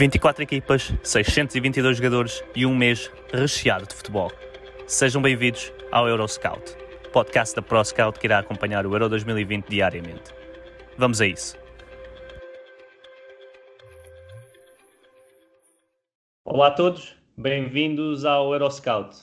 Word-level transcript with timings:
24 0.00 0.42
equipas, 0.42 0.94
622 1.02 1.98
jogadores 1.98 2.42
e 2.56 2.64
um 2.64 2.74
mês 2.74 3.12
recheado 3.34 3.86
de 3.86 3.94
futebol. 3.94 4.32
Sejam 4.86 5.20
bem-vindos 5.20 5.70
ao 5.92 6.08
Euroscout, 6.08 6.74
podcast 7.12 7.54
da 7.54 7.60
ProScout 7.60 8.18
que 8.18 8.26
irá 8.26 8.38
acompanhar 8.38 8.86
o 8.86 8.94
Euro 8.94 9.10
2020 9.10 9.66
diariamente. 9.68 10.32
Vamos 10.96 11.20
a 11.20 11.26
isso. 11.26 11.54
Olá 16.46 16.68
a 16.68 16.70
todos, 16.70 17.14
bem-vindos 17.36 18.24
ao 18.24 18.54
Euroscout, 18.54 19.14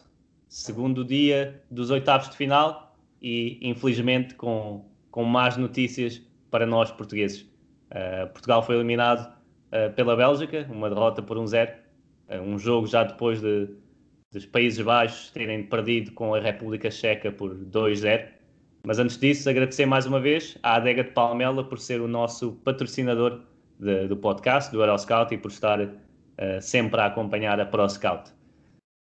segundo 0.48 1.04
dia 1.04 1.60
dos 1.72 1.90
oitavos 1.90 2.30
de 2.30 2.38
final 2.38 2.96
e, 3.20 3.58
infelizmente, 3.68 4.36
com, 4.36 4.86
com 5.10 5.24
más 5.24 5.58
notícias 5.58 6.22
para 6.52 6.68
nós 6.68 6.92
portugueses. 6.92 7.42
Uh, 7.90 8.28
Portugal 8.32 8.62
foi 8.62 8.76
eliminado 8.76 9.37
uh, 9.72 9.94
pela 9.94 10.16
Bélgica, 10.16 10.68
uma 10.70 10.90
derrota 10.90 11.22
por 11.22 11.38
1-0, 11.38 11.74
uh, 12.30 12.42
um 12.42 12.58
jogo 12.58 12.88
já 12.88 13.04
depois 13.04 13.42
de, 13.42 13.70
dos 14.32 14.46
Países 14.46 14.84
Baixos 14.84 15.32
terem 15.32 15.64
perdido 15.64 16.12
com 16.12 16.34
a 16.34 16.40
República 16.40 16.92
Checa 16.92 17.32
por 17.32 17.56
2-0. 17.56 18.28
Mas 18.86 19.00
antes 19.00 19.18
disso, 19.18 19.50
agradecer 19.50 19.86
mais 19.86 20.06
uma 20.06 20.20
vez 20.20 20.58
à 20.64 20.76
Adega 20.76 21.04
de 21.04 21.12
Palmela 21.12 21.64
por 21.64 21.80
ser 21.80 22.00
o 22.00 22.08
nosso 22.08 22.54
patrocinador 22.64 23.42
de, 23.80 24.08
do 24.08 24.16
podcast, 24.16 24.72
do 24.72 24.82
Euroscout, 24.82 25.34
e 25.34 25.38
por 25.38 25.52
estar 25.52 25.80
uh, 25.82 25.92
sempre 26.62 27.02
a 27.02 27.08
acompanhar 27.08 27.60
a 27.60 27.66
ProScout. 27.66 28.32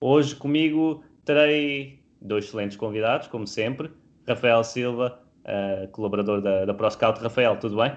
Hoje 0.02 0.36
comigo 0.36 1.04
terei 1.26 2.00
dois 2.22 2.46
excelentes 2.46 2.78
convidados, 2.78 3.28
como 3.28 3.46
sempre. 3.46 3.92
Rafael 4.28 4.64
Silva, 4.64 5.20
uh, 5.46 5.88
colaborador 5.90 6.42
da, 6.42 6.66
da 6.66 6.74
ProScout. 6.74 7.22
Rafael, 7.22 7.58
tudo 7.58 7.78
bem? 7.78 7.96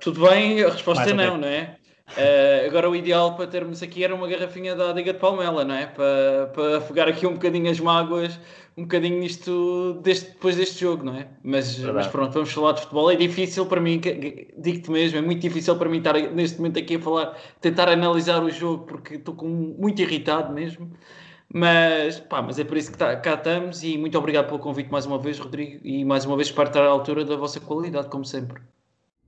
Tudo 0.00 0.28
bem, 0.28 0.62
a 0.62 0.70
resposta 0.70 1.10
é 1.10 1.12
não, 1.12 1.36
não 1.36 1.48
é? 1.48 1.76
Uh, 2.10 2.66
agora 2.66 2.88
o 2.88 2.94
ideal 2.94 3.34
para 3.34 3.46
termos 3.46 3.82
aqui 3.82 4.04
era 4.04 4.14
uma 4.14 4.28
garrafinha 4.28 4.76
da 4.76 4.90
Adega 4.90 5.12
de 5.14 5.18
Palmela, 5.18 5.64
não 5.64 5.74
é? 5.74 5.86
Para, 5.86 6.50
para 6.54 6.78
afogar 6.78 7.08
aqui 7.08 7.26
um 7.26 7.32
bocadinho 7.32 7.70
as 7.70 7.80
mágoas, 7.80 8.38
um 8.76 8.82
bocadinho 8.82 9.18
nisto 9.18 9.94
deste, 10.02 10.32
depois 10.32 10.54
deste 10.54 10.80
jogo, 10.80 11.02
não 11.02 11.16
é? 11.16 11.28
Mas, 11.42 11.78
mas 11.78 12.06
pronto, 12.06 12.32
vamos 12.32 12.52
falar 12.52 12.72
de 12.72 12.82
futebol. 12.82 13.10
É 13.10 13.16
difícil 13.16 13.64
para 13.66 13.80
mim, 13.80 14.00
digo-te 14.56 14.90
mesmo, 14.90 15.18
é 15.18 15.22
muito 15.22 15.40
difícil 15.40 15.76
para 15.76 15.88
mim 15.88 15.98
estar 15.98 16.12
neste 16.12 16.58
momento 16.58 16.78
aqui 16.78 16.96
a 16.96 17.00
falar, 17.00 17.38
tentar 17.60 17.88
analisar 17.88 18.42
o 18.44 18.50
jogo, 18.50 18.84
porque 18.84 19.14
estou 19.14 19.34
com, 19.34 19.46
muito 19.48 20.00
irritado 20.02 20.52
mesmo. 20.52 20.92
Mas, 21.52 22.20
pá, 22.20 22.42
mas 22.42 22.58
é 22.58 22.64
por 22.64 22.76
isso 22.76 22.92
que 22.92 22.98
tá, 22.98 23.16
cá 23.16 23.34
estamos 23.34 23.82
e 23.82 23.96
muito 23.96 24.18
obrigado 24.18 24.46
pelo 24.46 24.58
convite 24.58 24.90
mais 24.90 25.06
uma 25.06 25.18
vez, 25.18 25.38
Rodrigo, 25.38 25.80
e 25.84 26.04
mais 26.04 26.24
uma 26.26 26.36
vez 26.36 26.50
para 26.50 26.68
estar 26.68 26.82
à 26.82 26.88
altura 26.88 27.24
da 27.24 27.36
vossa 27.36 27.60
qualidade, 27.60 28.08
como 28.08 28.24
sempre. 28.24 28.60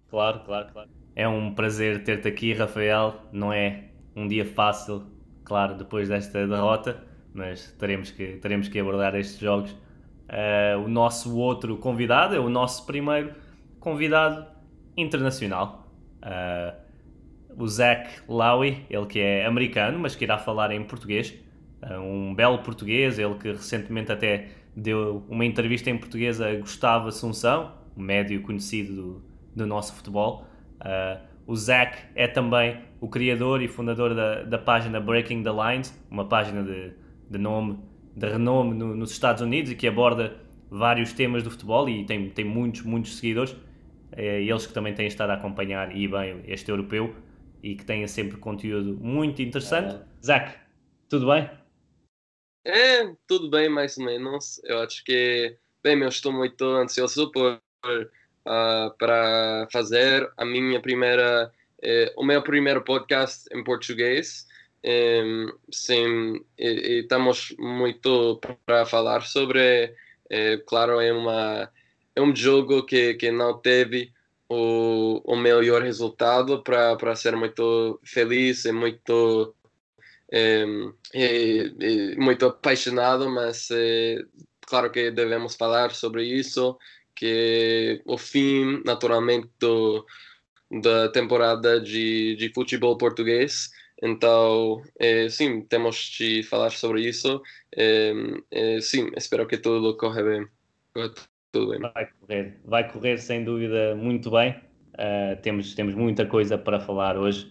Claro, 0.09 0.41
claro, 0.41 0.69
claro. 0.73 0.89
É 1.15 1.27
um 1.27 1.55
prazer 1.55 2.05
ter-te 2.05 2.29
aqui, 2.29 2.53
Rafael. 2.53 3.15
Não 3.33 3.53
é 3.53 3.85
um 4.15 4.29
dia 4.29 4.45
fácil, 4.45 5.05
claro, 5.45 5.75
depois 5.75 6.09
desta 6.09 6.47
derrota, 6.47 7.03
mas 7.35 7.73
teremos 7.79 8.11
que, 8.11 8.37
teremos 8.37 8.69
que 8.69 8.79
abordar 8.79 9.15
estes 9.15 9.39
jogos. 9.39 9.71
Uh, 9.71 10.85
o 10.85 10.89
nosso 10.89 11.37
outro 11.37 11.77
convidado 11.77 12.35
é 12.35 12.39
o 12.39 12.49
nosso 12.49 12.85
primeiro 12.87 13.35
convidado 13.79 14.47
internacional. 14.97 15.89
Uh, 16.23 16.87
o 17.57 17.67
Zach 17.67 18.21
Lowy, 18.29 18.85
ele 18.91 19.07
que 19.07 19.21
é 19.21 19.47
americano, 19.47 19.99
mas 19.99 20.15
que 20.15 20.25
irá 20.25 20.39
falar 20.39 20.71
em 20.71 20.83
português. 20.83 21.35
Uh, 21.83 22.01
um 22.01 22.35
belo 22.35 22.59
português, 22.59 23.19
ele 23.19 23.35
que 23.35 23.49
recentemente 23.49 24.11
até 24.13 24.49
deu 24.75 25.25
uma 25.29 25.45
entrevista 25.45 25.89
em 25.89 25.97
português 25.97 26.41
a 26.41 26.55
Gustavo 26.55 27.09
Assunção, 27.09 27.73
um 27.97 28.03
médio 28.03 28.43
conhecido 28.43 28.95
do, 28.95 29.23
do 29.57 29.67
nosso 29.67 29.95
futebol. 29.95 30.47
Uh, 30.81 31.19
o 31.47 31.57
Zach 31.57 31.97
é 32.15 32.29
também 32.29 32.83
o 33.01 33.09
criador 33.09 33.63
e 33.63 33.69
fundador 33.69 34.15
da, 34.15 34.43
da 34.43 34.59
página 34.59 35.01
Breaking 35.01 35.43
the 35.43 35.51
Lines, 35.51 35.99
uma 36.11 36.29
página 36.29 36.63
de, 36.63 36.93
de 37.31 37.39
nome, 37.39 37.79
de 38.15 38.29
renome 38.29 38.75
no, 38.75 38.95
nos 38.95 39.11
Estados 39.13 39.41
Unidos 39.41 39.73
e 39.73 39.75
que 39.75 39.87
aborda 39.87 40.37
vários 40.71 41.13
temas 41.13 41.43
do 41.43 41.51
futebol 41.51 41.89
e 41.89 42.05
tem, 42.05 42.29
tem 42.31 42.45
muitos, 42.45 42.83
muitos 42.83 43.17
seguidores. 43.17 43.57
É, 44.13 44.43
eles 44.43 44.67
que 44.67 44.73
também 44.73 44.95
têm 44.95 45.07
estado 45.07 45.31
a 45.31 45.35
acompanhar 45.35 45.95
e 45.97 46.07
bem 46.09 46.43
este 46.47 46.71
europeu 46.71 47.15
e 47.63 47.75
que 47.75 47.85
têm 47.85 48.07
sempre 48.07 48.37
conteúdo 48.39 48.97
muito 49.01 49.41
interessante. 49.41 49.95
Uh, 49.95 50.05
Zach, 50.25 50.55
tudo 51.09 51.27
bem? 51.27 51.49
É, 52.65 53.15
tudo 53.27 53.49
bem, 53.49 53.69
mais 53.69 53.97
ou 53.97 54.05
menos. 54.05 54.61
Eu 54.65 54.81
acho 54.81 55.05
que, 55.05 55.57
bem, 55.83 56.01
eu 56.01 56.09
estou 56.09 56.33
muito 56.33 56.65
ansioso 56.65 57.31
por 57.31 57.61
uh, 58.47 58.97
para 58.99 59.69
fazer 59.73 60.31
a 60.37 60.45
minha 60.45 60.81
primeira, 60.81 61.53
eh, 61.83 62.13
o 62.17 62.25
meu 62.25 62.43
primeiro 62.43 62.83
podcast 62.83 63.45
em 63.53 63.63
português. 63.65 64.47
Um, 64.85 65.53
sim, 65.73 66.41
e, 66.57 66.69
e 66.69 67.01
estamos 67.01 67.55
muito 67.59 68.41
para 68.65 68.87
falar 68.87 69.23
sobre. 69.23 69.95
Eh, 70.31 70.59
claro, 70.67 71.01
é 71.01 71.13
uma 71.13 71.71
é 72.15 72.23
um 72.23 72.35
jogo 72.35 72.85
que, 72.85 73.15
que 73.15 73.31
não 73.31 73.59
teve 73.59 74.13
o, 74.49 75.21
o 75.25 75.37
melhor 75.37 75.83
resultado 75.83 76.63
para 76.63 77.15
ser 77.15 77.37
muito 77.37 78.01
feliz 78.05 78.65
e 78.65 78.73
muito 78.73 79.55
é, 80.33 80.65
é, 81.13 82.17
muito 82.17 82.47
apaixonado, 82.47 83.29
mas 83.31 83.69
é, 83.71 84.25
claro 84.63 84.91
que 84.91 85.11
devemos 85.11 85.55
falar 85.55 85.93
sobre 85.93 86.25
isso 86.25 86.77
que 87.17 88.03
é 88.07 88.11
o 88.13 88.19
fim, 88.19 88.83
naturalmente, 88.85 89.49
do, 89.59 90.07
da 90.83 91.09
temporada 91.09 91.81
de, 91.81 92.37
de 92.37 92.53
futebol 92.55 92.97
português. 92.97 93.71
Então, 94.03 94.83
é, 94.99 95.29
sim, 95.29 95.63
temos 95.63 95.97
de 96.19 96.43
falar 96.43 96.71
sobre 96.71 97.03
isso. 97.03 97.43
É, 97.75 98.13
é, 98.51 98.81
sim, 98.81 99.11
espero 99.17 99.47
que 99.47 99.57
tudo 99.57 99.97
corra 99.97 100.23
bem. 100.23 100.47
Tudo 101.51 101.71
bem. 101.71 101.81
Vai 101.81 102.09
correr, 102.21 102.61
vai 102.65 102.93
correr 102.93 103.19
sem 103.19 103.43
dúvida 103.43 103.95
muito 103.97 104.31
bem. 104.31 104.55
Uh, 104.95 105.41
temos, 105.43 105.75
temos 105.75 105.95
muita 105.95 106.27
coisa 106.27 106.57
para 106.57 106.81
falar 106.81 107.19
hoje. 107.19 107.47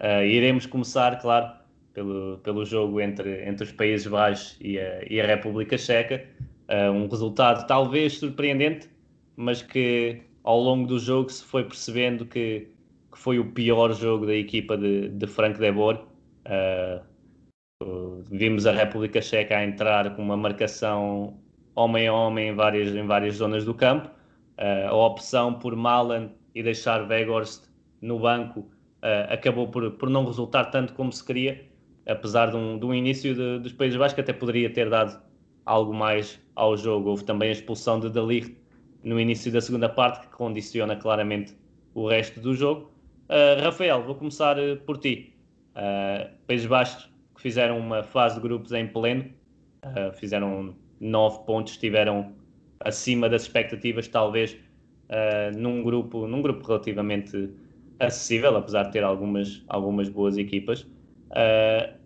Uh, 0.00 0.24
iremos 0.24 0.66
começar, 0.66 1.20
claro, 1.20 1.52
pelo, 1.92 2.38
pelo 2.38 2.64
jogo 2.64 3.00
entre, 3.00 3.48
entre 3.48 3.64
os 3.64 3.72
Países 3.72 4.06
Baixos 4.06 4.56
e 4.60 4.78
a, 4.78 5.04
e 5.08 5.20
a 5.20 5.26
República 5.26 5.78
Checa. 5.78 6.24
Uh, 6.68 6.90
um 6.90 7.08
resultado 7.08 7.66
talvez 7.66 8.14
surpreendente, 8.18 8.88
mas 9.36 9.62
que 9.62 10.22
ao 10.42 10.60
longo 10.60 10.86
do 10.86 10.98
jogo 10.98 11.30
se 11.30 11.42
foi 11.44 11.64
percebendo 11.64 12.26
que, 12.26 12.68
que 13.10 13.18
foi 13.18 13.38
o 13.38 13.52
pior 13.52 13.92
jogo 13.94 14.26
da 14.26 14.34
equipa 14.34 14.76
de, 14.76 15.08
de 15.08 15.26
Frank 15.26 15.58
de 15.58 15.72
Boer. 15.72 15.98
Uh, 16.46 17.02
vimos 18.30 18.66
a 18.66 18.72
República 18.72 19.20
Checa 19.20 19.56
a 19.56 19.64
entrar 19.64 20.14
com 20.14 20.22
uma 20.22 20.36
marcação 20.36 21.38
homem 21.74 22.06
a 22.06 22.12
homem 22.12 22.48
em 22.48 22.54
várias, 22.54 22.94
em 22.94 23.06
várias 23.06 23.36
zonas 23.36 23.64
do 23.64 23.74
campo. 23.74 24.08
Uh, 24.58 24.88
a 24.88 25.06
opção 25.06 25.54
por 25.54 25.74
Malan 25.74 26.30
e 26.54 26.62
deixar 26.62 27.08
Weghorst 27.08 27.64
no 28.00 28.18
banco 28.18 28.60
uh, 28.60 29.32
acabou 29.32 29.68
por, 29.68 29.90
por 29.92 30.08
não 30.08 30.24
resultar 30.24 30.66
tanto 30.66 30.92
como 30.92 31.10
se 31.10 31.24
queria, 31.24 31.66
apesar 32.06 32.50
de 32.50 32.56
um, 32.56 32.78
de 32.78 32.86
um 32.86 32.94
início 32.94 33.34
de, 33.34 33.58
dos 33.58 33.72
Países 33.72 33.98
Baixos 33.98 34.14
que 34.14 34.20
até 34.20 34.32
poderia 34.32 34.70
ter 34.70 34.88
dado 34.88 35.20
algo 35.64 35.92
mais 35.92 36.40
ao 36.54 36.76
jogo. 36.76 37.10
Houve 37.10 37.24
também 37.24 37.48
a 37.48 37.52
expulsão 37.52 37.98
de 37.98 38.10
Dalir 38.10 38.63
no 39.04 39.20
início 39.20 39.52
da 39.52 39.60
segunda 39.60 39.88
parte, 39.88 40.26
que 40.26 40.34
condiciona 40.34 40.96
claramente 40.96 41.54
o 41.94 42.08
resto 42.08 42.40
do 42.40 42.54
jogo. 42.54 42.90
Uh, 43.28 43.62
Rafael, 43.62 44.02
vou 44.02 44.14
começar 44.14 44.58
uh, 44.58 44.76
por 44.78 44.98
ti. 44.98 45.32
Uh, 45.76 46.30
Países 46.46 46.66
Baixos 46.66 47.10
que 47.34 47.42
fizeram 47.42 47.78
uma 47.78 48.02
fase 48.02 48.36
de 48.36 48.40
grupos 48.40 48.72
em 48.72 48.86
pleno, 48.86 49.28
fizeram 50.14 50.74
nove 51.00 51.44
pontos, 51.44 51.72
estiveram 51.72 52.32
acima 52.80 53.28
das 53.28 53.42
expectativas, 53.42 54.06
talvez 54.06 54.56
num 55.56 55.82
grupo 55.82 56.28
num 56.28 56.40
grupo 56.40 56.64
relativamente 56.64 57.50
acessível, 57.98 58.56
apesar 58.56 58.84
de 58.84 58.92
ter 58.92 59.02
algumas 59.02 59.64
algumas 59.66 60.08
boas 60.08 60.38
equipas. 60.38 60.86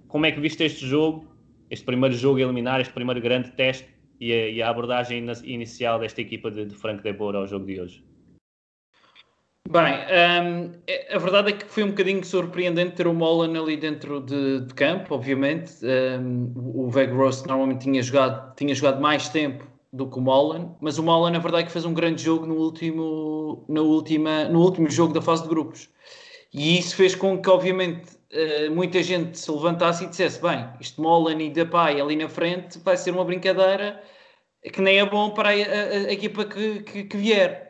como 0.08 0.24
é 0.24 0.32
que 0.32 0.40
viste 0.40 0.64
este 0.64 0.86
jogo, 0.86 1.26
este 1.70 1.84
primeiro 1.84 2.14
jogo 2.16 2.38
a 2.38 2.42
eliminar, 2.42 2.80
este 2.80 2.94
primeiro 2.94 3.20
grande 3.20 3.50
teste 3.50 3.86
e 4.20 4.32
a, 4.32 4.48
e 4.48 4.62
a 4.62 4.68
abordagem 4.70 5.26
inicial 5.44 5.98
desta 5.98 6.20
equipa 6.20 6.50
de, 6.50 6.66
de 6.66 6.74
Frank 6.74 7.02
de 7.02 7.12
Boer 7.12 7.36
ao 7.36 7.46
jogo 7.46 7.66
de 7.66 7.80
hoje? 7.80 8.04
Bem, 9.70 9.92
um, 9.92 10.72
a 11.14 11.18
verdade 11.18 11.50
é 11.50 11.52
que 11.52 11.66
foi 11.66 11.84
um 11.84 11.88
bocadinho 11.88 12.24
surpreendente 12.24 12.96
ter 12.96 13.06
o 13.06 13.12
Molan 13.12 13.60
ali 13.60 13.76
dentro 13.76 14.18
de, 14.18 14.62
de 14.62 14.72
campo, 14.72 15.14
obviamente. 15.14 15.74
Um, 15.84 16.52
o 16.56 16.88
Veg 16.88 17.12
Ross 17.12 17.44
normalmente 17.44 17.82
tinha 17.82 18.02
jogado, 18.02 18.54
tinha 18.56 18.74
jogado 18.74 18.98
mais 18.98 19.28
tempo 19.28 19.66
do 19.92 20.08
que 20.08 20.18
o 20.18 20.22
Molan, 20.22 20.74
mas 20.80 20.96
o 20.96 21.02
Molan, 21.02 21.32
na 21.32 21.38
verdade, 21.38 21.64
é 21.64 21.66
que 21.66 21.72
fez 21.72 21.84
um 21.84 21.92
grande 21.92 22.22
jogo 22.22 22.46
no 22.46 22.54
último, 22.54 23.62
no, 23.68 23.84
última, 23.84 24.44
no 24.44 24.60
último 24.60 24.88
jogo 24.88 25.12
da 25.12 25.20
fase 25.20 25.42
de 25.42 25.50
grupos. 25.50 25.90
E 26.50 26.78
isso 26.78 26.96
fez 26.96 27.14
com 27.14 27.40
que, 27.40 27.50
obviamente, 27.50 28.17
uh, 28.32 28.70
muita 28.74 29.02
gente 29.02 29.38
se 29.38 29.50
levantasse 29.50 30.04
e 30.04 30.08
dissesse: 30.08 30.40
bem, 30.40 30.68
isto 30.80 31.00
Molan 31.00 31.40
e 31.42 31.50
Depay 31.50 32.00
ali 32.00 32.16
na 32.16 32.28
frente 32.28 32.78
vai 32.80 32.96
ser 32.96 33.10
uma 33.10 33.24
brincadeira 33.24 34.02
que 34.72 34.80
nem 34.80 34.98
é 34.98 35.06
bom 35.06 35.30
para 35.30 35.50
a, 35.50 35.52
a, 35.52 36.08
a 36.08 36.12
equipa 36.12 36.44
que, 36.44 36.82
que, 36.82 37.04
que 37.04 37.16
vier. 37.16 37.68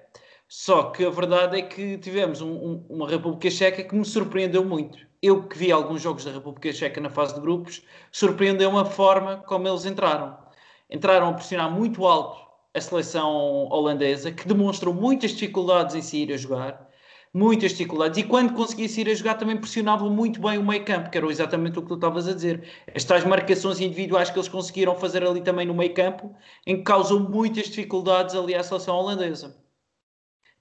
Só 0.49 0.85
que 0.85 1.05
a 1.05 1.11
verdade 1.11 1.59
é 1.59 1.63
que 1.63 1.99
tivemos 1.99 2.41
um, 2.41 2.51
um, 2.51 2.87
uma 2.89 3.09
República 3.09 3.51
Checa 3.51 3.85
que 3.85 3.95
me 3.95 4.05
surpreendeu 4.05 4.65
muito. 4.65 4.99
Eu 5.21 5.47
que 5.47 5.59
vi 5.59 5.71
alguns 5.71 6.01
jogos 6.01 6.25
da 6.25 6.33
República 6.33 6.73
Checa 6.73 7.01
na 7.01 7.11
fase 7.11 7.35
de 7.35 7.41
grupos, 7.41 7.83
surpreendeu-me 8.11 8.79
a 8.79 8.85
forma 8.85 9.39
como 9.47 9.69
eles 9.69 9.85
entraram. 9.85 10.39
Entraram 10.91 11.29
a 11.29 11.33
pressionar 11.35 11.71
muito 11.71 12.07
alto 12.07 12.49
a 12.75 12.81
seleção 12.81 13.69
holandesa, 13.71 14.33
que 14.33 14.49
demonstrou 14.49 14.95
muitas 14.95 15.33
dificuldades 15.33 15.95
em 15.95 16.03
sair 16.03 16.33
a 16.33 16.37
jogar, 16.37 16.88
muitas 17.33 17.73
dificuldades, 17.73 18.19
e 18.19 18.23
quando 18.23 18.55
conseguia 18.55 18.89
sair 18.89 19.09
a 19.11 19.15
jogar 19.15 19.35
também 19.35 19.57
pressionavam 19.57 20.11
muito 20.11 20.41
bem 20.41 20.59
o 20.59 20.65
meio 20.65 20.85
campo, 20.85 21.11
que 21.11 21.19
era 21.19 21.27
exatamente 21.27 21.79
o 21.79 21.83
que 21.83 21.89
tu 21.89 21.95
estavas 21.95 22.27
a 22.27 22.35
dizer. 22.35 22.69
Estas 22.87 23.25
marcações 23.25 23.81
individuais 23.81 24.31
que 24.31 24.39
eles 24.39 24.49
conseguiram 24.49 24.95
fazer 24.97 25.25
ali 25.25 25.41
também 25.41 25.67
no 25.67 25.75
meio 25.75 25.93
campo, 25.95 26.35
em 26.67 26.77
que 26.77 26.83
causou 26.83 27.21
muitas 27.21 27.67
dificuldades 27.67 28.35
ali 28.35 28.55
à 28.55 28.63
seleção 28.63 28.97
holandesa. 28.97 29.57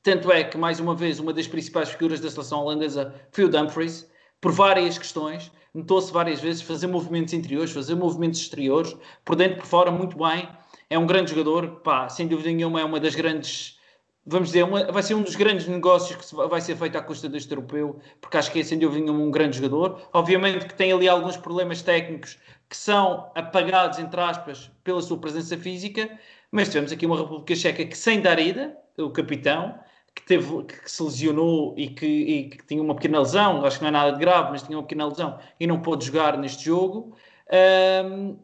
Tanto 0.04 0.32
é 0.32 0.44
que, 0.44 0.58
mais 0.58 0.80
uma 0.80 0.96
vez, 0.96 1.20
uma 1.20 1.34
das 1.34 1.48
principais 1.48 1.90
figuras 1.90 2.20
da 2.20 2.30
seleção 2.30 2.62
holandesa 2.62 3.14
foi 3.32 3.44
o 3.44 3.50
Dumfries, 3.50 4.10
por 4.40 4.52
várias 4.52 4.98
questões. 4.98 5.52
Notou-se 5.74 6.12
várias 6.12 6.40
vezes 6.40 6.62
fazer 6.62 6.88
movimentos 6.88 7.34
interiores, 7.34 7.72
fazer 7.72 7.96
movimentos 7.96 8.40
exteriores, 8.40 8.96
por 9.26 9.36
dentro, 9.36 9.58
por 9.58 9.66
fora, 9.66 9.92
muito 9.92 10.18
bem. 10.18 10.48
É 10.90 10.98
um 10.98 11.06
grande 11.06 11.32
jogador, 11.32 11.82
pá, 11.82 12.08
sem 12.08 12.28
dúvida 12.28 12.50
nenhuma, 12.50 12.80
é 12.80 12.86
uma 12.86 13.00
das 13.00 13.16
grandes. 13.16 13.77
Vamos 14.30 14.50
dizer, 14.50 14.64
uma, 14.64 14.92
vai 14.92 15.02
ser 15.02 15.14
um 15.14 15.22
dos 15.22 15.38
grandes 15.38 15.68
negócios 15.68 16.18
que 16.18 16.36
vai 16.36 16.60
ser 16.60 16.76
feito 16.76 16.98
à 16.98 17.02
custa 17.02 17.30
deste 17.30 17.50
europeu, 17.50 17.98
porque 18.20 18.36
acho 18.36 18.52
que 18.52 18.60
é 18.60 18.64
sem 18.64 18.78
dúvida 18.78 19.10
um 19.10 19.32
grande 19.32 19.56
jogador. 19.56 20.02
Obviamente 20.12 20.66
que 20.66 20.74
tem 20.74 20.92
ali 20.92 21.08
alguns 21.08 21.38
problemas 21.38 21.82
técnicos 21.82 22.38
que 22.68 22.76
são 22.76 23.32
apagados, 23.34 24.00
entre 24.00 24.20
aspas, 24.20 24.70
pela 24.84 25.02
sua 25.02 25.18
presença 25.18 25.58
física, 25.58 26.20
mas 26.52 26.68
tivemos 26.68 26.92
aqui 26.92 27.06
uma 27.06 27.18
República 27.18 27.56
Checa 27.56 27.86
que, 27.86 27.98
sem 27.98 28.20
dar 28.20 28.38
ida, 28.38 28.78
o 28.98 29.10
capitão, 29.12 29.80
que, 30.14 30.22
teve, 30.24 30.64
que 30.64 30.92
se 30.92 31.02
lesionou 31.04 31.74
e 31.78 31.88
que, 31.88 32.06
e 32.06 32.50
que, 32.50 32.66
tinha 32.66 32.82
uma 32.84 32.96
pequena 32.96 33.20
lesão, 33.20 33.64
acho 33.66 33.78
que 33.78 33.84
não 33.84 33.90
é 33.90 33.92
nada 33.92 34.12
de 34.12 34.20
grave, 34.20 34.52
mas 34.52 34.64
tinha 34.64 34.78
uma 34.78 34.84
pequena 34.84 35.08
lesão 35.08 35.40
e 35.58 35.66
não 35.66 35.82
pôde 35.82 36.06
jogar 36.06 36.38
neste 36.38 36.66
jogo. 36.66 37.16
Um, 38.04 38.38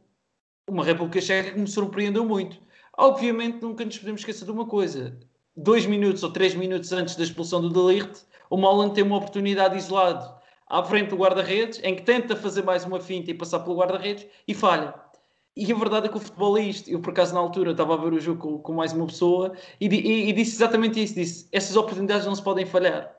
uma 0.65 0.85
República 0.85 1.19
Checa 1.19 1.51
que 1.51 1.59
me 1.59 1.67
surpreendeu 1.67 2.23
muito. 2.23 2.57
Obviamente, 2.97 3.61
nunca 3.61 3.83
nos 3.83 3.97
podemos 3.97 4.21
esquecer 4.21 4.45
de 4.45 4.51
uma 4.51 4.65
coisa: 4.65 5.19
dois 5.55 5.85
minutos 5.85 6.23
ou 6.23 6.31
três 6.31 6.55
minutos 6.55 6.91
antes 6.91 7.15
da 7.15 7.23
expulsão 7.23 7.61
do 7.61 7.69
Delirte, 7.69 8.21
o 8.49 8.57
Molland 8.57 8.93
tem 8.93 9.03
uma 9.03 9.17
oportunidade 9.17 9.77
isolado 9.77 10.33
à 10.67 10.83
frente 10.83 11.09
do 11.09 11.17
guarda-redes, 11.17 11.79
em 11.83 11.95
que 11.95 12.01
tenta 12.01 12.35
fazer 12.35 12.63
mais 12.63 12.83
uma 12.85 12.99
finta 12.99 13.31
e 13.31 13.33
passar 13.33 13.59
pelo 13.59 13.77
guarda-redes 13.77 14.25
e 14.47 14.53
falha. 14.53 14.93
E 15.55 15.71
a 15.71 15.75
verdade 15.75 16.07
é 16.07 16.09
que 16.09 16.17
o 16.17 16.19
futebol 16.19 16.57
é 16.57 16.63
isto. 16.63 16.89
Eu, 16.89 16.99
por 16.99 17.11
acaso, 17.11 17.33
na 17.33 17.39
altura, 17.39 17.71
estava 17.71 17.93
a 17.93 17.97
ver 17.97 18.13
o 18.13 18.19
jogo 18.19 18.39
com, 18.39 18.57
com 18.57 18.73
mais 18.73 18.91
uma 18.91 19.05
pessoa 19.05 19.53
e, 19.79 19.87
e, 19.87 20.29
e, 20.29 20.33
disse 20.33 20.55
exatamente 20.55 21.01
isso: 21.01 21.13
disse, 21.13 21.47
essas 21.51 21.75
oportunidades 21.75 22.25
não 22.25 22.33
se 22.33 22.41
podem 22.41 22.65
falhar. 22.65 23.15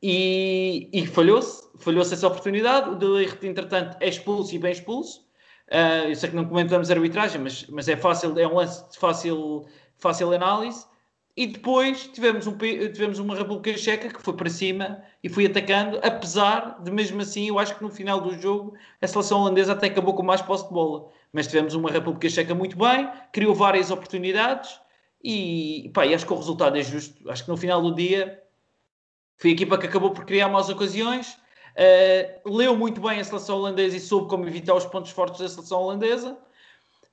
E, 0.00 0.88
e 0.92 1.06
falhou-se, 1.06 1.68
falhou-se 1.78 2.14
essa 2.14 2.26
oportunidade. 2.26 2.90
O 2.90 2.94
Delirte, 2.94 3.46
entretanto, 3.46 3.96
é 4.00 4.08
expulso 4.08 4.54
e 4.54 4.58
bem 4.58 4.72
expulso. 4.72 5.26
Uh, 5.68 6.08
eu 6.08 6.14
sei 6.14 6.30
que 6.30 6.36
não 6.36 6.44
comentamos 6.44 6.90
arbitragem, 6.90 7.40
mas, 7.40 7.66
mas 7.68 7.88
é 7.88 7.96
fácil, 7.96 8.38
é 8.38 8.46
um 8.46 8.54
lance 8.54 8.88
de 8.90 8.98
fácil, 8.98 9.64
fácil 9.96 10.32
análise. 10.32 10.86
E 11.34 11.46
depois 11.46 12.08
tivemos, 12.08 12.46
um, 12.46 12.56
tivemos 12.58 13.18
uma 13.18 13.34
República 13.34 13.76
Checa 13.78 14.08
que 14.08 14.22
foi 14.22 14.34
para 14.34 14.50
cima 14.50 15.02
e 15.22 15.28
foi 15.28 15.46
atacando, 15.46 15.98
apesar 16.02 16.82
de 16.82 16.90
mesmo 16.90 17.22
assim, 17.22 17.48
eu 17.48 17.58
acho 17.58 17.74
que 17.74 17.82
no 17.82 17.90
final 17.90 18.20
do 18.20 18.38
jogo 18.38 18.74
a 19.00 19.06
seleção 19.06 19.40
holandesa 19.40 19.72
até 19.72 19.86
acabou 19.86 20.14
com 20.14 20.22
mais 20.22 20.42
posse 20.42 20.68
de 20.68 20.74
bola 20.74 21.10
mas 21.32 21.46
tivemos 21.46 21.74
uma 21.74 21.90
República 21.90 22.28
Checa 22.28 22.54
muito 22.54 22.76
bem, 22.76 23.10
criou 23.32 23.54
várias 23.54 23.90
oportunidades 23.90 24.78
e, 25.24 25.90
pá, 25.94 26.04
e 26.04 26.14
acho 26.14 26.26
que 26.26 26.32
o 26.32 26.36
resultado 26.36 26.76
é 26.76 26.82
justo. 26.82 27.28
Acho 27.30 27.44
que 27.44 27.50
no 27.50 27.56
final 27.56 27.80
do 27.80 27.94
dia 27.94 28.40
foi 29.38 29.50
a 29.50 29.52
equipa 29.54 29.78
que 29.78 29.86
acabou 29.86 30.10
por 30.10 30.26
criar 30.26 30.48
mais 30.48 30.68
ocasiões, 30.68 31.32
uh, 31.32 32.50
leu 32.54 32.76
muito 32.76 33.00
bem 33.00 33.18
a 33.18 33.24
seleção 33.24 33.56
holandesa 33.56 33.96
e 33.96 34.00
soube 34.00 34.28
como 34.28 34.46
evitar 34.46 34.74
os 34.74 34.84
pontos 34.84 35.10
fortes 35.10 35.40
da 35.40 35.48
seleção 35.48 35.80
holandesa. 35.80 36.38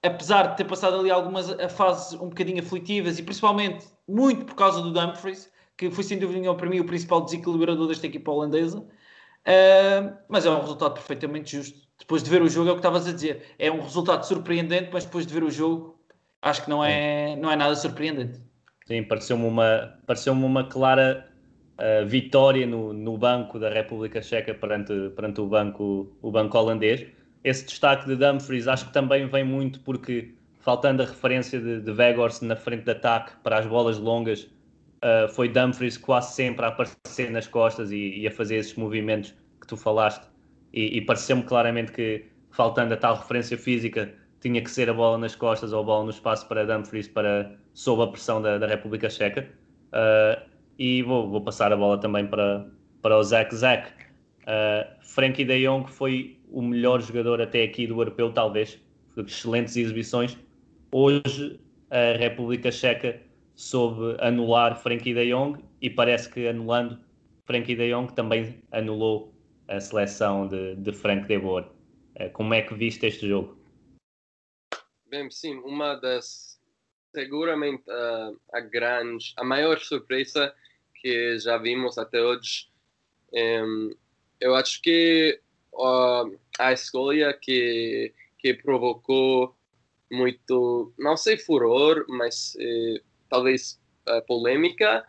Apesar 0.02 0.48
de 0.48 0.58
ter 0.58 0.66
passado 0.66 0.98
ali 0.98 1.12
algumas 1.12 1.50
fases 1.72 2.14
um 2.14 2.30
bocadinho 2.30 2.62
aflitivas 2.62 3.20
e 3.20 3.24
principalmente 3.24 3.86
muito 4.08 4.46
por 4.46 4.56
causa 4.56 4.82
do 4.82 4.94
Dumfries, 4.94 5.52
que 5.76 5.92
foi 5.92 6.04
sem 6.04 6.18
dúvida 6.18 6.40
nenhuma 6.40 6.58
para 6.58 6.70
mim 6.70 6.80
o 6.80 6.86
principal 6.86 7.22
desequilibrador 7.22 7.88
desta 7.88 8.08
equipa 8.08 8.32
holandesa. 8.32 8.80
Uh, 8.80 10.18
mas 10.28 10.46
é 10.46 10.50
um 10.50 10.60
resultado 10.60 10.94
perfeitamente 10.94 11.58
justo 11.58 11.90
depois 12.00 12.24
de 12.24 12.30
ver 12.30 12.42
o 12.42 12.50
jogo, 12.50 12.70
é 12.70 12.72
o 12.72 12.76
que 12.76 12.80
estavas 12.80 13.08
a 13.08 13.12
dizer. 13.12 13.44
É 13.60 13.70
um 13.70 13.82
resultado 13.82 14.26
surpreendente, 14.26 14.90
mas 14.92 15.04
depois 15.06 15.28
de 15.28 15.34
ver 15.34 15.44
o 15.44 15.52
jogo, 15.52 16.00
acho 16.42 16.64
que 16.64 16.70
não 16.70 16.84
é, 16.84 17.36
não 17.36 17.52
é 17.52 17.56
nada 17.56 17.76
surpreendente. 17.76 18.40
Sim, 18.88 19.04
pareceu-me 19.04 19.46
uma, 19.46 20.00
pareceu 20.08 20.34
uma 20.34 20.64
clara 20.64 21.30
uh, 21.78 22.08
vitória 22.08 22.66
no, 22.66 22.94
no 22.94 23.18
banco 23.18 23.60
da 23.60 23.70
República 23.70 24.22
Checa 24.22 24.54
perante, 24.54 24.94
perante 25.16 25.42
o, 25.42 25.48
banco, 25.48 26.18
o 26.22 26.32
banco 26.32 26.58
holandês. 26.58 27.06
Esse 27.44 27.66
destaque 27.66 28.06
de 28.06 28.16
Dumfries 28.16 28.68
acho 28.68 28.88
que 28.88 28.94
também 28.94 29.28
vem 29.28 29.44
muito 29.44 29.80
porque, 29.82 30.34
faltando 30.60 31.04
a 31.04 31.06
referência 31.06 31.60
de, 31.60 31.82
de 31.82 31.92
Weghorst 31.92 32.42
na 32.42 32.56
frente 32.56 32.84
de 32.84 32.92
ataque 32.92 33.32
para 33.44 33.60
as 33.60 33.66
bolas 33.66 33.98
longas, 33.98 34.44
uh, 34.44 35.30
foi 35.34 35.48
Dumfries 35.48 35.98
quase 35.98 36.34
sempre 36.34 36.66
a 36.66 36.70
aparecer 36.70 37.32
nas 37.32 37.48
costas 37.48 37.92
e, 37.92 38.20
e 38.20 38.28
a 38.28 38.32
fazer 38.32 38.58
esses 38.58 38.76
movimentos 38.76 39.34
que 39.62 39.68
tu 39.68 39.78
falaste 39.78 40.28
e, 40.74 40.98
e 40.98 41.02
pareceu-me 41.02 41.44
claramente 41.44 41.92
que, 41.92 42.26
faltando 42.52 42.94
a 42.94 42.98
tal 42.98 43.16
referência 43.16 43.58
física, 43.58 44.14
tinha 44.42 44.62
que 44.62 44.70
ser 44.70 44.90
a 44.90 44.94
bola 44.94 45.18
nas 45.18 45.36
costas 45.36 45.74
ou 45.74 45.82
a 45.82 45.84
bola 45.84 46.04
no 46.06 46.10
espaço 46.10 46.48
para 46.48 46.66
Dumfries 46.66 47.08
para, 47.08 47.56
sob 47.74 48.04
a 48.04 48.08
pressão 48.08 48.42
da, 48.42 48.58
da 48.58 48.68
República 48.68 49.10
Checa. 49.10 49.50
Uh, 49.92 50.50
e 50.78 51.04
vou, 51.04 51.30
vou, 51.30 51.42
passar 51.42 51.74
a 51.74 51.78
bola 51.78 52.00
também 52.00 52.26
para, 52.28 52.66
para 53.02 53.18
o 53.18 53.24
Zach 53.24 53.54
Zach. 53.54 53.92
Uh, 54.44 54.88
Frankie 55.02 55.44
de 55.44 55.66
Jong 55.66 55.92
foi 55.92 56.39
o 56.50 56.62
melhor 56.62 57.02
jogador 57.02 57.42
até 57.42 57.64
aqui 57.64 57.88
do 57.88 58.00
europeu, 58.00 58.32
talvez. 58.34 58.80
Excelentes 59.18 59.76
exibições. 59.76 60.38
Hoje 60.92 61.60
a 61.90 62.18
República 62.18 62.72
Checa 62.72 63.22
soube 63.56 64.16
anular 64.22 64.82
Frankie 64.82 65.14
de 65.14 65.32
Jong 65.32 65.64
e 65.82 65.90
parece 65.90 66.30
que 66.30 66.48
anulando 66.48 67.00
Frankie 67.46 67.76
de 67.76 67.92
Jong 67.92 68.14
também 68.14 68.64
anulou 68.72 69.34
a 69.68 69.80
seleção 69.80 70.48
de, 70.48 70.76
de 70.76 70.94
Frank 70.94 71.28
de 71.28 71.38
Boer. 71.38 71.66
Eh, 72.16 72.30
como 72.30 72.54
é 72.54 72.62
que 72.62 72.74
viste 72.74 73.06
este 73.06 73.28
jogo? 73.28 73.58
Bem, 75.08 75.30
sim, 75.30 75.56
uma 75.58 75.96
das 75.96 76.60
seguramente 77.14 77.90
a, 77.90 78.32
a 78.54 78.60
grande, 78.62 79.34
a 79.38 79.44
maior 79.44 79.80
surpresa 79.80 80.54
que 80.96 81.40
já 81.40 81.58
vimos 81.58 81.98
até 81.98 82.22
hoje. 82.22 82.70
Eu 84.40 84.56
acho 84.56 84.82
que 84.82 85.42
uh, 85.80 86.38
a 86.60 86.74
escolha 86.74 87.34
que 87.34 88.14
que 88.40 88.54
provocou 88.54 89.54
muito, 90.12 90.92
não 90.98 91.16
sei 91.16 91.38
furor, 91.38 92.06
mas 92.08 92.56
eh, 92.60 93.02
talvez 93.30 93.80
uh, 94.08 94.26
polêmica, 94.26 95.06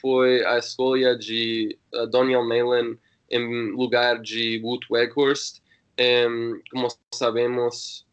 foi 0.00 0.44
a 0.44 0.58
escolha 0.58 1.16
de 1.16 1.76
uh, 1.94 2.06
Daniel 2.06 2.46
Malin 2.46 2.96
em 3.30 3.70
lugar 3.72 4.20
de 4.20 4.60
Wood 4.62 4.86
Weghorst. 4.90 5.60
Um, 5.98 6.60
como 6.70 6.88
sabemos, 7.12 8.06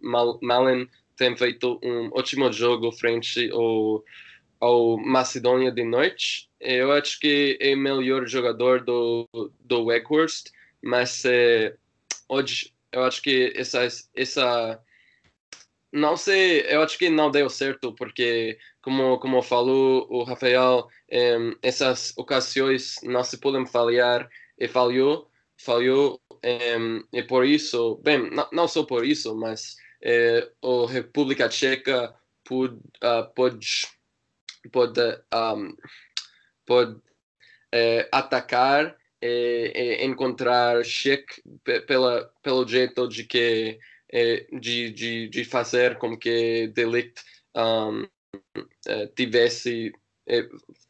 Mal 0.00 0.38
Malen 0.42 0.88
tem 1.16 1.36
feito 1.36 1.80
um 1.82 2.10
ótimo 2.12 2.52
jogo 2.52 2.92
frente 2.92 3.50
ao, 3.52 4.04
ao 4.60 4.96
Macedônia 4.98 5.72
de 5.72 5.82
Norte. 5.82 6.48
Eu 6.60 6.92
acho 6.92 7.18
que 7.18 7.56
é 7.60 7.74
o 7.74 7.78
melhor 7.78 8.26
jogador 8.26 8.84
do, 8.84 9.28
do 9.60 9.84
Weghorst, 9.84 10.50
mas 10.82 11.24
uh, 11.24 11.76
hoje 12.28 12.72
eu 12.92 13.04
acho 13.04 13.22
que 13.22 13.52
essa, 13.56 13.86
essa 14.14 14.82
não 15.92 16.16
sei, 16.16 16.62
eu 16.68 16.82
acho 16.82 16.96
que 16.98 17.10
não 17.10 17.30
deu 17.30 17.48
certo, 17.50 17.92
porque, 17.94 18.58
como, 18.80 19.18
como 19.18 19.42
falou 19.42 20.06
o 20.08 20.22
Rafael, 20.22 20.88
um, 21.12 21.56
essas 21.62 22.16
ocasiões 22.16 22.96
não 23.02 23.24
se 23.24 23.38
podem 23.38 23.66
falhar 23.66 24.28
e 24.58 24.68
falhou, 24.68 25.28
falhou 25.56 26.20
um, 26.44 27.04
e 27.12 27.22
por 27.22 27.44
isso, 27.44 27.96
bem, 28.02 28.30
não, 28.30 28.48
não 28.52 28.68
só 28.68 28.84
por 28.84 29.04
isso, 29.04 29.34
mas 29.36 29.76
é, 30.00 30.48
a 30.62 30.90
República 30.90 31.48
Tcheca 31.48 32.14
pode, 32.44 32.74
uh, 32.76 33.28
pode, 33.34 33.88
pode, 34.72 35.00
um, 35.34 35.76
pode 36.64 37.00
é, 39.22 40.02
e, 40.02 40.06
encontrar 40.06 40.84
cheque 40.84 41.42
pela, 41.86 42.30
pelo 42.42 42.66
jeito 42.66 43.08
de 43.08 43.24
que 43.24 43.78
de, 44.60 44.90
de, 44.90 45.28
de 45.28 45.44
fazer 45.44 45.96
com 45.98 46.18
que 46.18 46.66
Delict 46.68 47.22
um, 47.56 48.04
tivesse 49.14 49.92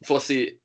fosse 0.03 0.59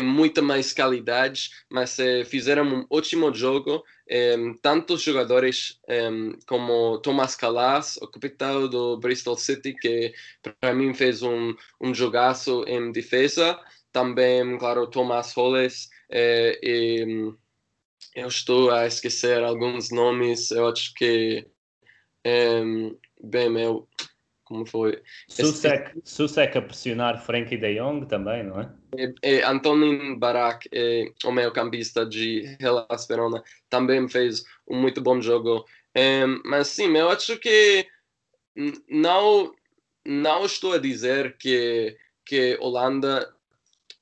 muita 0.00 0.42
mais 0.42 0.72
qualidade, 0.72 1.50
mas 1.70 1.98
eh, 1.98 2.24
fizeram 2.24 2.64
um 2.64 2.86
ótimo 2.90 3.32
jogo. 3.34 3.84
Um, 4.12 4.54
tantos 4.54 5.02
jogadores 5.02 5.78
um, 5.88 6.32
como 6.46 6.98
Thomas 6.98 7.36
Calas, 7.36 7.96
o 7.98 8.08
capitão 8.08 8.68
do 8.68 8.98
Bristol 8.98 9.36
City, 9.36 9.72
que 9.74 10.12
para 10.60 10.74
mim 10.74 10.92
fez 10.92 11.22
um, 11.22 11.54
um 11.80 11.94
jogaço 11.94 12.64
em 12.66 12.90
defesa. 12.90 13.58
Também, 13.92 14.58
claro, 14.58 14.88
Thomas 14.88 15.32
Holles 15.32 15.88
eh, 16.10 16.58
e 16.62 17.32
eu 18.14 18.28
estou 18.28 18.70
a 18.70 18.86
esquecer 18.86 19.42
alguns 19.42 19.90
nomes, 19.90 20.50
eu 20.50 20.68
acho 20.68 20.92
que. 20.94 21.46
Um, 22.26 22.96
bem, 23.22 23.48
meu. 23.48 23.88
Como 24.50 24.66
foi? 24.66 25.00
Susek, 25.28 25.92
Esse... 25.96 26.16
Susek 26.16 26.58
a 26.58 26.62
pressionar 26.62 27.24
Frankie 27.24 27.56
de 27.56 27.76
Jong 27.76 28.04
também, 28.06 28.42
não 28.42 28.60
é? 28.60 28.68
é, 28.96 29.12
é 29.22 29.44
Antonin 29.44 30.18
Barak, 30.18 30.68
é, 30.72 31.12
o 31.24 31.30
meio 31.30 31.52
campista 31.52 32.04
de 32.04 32.56
Hellas 32.58 33.06
Verona, 33.06 33.44
também 33.68 34.08
fez 34.08 34.44
um 34.68 34.80
muito 34.80 35.00
bom 35.00 35.20
jogo. 35.20 35.64
Mas 36.44 36.66
sim, 36.66 36.96
eu 36.96 37.10
acho 37.10 37.38
que 37.38 37.86
não, 38.88 39.54
não 40.04 40.44
estou 40.44 40.72
a 40.72 40.78
dizer 40.78 41.36
que, 41.38 41.96
que 42.26 42.58
Holanda 42.60 43.32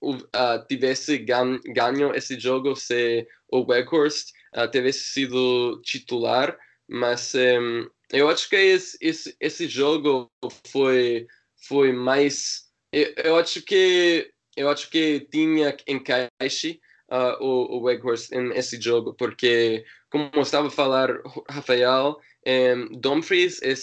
uh, 0.00 0.66
tivesse 0.66 1.18
gan 1.18 1.60
ganho 1.74 2.14
esse 2.14 2.40
jogo 2.40 2.74
se 2.74 3.26
o 3.52 3.66
Weghorst 3.70 4.30
uh, 4.56 4.70
tivesse 4.70 5.00
sido 5.12 5.78
titular, 5.82 6.58
mas 6.88 7.34
um, 7.34 7.86
eu 8.12 8.28
acho 8.28 8.48
que 8.48 8.56
esse, 8.56 8.96
esse, 9.00 9.36
esse 9.40 9.68
jogo 9.68 10.30
foi, 10.66 11.26
foi 11.68 11.92
mais. 11.92 12.68
Eu, 12.92 13.12
eu, 13.24 13.36
acho 13.36 13.62
que 13.62 14.30
eu 14.56 14.68
acho 14.68 14.90
que 14.90 15.20
tinha 15.30 15.76
encaixe 15.86 16.80
uh, 17.10 17.42
o, 17.44 17.76
o 17.76 17.82
Weghorst 17.82 18.30
nesse 18.30 18.80
jogo, 18.80 19.14
porque, 19.14 19.84
como 20.10 20.30
estava 20.40 20.68
a 20.68 20.70
falar, 20.70 21.10
Rafael, 21.48 22.18
um, 22.46 22.98
Dumfries 22.98 23.60
é, 23.62 23.74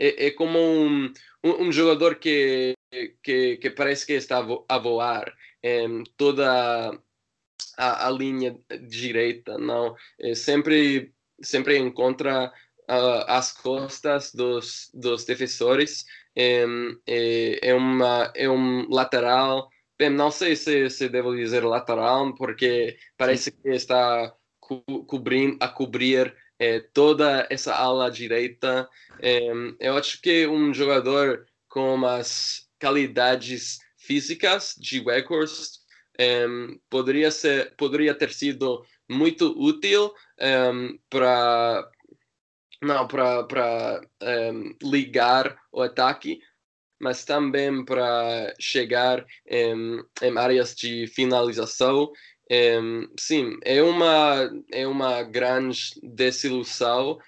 é, 0.00 0.26
é 0.26 0.30
como 0.32 0.58
um, 0.58 1.12
um, 1.44 1.64
um 1.64 1.72
jogador 1.72 2.16
que 2.16 2.74
que, 3.22 3.56
que 3.56 3.70
parece 3.70 4.06
que 4.06 4.12
está 4.12 4.44
a 4.68 4.78
voar 4.78 5.34
em 5.62 6.04
toda 6.16 6.98
a, 7.76 8.06
a 8.06 8.10
linha 8.10 8.58
direita, 8.88 9.58
não? 9.58 9.96
É 10.18 10.34
sempre, 10.34 11.12
sempre 11.42 11.78
encontra 11.78 12.52
uh, 12.88 13.24
as 13.26 13.52
costas 13.52 14.32
dos, 14.32 14.90
dos 14.94 15.24
defensores. 15.24 16.04
É, 16.36 16.64
é, 17.06 17.68
é, 17.70 17.74
uma, 17.74 18.32
é 18.34 18.48
um 18.48 18.88
lateral. 18.88 19.68
Bem, 19.98 20.10
não 20.10 20.30
sei 20.30 20.56
se, 20.56 20.90
se 20.90 21.08
devo 21.08 21.36
dizer 21.36 21.64
lateral, 21.64 22.34
porque 22.34 22.96
parece 23.16 23.50
Sim. 23.50 23.56
que 23.62 23.68
está 23.70 24.34
co 24.58 24.82
cobrindo, 25.06 25.56
a 25.60 25.68
cobrir 25.68 26.34
é, 26.58 26.80
toda 26.80 27.46
essa 27.50 27.74
ala 27.74 28.10
direita. 28.10 28.88
É, 29.20 29.50
eu 29.80 29.96
acho 29.96 30.20
que 30.20 30.46
um 30.46 30.72
jogador 30.74 31.46
com 31.68 32.04
as 32.04 32.68
qualidades 32.80 33.78
físicas 33.96 34.74
de 34.78 35.00
Weghorst 35.00 35.84
um, 36.20 36.78
poderia 36.88 37.30
ser 37.30 37.74
poderia 37.76 38.14
ter 38.14 38.32
sido 38.32 38.84
muito 39.08 39.54
útil 39.58 40.12
um, 40.40 40.98
para 41.10 41.88
não 42.84 43.06
para 43.06 44.00
um, 44.22 44.74
ligar 44.82 45.56
o 45.72 45.82
ataque 45.82 46.40
mas 47.00 47.24
também 47.24 47.84
para 47.84 48.54
chegar 48.60 49.24
em, 49.46 50.00
em 50.22 50.38
áreas 50.38 50.74
de 50.74 51.06
finalização 51.08 52.10
sim 53.18 53.56
é 53.62 53.82
uma 53.82 54.50
é 54.70 54.86
uma 54.86 55.22
grande 55.22 55.98
desilusão 56.02 57.18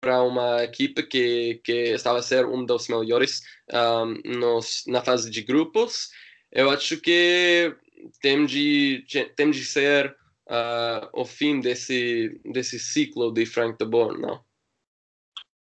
para 0.00 0.22
uma 0.22 0.64
equipe 0.64 1.02
que, 1.04 1.60
que 1.64 1.72
estava 1.92 2.18
a 2.18 2.22
ser 2.22 2.46
um 2.46 2.64
dos 2.64 2.88
melhores 2.88 3.42
um, 3.72 4.38
nos, 4.38 4.82
na 4.86 5.02
fase 5.02 5.30
de 5.30 5.42
grupos. 5.42 6.08
Eu 6.50 6.70
acho 6.70 6.96
que 7.00 7.74
tem 8.20 8.44
de, 8.46 9.04
tem 9.36 9.50
de 9.50 9.64
ser 9.64 10.16
uh, 10.48 11.08
o 11.12 11.24
fim 11.24 11.60
desse, 11.60 12.40
desse 12.44 12.78
ciclo 12.78 13.32
de 13.32 13.46
Frank 13.46 13.78
de 13.78 13.88
Boer, 13.88 14.18
não? 14.18 14.42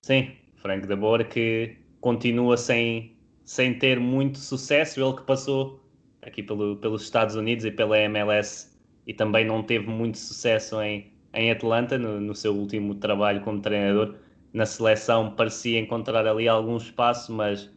Sim, 0.06 0.36
Frank 0.54 0.86
de 0.86 0.94
Boer 0.94 1.28
que 1.28 1.78
continua 2.00 2.56
sem, 2.56 3.16
sem 3.44 3.76
ter 3.76 3.98
muito 3.98 4.38
sucesso, 4.38 5.00
ele 5.00 5.16
que 5.16 5.22
passou 5.24 5.80
aqui 6.22 6.44
pelo, 6.44 6.76
pelos 6.76 7.02
Estados 7.02 7.34
Unidos 7.34 7.64
e 7.64 7.72
pela 7.72 7.98
MLS 7.98 8.70
e 9.04 9.12
também 9.12 9.44
não 9.44 9.64
teve 9.64 9.88
muito 9.88 10.16
sucesso 10.16 10.80
em, 10.80 11.12
em 11.34 11.50
Atlanta, 11.50 11.98
no, 11.98 12.20
no, 12.20 12.36
seu 12.36 12.54
último 12.54 12.94
trabalho 12.94 13.40
como 13.40 13.60
treinador. 13.60 14.14
Na 14.52 14.64
seleção 14.64 15.34
parecia 15.34 15.80
encontrar 15.80 16.24
ali 16.24 16.46
algum 16.46 16.76
espaço, 16.76 17.32
mas, 17.32 17.68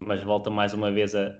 mas 0.00 0.24
volta 0.24 0.50
mais 0.50 0.74
uma 0.74 0.90
vez 0.90 1.14
a, 1.14 1.38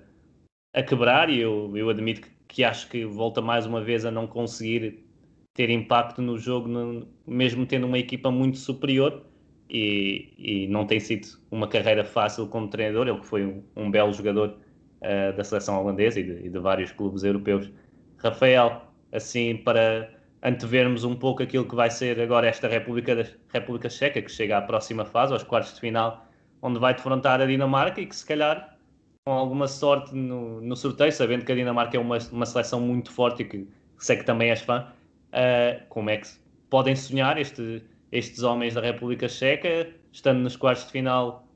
a 0.73 0.81
quebrar. 0.81 1.29
E 1.29 1.41
eu, 1.41 1.75
eu 1.75 1.89
admito 1.89 2.21
que, 2.21 2.29
que 2.47 2.63
acho 2.63 2.87
que 2.87 3.03
volta 3.03 3.41
mais 3.41 3.65
uma 3.65 3.81
vez 3.81 4.05
a 4.05 4.11
não 4.11 4.25
conseguir 4.25 5.05
ter 5.53 5.69
impacto 5.69 6.21
no 6.21 6.37
jogo, 6.37 6.69
no, 6.69 7.05
mesmo 7.27 7.65
tendo 7.65 7.85
uma 7.85 7.99
equipa 7.99 8.31
muito 8.31 8.57
superior. 8.57 9.25
E, 9.69 10.33
e, 10.37 10.67
não 10.67 10.85
tem 10.85 10.99
sido 10.99 11.27
uma 11.51 11.67
carreira 11.67 12.03
fácil 12.03 12.47
como 12.47 12.67
treinador. 12.69 13.07
Ele 13.07 13.19
que 13.19 13.25
foi 13.25 13.45
um, 13.45 13.63
um 13.75 13.91
belo 13.91 14.13
jogador 14.13 14.57
uh, 15.01 15.35
da 15.35 15.43
seleção 15.43 15.81
holandesa 15.81 16.19
e 16.19 16.23
de, 16.23 16.45
e 16.47 16.49
de 16.49 16.59
vários 16.59 16.91
clubes 16.91 17.23
europeus. 17.23 17.69
Rafael, 18.17 18.81
assim, 19.11 19.57
para 19.57 20.09
antevermos 20.43 21.03
um 21.03 21.15
pouco 21.15 21.43
aquilo 21.43 21.65
que 21.65 21.75
vai 21.75 21.89
ser 21.89 22.19
agora 22.19 22.47
esta 22.47 22.67
República, 22.67 23.29
República 23.49 23.89
Checa, 23.89 24.21
que 24.21 24.31
chega 24.31 24.57
à 24.57 24.61
próxima 24.61 25.05
fase, 25.05 25.33
aos 25.33 25.43
quartos 25.43 25.73
de 25.73 25.79
final, 25.79 26.25
onde 26.61 26.79
vai 26.79 26.93
defrontar 26.93 27.41
a 27.41 27.45
Dinamarca 27.45 28.01
e 28.01 28.05
que 28.05 28.15
se 28.15 28.25
calhar, 28.25 28.77
com 29.25 29.33
alguma 29.33 29.67
sorte 29.67 30.15
no, 30.15 30.61
no 30.61 30.75
sorteio, 30.75 31.11
sabendo 31.11 31.45
que 31.45 31.51
a 31.51 31.55
Dinamarca 31.55 31.97
é 31.97 31.99
uma, 31.99 32.17
uma 32.31 32.45
seleção 32.45 32.79
muito 32.79 33.11
forte 33.11 33.43
e 33.43 33.45
que 33.45 33.67
sei 33.99 34.17
que 34.17 34.23
também 34.23 34.49
és 34.49 34.61
fã, 34.61 34.87
uh, 35.33 35.85
como 35.89 36.09
é 36.09 36.17
que 36.17 36.27
podem 36.69 36.95
sonhar 36.95 37.37
este, 37.37 37.83
estes 38.11 38.43
homens 38.43 38.73
da 38.73 38.81
República 38.81 39.27
Checa, 39.27 39.89
estando 40.11 40.39
nos 40.39 40.55
quartos 40.55 40.85
de 40.85 40.91
final, 40.91 41.47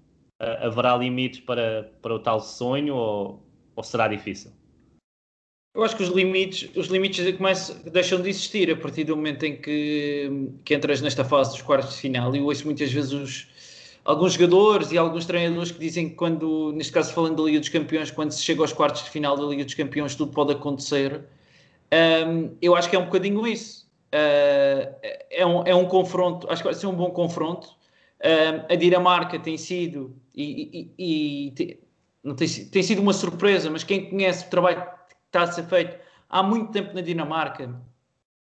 uh, 0.41 0.65
haverá 0.65 0.95
limites 0.97 1.39
para, 1.41 1.91
para 2.01 2.13
o 2.13 2.19
tal 2.19 2.39
sonho 2.39 2.95
ou, 2.95 3.43
ou 3.75 3.83
será 3.83 4.07
difícil? 4.07 4.51
Eu 5.73 5.83
acho 5.83 5.95
que 5.95 6.03
os 6.03 6.09
limites, 6.09 6.69
os 6.75 6.87
limites 6.87 7.37
começam, 7.37 7.77
deixam 7.89 8.21
de 8.21 8.29
existir 8.29 8.69
a 8.69 8.75
partir 8.75 9.05
do 9.05 9.15
momento 9.15 9.45
em 9.45 9.55
que, 9.55 10.49
que 10.65 10.75
entras 10.75 10.99
nesta 11.01 11.23
fase 11.23 11.51
dos 11.51 11.61
quartos 11.61 11.95
de 11.95 12.01
final. 12.01 12.35
E 12.35 12.39
eu 12.39 12.45
ouço 12.45 12.65
muitas 12.65 12.91
vezes 12.91 13.13
os, 13.13 13.47
alguns 14.03 14.33
jogadores 14.33 14.91
e 14.91 14.97
alguns 14.97 15.25
treinadores 15.25 15.71
que 15.71 15.79
dizem 15.79 16.09
que 16.09 16.15
quando, 16.15 16.73
neste 16.73 16.91
caso 16.91 17.13
falando 17.13 17.37
da 17.37 17.43
Liga 17.43 17.59
dos 17.59 17.69
Campeões, 17.69 18.11
quando 18.11 18.31
se 18.31 18.43
chega 18.43 18.61
aos 18.61 18.73
quartos 18.73 19.03
de 19.03 19.09
final 19.11 19.37
da 19.37 19.43
Liga 19.45 19.63
dos 19.63 19.73
Campeões, 19.73 20.13
tudo 20.13 20.33
pode 20.33 20.51
acontecer. 20.51 21.21
Um, 22.27 22.55
eu 22.61 22.75
acho 22.75 22.89
que 22.89 22.95
é 22.97 22.99
um 22.99 23.05
bocadinho 23.05 23.47
isso. 23.47 23.89
Uh, 24.13 24.95
é, 25.29 25.45
um, 25.45 25.63
é 25.65 25.73
um 25.73 25.87
confronto, 25.87 26.49
acho 26.49 26.61
que 26.61 26.67
vai 26.67 26.73
ser 26.73 26.87
um 26.87 26.95
bom 26.95 27.11
confronto. 27.11 27.69
Um, 28.23 28.73
a 28.73 28.75
Dinamarca 28.75 29.39
tem 29.39 29.57
sido 29.57 30.15
e, 30.35 30.91
e, 30.97 31.47
e 31.47 31.51
tem, 31.51 31.79
não 32.23 32.35
tem, 32.35 32.47
tem 32.47 32.83
sido 32.83 33.01
uma 33.01 33.13
surpresa, 33.13 33.69
mas 33.69 33.83
quem 33.83 34.09
conhece 34.09 34.45
o 34.45 34.49
trabalho 34.49 34.81
que 34.81 35.15
está 35.27 35.43
a 35.43 35.51
ser 35.51 35.63
feito 35.63 35.97
há 36.29 36.43
muito 36.43 36.71
tempo 36.71 36.93
na 36.93 37.01
Dinamarca, 37.01 37.73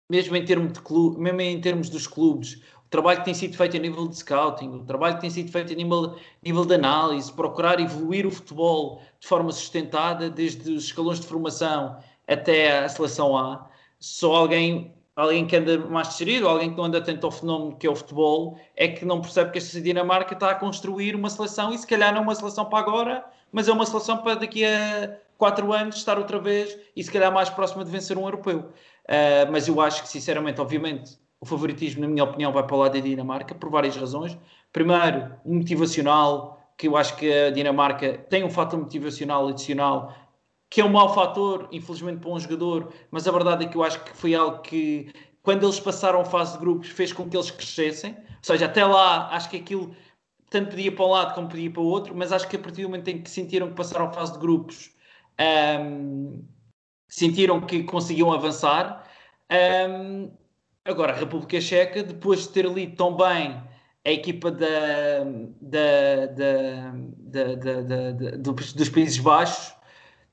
mesmo 0.09 0.35
em 0.35 0.43
termos, 0.43 0.73
de 0.73 0.81
clube, 0.81 1.19
mesmo 1.19 1.41
em 1.41 1.61
termos 1.61 1.89
dos 1.89 2.07
clubes, 2.07 2.61
o 2.85 2.89
trabalho 2.89 3.19
que 3.19 3.25
tem 3.25 3.33
sido 3.35 3.55
feito 3.55 3.77
a 3.77 3.79
nível 3.79 4.07
de 4.07 4.17
scouting, 4.17 4.69
o 4.69 4.83
trabalho 4.83 5.15
que 5.15 5.21
tem 5.21 5.29
sido 5.29 5.51
feito 5.51 5.71
a 5.71 5.75
nível, 5.75 6.15
nível 6.43 6.65
de 6.65 6.73
análise, 6.73 7.31
procurar 7.31 7.79
evoluir 7.79 8.25
o 8.25 8.31
futebol 8.31 9.01
de 9.19 9.27
forma 9.27 9.51
sustentada, 9.51 10.29
desde 10.29 10.71
os 10.71 10.85
escalões 10.85 11.19
de 11.19 11.27
formação 11.27 11.99
até 12.27 12.79
a 12.79 12.89
seleção 12.89 13.37
A. 13.37 13.69
Só 13.99 14.35
alguém, 14.35 14.95
alguém 15.19 15.45
que 15.45 15.55
anda 15.55 15.77
mais 15.77 16.07
deserido, 16.09 16.47
alguém 16.47 16.71
que 16.71 16.77
não 16.77 16.85
anda 16.85 16.97
atento 16.97 17.25
ao 17.25 17.31
fenómeno 17.31 17.75
que 17.75 17.85
é 17.85 17.89
o 17.89 17.95
futebol, 17.95 18.57
é 18.75 18.87
que 18.87 19.03
não 19.03 19.19
percebe 19.19 19.51
que 19.51 19.57
esta 19.57 19.81
Dinamarca 19.81 20.33
está 20.33 20.51
a 20.51 20.55
construir 20.55 21.15
uma 21.15 21.29
seleção 21.29 21.73
e 21.73 21.77
se 21.77 21.85
calhar 21.85 22.13
não 22.13 22.21
uma 22.21 22.33
seleção 22.33 22.65
para 22.65 22.79
agora, 22.79 23.25
mas 23.51 23.67
é 23.67 23.73
uma 23.73 23.85
seleção 23.85 24.17
para 24.19 24.35
daqui 24.35 24.63
a 24.63 25.17
quatro 25.37 25.73
anos 25.73 25.97
estar 25.97 26.17
outra 26.17 26.39
vez 26.39 26.77
e 26.95 27.03
se 27.03 27.11
calhar 27.11 27.33
mais 27.33 27.49
próxima 27.49 27.83
de 27.83 27.91
vencer 27.91 28.17
um 28.17 28.23
europeu. 28.23 28.59
Uh, 29.05 29.51
mas 29.51 29.67
eu 29.67 29.81
acho 29.81 30.03
que, 30.03 30.09
sinceramente, 30.09 30.61
obviamente, 30.61 31.17
o 31.41 31.45
favoritismo, 31.45 32.01
na 32.01 32.07
minha 32.07 32.23
opinião, 32.23 32.51
vai 32.51 32.63
para 32.63 32.75
o 32.75 32.79
lado 32.79 32.93
da 32.93 32.99
Dinamarca 32.99 33.55
por 33.55 33.69
várias 33.69 33.95
razões. 33.97 34.37
Primeiro, 34.71 35.33
motivacional, 35.45 36.61
que 36.77 36.87
eu 36.87 36.95
acho 36.95 37.15
que 37.15 37.31
a 37.31 37.49
Dinamarca 37.49 38.19
tem 38.29 38.43
um 38.43 38.49
fator 38.49 38.79
motivacional 38.79 39.47
adicional, 39.47 40.13
que 40.69 40.81
é 40.81 40.85
um 40.85 40.89
mau 40.89 41.13
fator, 41.13 41.67
infelizmente, 41.71 42.19
para 42.19 42.29
um 42.29 42.39
jogador, 42.39 42.93
mas 43.09 43.27
a 43.27 43.31
verdade 43.31 43.65
é 43.65 43.67
que 43.67 43.75
eu 43.75 43.83
acho 43.83 44.03
que 44.03 44.15
foi 44.15 44.35
algo 44.35 44.61
que, 44.61 45.11
quando 45.41 45.65
eles 45.65 45.79
passaram 45.79 46.21
a 46.21 46.25
fase 46.25 46.53
de 46.53 46.59
grupos, 46.59 46.89
fez 46.89 47.11
com 47.11 47.27
que 47.27 47.35
eles 47.35 47.49
crescessem. 47.49 48.11
Ou 48.11 48.43
seja, 48.43 48.65
até 48.65 48.85
lá, 48.85 49.29
acho 49.33 49.49
que 49.49 49.57
aquilo 49.57 49.95
tanto 50.49 50.69
podia 50.69 50.91
para 50.91 51.05
um 51.05 51.09
lado 51.09 51.33
como 51.33 51.47
podia 51.47 51.71
para 51.71 51.81
o 51.81 51.85
outro, 51.85 52.15
mas 52.15 52.31
acho 52.31 52.47
que 52.47 52.55
a 52.55 52.59
partir 52.59 52.83
do 52.83 52.89
momento 52.89 53.07
em 53.07 53.21
que 53.21 53.29
sentiram 53.29 53.69
que 53.69 53.75
passaram 53.75 54.07
a 54.07 54.13
fase 54.13 54.33
de 54.33 54.39
grupos, 54.39 54.91
um, 55.81 56.43
sentiram 57.07 57.61
que 57.61 57.83
conseguiam 57.83 58.31
avançar. 58.31 59.07
Um, 59.51 60.31
agora, 60.85 61.13
a 61.13 61.15
República 61.15 61.59
Checa, 61.59 62.03
depois 62.03 62.43
de 62.43 62.49
ter 62.49 62.65
lido 62.65 62.95
tão 62.95 63.15
bem 63.15 63.61
a 64.05 64.11
equipa 64.11 64.51
da, 64.51 64.67
da, 65.61 66.27
da, 66.27 66.91
dos, 68.37 68.73
dos 68.73 68.89
Países 68.89 69.17
Baixos, 69.17 69.73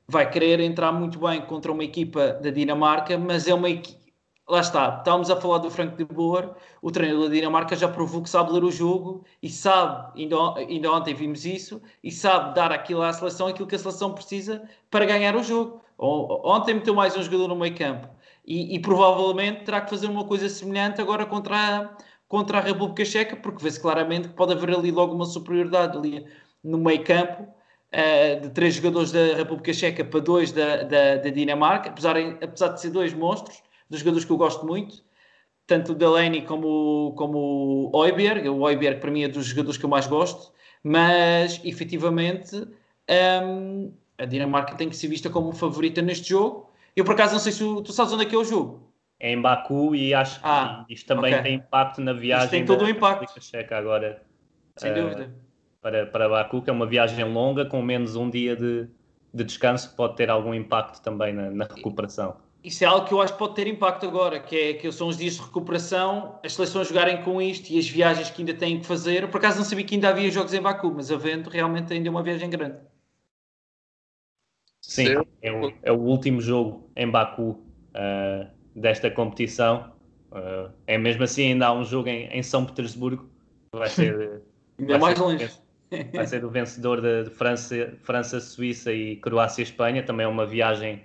vai 0.09 0.31
querer 0.31 0.61
entrar 0.61 0.93
muito 0.93 1.19
bem 1.19 1.41
contra 1.43 1.73
uma 1.73 1.85
equipa 1.85 2.35
da 2.35 2.51
Dinamarca, 2.51 3.19
mas 3.19 3.49
é 3.49 3.55
uma 3.55 3.71
equipa 3.71 4.07
lá 4.49 4.61
está, 4.61 4.99
estávamos 4.99 5.31
a 5.31 5.41
falar 5.41 5.59
do 5.59 5.71
Frank 5.71 5.97
de 5.97 6.05
Boer, 6.05 6.51
o 6.81 6.91
treinador 6.91 7.29
da 7.29 7.35
Dinamarca 7.35 7.75
já 7.75 7.89
provou 7.89 8.23
que 8.23 8.31
sabe 8.31 8.53
ler 8.53 8.63
o 8.63 8.71
jogo 8.71 9.25
e 9.43 9.51
sabe, 9.51 10.23
ainda, 10.23 10.37
ainda 10.55 10.93
ontem 10.93 11.15
vimos 11.15 11.45
isso, 11.45 11.83
e 12.03 12.13
sabe 12.13 12.55
dar 12.55 12.71
aquilo 12.73 13.03
à 13.03 13.13
seleção, 13.13 13.49
aquilo 13.49 13.67
que 13.67 13.75
a 13.75 13.79
seleção 13.79 14.15
precisa 14.15 14.63
para 14.91 15.05
ganhar 15.05 15.35
o 15.35 15.43
jogo. 15.43 15.83
Ontem 15.99 16.75
meteu 16.75 16.95
mais 16.95 17.17
um 17.17 17.23
jogador 17.23 17.49
no 17.49 17.57
meio 17.57 17.75
campo 17.75 18.09
e, 18.47 18.77
e 18.77 18.79
provavelmente 18.79 19.65
terá 19.65 19.81
que 19.81 19.91
fazer 19.91 20.07
uma 20.07 20.25
coisa 20.25 20.49
semelhante 20.49 21.01
agora 21.01 21.27
contra 21.27 21.57
a, 21.57 21.97
contra 22.29 22.59
a 22.59 22.61
República 22.61 23.05
Checa, 23.05 23.35
porque 23.37 23.63
vê-se 23.63 23.81
claramente 23.81 24.29
que 24.29 24.35
pode 24.35 24.53
haver 24.53 24.77
ali 24.77 24.91
logo 24.91 25.15
uma 25.15 25.25
superioridade 25.27 25.97
ali 25.97 26.27
no 26.63 26.79
meio 26.79 27.03
campo. 27.03 27.49
Uh, 27.97 28.41
de 28.43 28.51
três 28.51 28.75
jogadores 28.75 29.11
da 29.11 29.37
República 29.37 29.73
Checa 29.73 30.05
para 30.05 30.21
dois 30.21 30.53
da, 30.53 30.83
da, 30.83 31.17
da 31.17 31.31
Dinamarca, 31.31 31.89
apesar, 31.89 32.15
apesar 32.43 32.69
de 32.69 32.81
ser 32.83 32.91
dois 32.91 33.15
monstros, 33.15 33.63
dos 33.89 34.01
jogadores 34.01 34.27
que 34.27 34.33
eu 34.33 34.37
gosto 34.37 34.67
muito, 34.67 35.03
tanto 35.67 35.93
o 35.93 35.95
Delaney 35.95 36.43
como, 36.43 37.15
como 37.17 37.91
o 37.93 37.97
Oiberg. 37.97 38.49
O 38.49 38.61
Oiberg, 38.61 39.01
para 39.01 39.11
mim, 39.11 39.23
é 39.23 39.29
dos 39.29 39.47
jogadores 39.47 39.79
que 39.79 39.85
eu 39.85 39.89
mais 39.89 40.07
gosto, 40.07 40.53
mas 40.83 41.61
efetivamente 41.65 42.69
um, 43.43 43.93
a 44.19 44.25
Dinamarca 44.25 44.75
tem 44.75 44.89
que 44.89 44.97
ser 44.97 45.09
vista 45.09 45.29
como 45.29 45.53
favorita 45.53 46.01
neste 46.03 46.31
jogo. 46.31 46.71
Eu, 46.95 47.05
por 47.05 47.15
acaso, 47.15 47.33
não 47.33 47.41
sei 47.41 47.53
se 47.53 47.59
tu, 47.59 47.83
tu 47.83 47.93
sabes 47.93 48.13
onde 48.13 48.25
é 48.25 48.27
que 48.27 48.35
é 48.35 48.39
o 48.39 48.45
jogo. 48.45 48.93
É 49.19 49.33
em 49.33 49.41
Baku 49.41 49.95
e 49.95 50.13
acho 50.13 50.41
que 50.41 50.47
ah, 50.47 50.85
isto 50.89 51.07
também 51.07 51.33
okay. 51.33 51.43
tem 51.43 51.55
impacto 51.55 52.01
na 52.03 52.13
viagem 52.13 52.45
isto 52.45 52.51
tem 52.51 52.65
todo 52.65 52.85
o 52.85 52.89
impacto. 52.89 53.43
Checa 53.43 53.79
agora. 53.79 54.23
Sem 54.77 54.93
uh, 54.93 54.95
dúvida. 54.95 55.35
Para, 55.87 56.05
para 56.05 56.29
Baku, 56.29 56.63
que 56.63 56.71
é 56.71 56.73
uma 56.73 56.85
viagem 56.85 57.25
longa 57.25 57.65
com 57.65 57.81
menos 57.81 58.17
um 58.17 58.29
dia 58.29 58.57
de, 58.57 58.89
de 59.33 59.45
descanso 59.45 59.95
pode 59.95 60.17
ter 60.17 60.29
algum 60.29 60.53
impacto 60.53 61.01
também 61.01 61.33
na, 61.33 61.49
na 61.49 61.65
recuperação 61.65 62.37
isso 62.67 62.83
é 62.83 62.87
algo 62.89 63.07
que 63.07 63.15
eu 63.15 63.23
acho 63.23 63.33
que 63.35 63.39
pode 63.39 63.55
ter 63.55 63.69
impacto 63.69 64.05
agora, 64.07 64.41
que 64.41 64.57
é 64.57 64.75
que 64.75 64.91
são 64.91 65.07
os 65.07 65.17
dias 65.17 65.35
de 65.35 65.43
recuperação, 65.43 66.41
as 66.45 66.53
seleções 66.53 66.89
jogarem 66.89 67.23
com 67.23 67.41
isto 67.41 67.71
e 67.71 67.79
as 67.79 67.89
viagens 67.89 68.29
que 68.29 68.43
ainda 68.43 68.55
têm 68.55 68.81
que 68.81 68.87
fazer. 68.87 69.31
Por 69.31 69.39
acaso 69.39 69.59
não 69.59 69.65
sabia 69.65 69.85
que 69.85 69.95
ainda 69.95 70.09
havia 70.09 70.29
jogos 70.33 70.53
em 70.53 70.61
Baku, 70.61 70.93
mas 70.93 71.13
havendo 71.13 71.49
realmente 71.49 71.93
ainda 71.93 72.09
é 72.09 72.11
uma 72.11 72.25
viagem 72.25 72.51
grande. 72.51 72.79
Sim, 74.83 75.15
é 75.41 75.53
o, 75.53 75.73
é 75.81 75.93
o 75.93 76.01
último 76.01 76.41
jogo 76.41 76.91
em 76.97 77.09
Baku 77.09 77.51
uh, 77.51 78.51
desta 78.75 79.13
competição. 79.13 79.93
Uh, 80.33 80.73
é 80.89 80.99
mesmo 80.99 81.23
assim, 81.23 81.53
ainda 81.53 81.69
há 81.69 81.73
um 81.73 81.85
jogo 81.85 82.09
em, 82.09 82.27
em 82.37 82.43
São 82.43 82.67
Petersburgo, 82.67 83.31
vai 83.73 83.89
ser. 83.89 84.43
ainda 84.77 84.99
mais 84.99 85.17
longe. 85.17 85.66
Vai 86.15 86.27
ser 86.27 86.45
o 86.45 86.51
vencedor 86.51 87.01
de, 87.01 87.31
França, 87.31 87.95
França, 88.03 88.41
Suíça 88.41 88.93
e 88.93 89.17
Croácia-Espanha. 89.17 90.03
Também 90.03 90.25
é 90.25 90.29
uma 90.29 90.47
viagem 90.47 91.03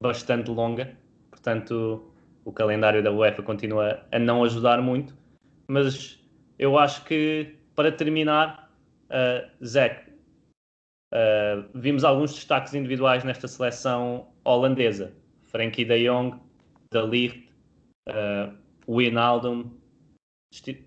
bastante 0.00 0.50
longa, 0.50 0.96
portanto 1.30 2.12
o 2.44 2.52
calendário 2.52 3.02
da 3.02 3.10
UEFA 3.10 3.42
continua 3.42 4.04
a 4.12 4.18
não 4.18 4.44
ajudar 4.44 4.80
muito, 4.80 5.16
mas 5.68 6.22
eu 6.58 6.78
acho 6.78 7.04
que 7.04 7.56
para 7.74 7.90
terminar, 7.90 8.70
uh, 9.10 9.64
Zé, 9.64 10.04
uh, 11.12 11.64
vimos 11.74 12.04
alguns 12.04 12.34
destaques 12.34 12.72
individuais 12.72 13.24
nesta 13.24 13.48
seleção 13.48 14.28
holandesa, 14.44 15.12
Frankie 15.46 15.84
de 15.84 16.08
Jong, 16.08 16.38
De 16.92 17.48
uh, 18.08 18.54
Wijnaldum, 18.88 19.70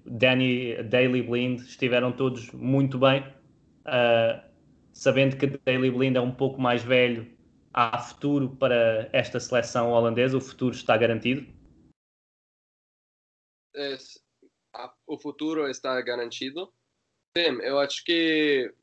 Danny 0.05 0.81
Daily 0.83 1.21
Blind, 1.21 1.59
estiveram 1.61 2.11
todos 2.11 2.51
muito 2.51 2.97
bem, 2.97 3.21
uh, 3.85 4.41
sabendo 4.93 5.37
que 5.37 5.47
Daily 5.65 5.91
Blind 5.91 6.15
é 6.15 6.21
um 6.21 6.33
pouco 6.33 6.59
mais 6.59 6.83
velho 6.83 7.27
há 7.73 7.97
futuro 7.99 8.55
para 8.55 9.09
esta 9.13 9.39
seleção 9.39 9.91
holandesa? 9.91 10.37
O 10.37 10.41
futuro 10.41 10.73
está 10.73 10.97
garantido? 10.97 11.45
É, 13.75 13.97
o 15.05 15.17
futuro 15.17 15.69
está 15.69 15.99
garantido. 16.01 16.73
Sim, 17.37 17.61
eu 17.61 17.79
acho 17.79 18.03
que 18.03 18.73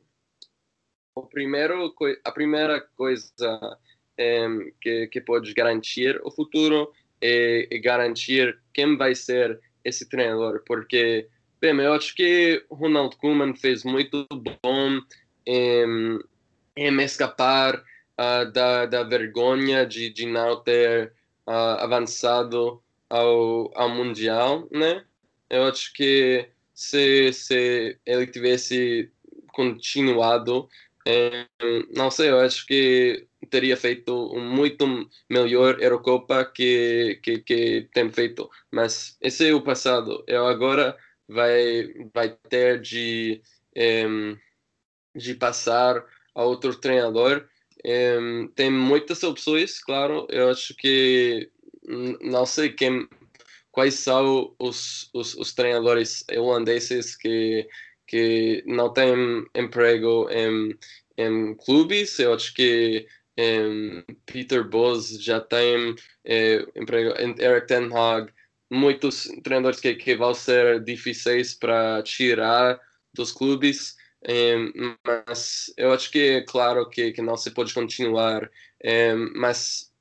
o 1.15 1.27
primeiro, 1.27 1.95
a 2.25 2.33
primeira 2.33 2.81
coisa 2.81 3.79
é, 4.17 4.47
que, 4.81 5.09
que 5.09 5.21
pode 5.21 5.53
garantir 5.53 6.21
o 6.25 6.31
futuro 6.31 6.93
é, 7.21 7.75
é, 7.75 7.79
garantir 7.79 8.61
quem 8.73 8.97
vai 8.97 9.15
ser 9.15 9.61
esse 9.87 10.09
treinador, 10.09 10.63
porque 10.67 11.29
bem, 11.61 11.79
eu 11.79 11.93
acho 11.95 12.15
que 12.15 12.65
Ronald 12.71 13.17
Koeman 13.17 13.55
fez 13.55 13.85
muito 13.85 14.27
bom 14.63 15.01
em, 15.47 16.19
em 16.77 17.01
escapar 17.03 17.77
uh, 17.77 18.51
da, 18.53 18.87
da 18.87 19.03
vergonha 19.03 19.87
de, 19.87 20.11
de 20.11 20.27
não 20.27 20.63
ter 20.63 21.13
uh, 21.47 21.81
avançado 21.81 22.83
ao, 23.09 23.71
ao 23.75 23.89
Mundial, 23.89 24.69
né? 24.71 25.05
Eu 25.49 25.65
acho 25.65 25.93
que 25.93 26.49
se, 26.75 27.33
se 27.33 27.99
ele 28.05 28.27
tivesse 28.27 29.11
continuado, 29.53 30.69
eh, 31.07 31.47
não 31.95 32.11
sei, 32.11 32.31
eu 32.31 32.41
acho 32.41 32.67
que 32.67 33.27
teria 33.47 33.77
feito 33.77 34.35
muito 34.37 34.87
melhor 35.31 35.81
Eurocopa 35.81 36.45
que, 36.45 37.19
que, 37.23 37.39
que 37.41 37.89
tem 37.93 38.11
feito. 38.11 38.51
Mas 38.71 39.17
esse 39.21 39.49
é 39.49 39.55
o 39.55 39.63
passado. 39.63 40.25
Eu 40.27 40.47
agora 40.47 40.97
vai, 41.29 41.93
vai 42.15 42.31
ter 42.49 42.81
de, 42.81 43.41
de 45.15 45.35
passar 45.35 46.05
a 46.35 46.45
outro 46.45 46.75
treinador 46.77 47.47
tem 48.55 48.71
muitas 48.71 49.23
opções, 49.23 49.79
claro. 49.81 50.27
Eu 50.29 50.51
acho 50.51 50.75
que 50.75 51.51
não 52.21 52.45
sei 52.45 52.71
quem, 52.71 53.09
quais 53.71 53.95
são 53.95 54.55
os, 54.59 55.09
os, 55.15 55.35
os 55.35 55.55
treinadores 55.55 56.25
holandeses 56.37 57.17
que, 57.17 57.69
que 58.07 58.65
não 58.67 58.93
têm 58.93 59.47
emprego 59.55 60.29
em, 60.31 60.77
em 61.17 61.55
clubes. 61.55 62.19
Eu 62.19 62.35
acho 62.35 62.53
que 62.55 63.07
Peter 64.25 64.65
Bose 64.65 65.21
já 65.21 65.41
tem 65.41 65.91
uh, 65.93 66.73
emprego, 66.75 67.15
Eric 67.39 67.67
Ten 67.67 67.93
Hag, 67.93 68.33
muitos 68.71 69.25
treinadores 69.43 69.81
que, 69.81 69.95
que 69.95 70.17
vão 70.17 70.35
ser 70.35 70.83
difíceis 70.83 71.55
para 71.55 72.03
tirar 72.03 72.81
dos 73.15 73.33
clubes, 73.33 73.97
mas 75.07 75.73
eu 75.77 75.93
acho 75.93 76.11
que 76.11 76.19
é 76.19 76.41
claro 76.43 76.89
que, 76.91 77.13
que 77.13 77.23
não 77.23 77.37
se 77.37 77.53
pode 77.53 77.73
continuar, 77.73 78.51
mas 79.37 79.93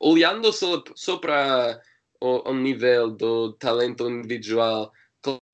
olhando 0.00 0.52
só, 0.52 0.82
só 0.96 1.18
para 1.18 1.80
o, 2.20 2.50
o 2.50 2.54
nível 2.54 3.10
do 3.10 3.52
talento 3.54 4.10
individual, 4.10 4.92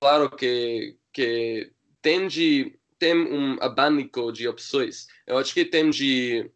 claro 0.01 0.31
que, 0.31 0.97
que 1.13 1.71
tem 2.01 2.27
de 2.27 2.77
tem 2.99 3.15
um 3.15 3.59
abanico 3.61 4.33
de 4.33 4.49
opções. 4.49 5.07
Eu 5.27 5.39
acho 5.39 5.53
que 5.53 5.65
tem 5.65 5.91
de, 5.91 6.51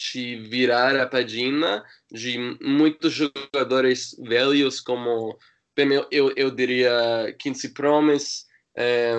de 0.00 0.36
virar 0.36 0.96
a 0.96 1.06
página 1.06 1.84
de 2.10 2.38
muitos 2.60 3.12
jogadores 3.12 4.16
velhos, 4.18 4.80
como 4.80 5.38
eu, 6.10 6.32
eu 6.36 6.50
diria 6.50 7.34
Quincy 7.38 7.72
Promise, 7.72 8.44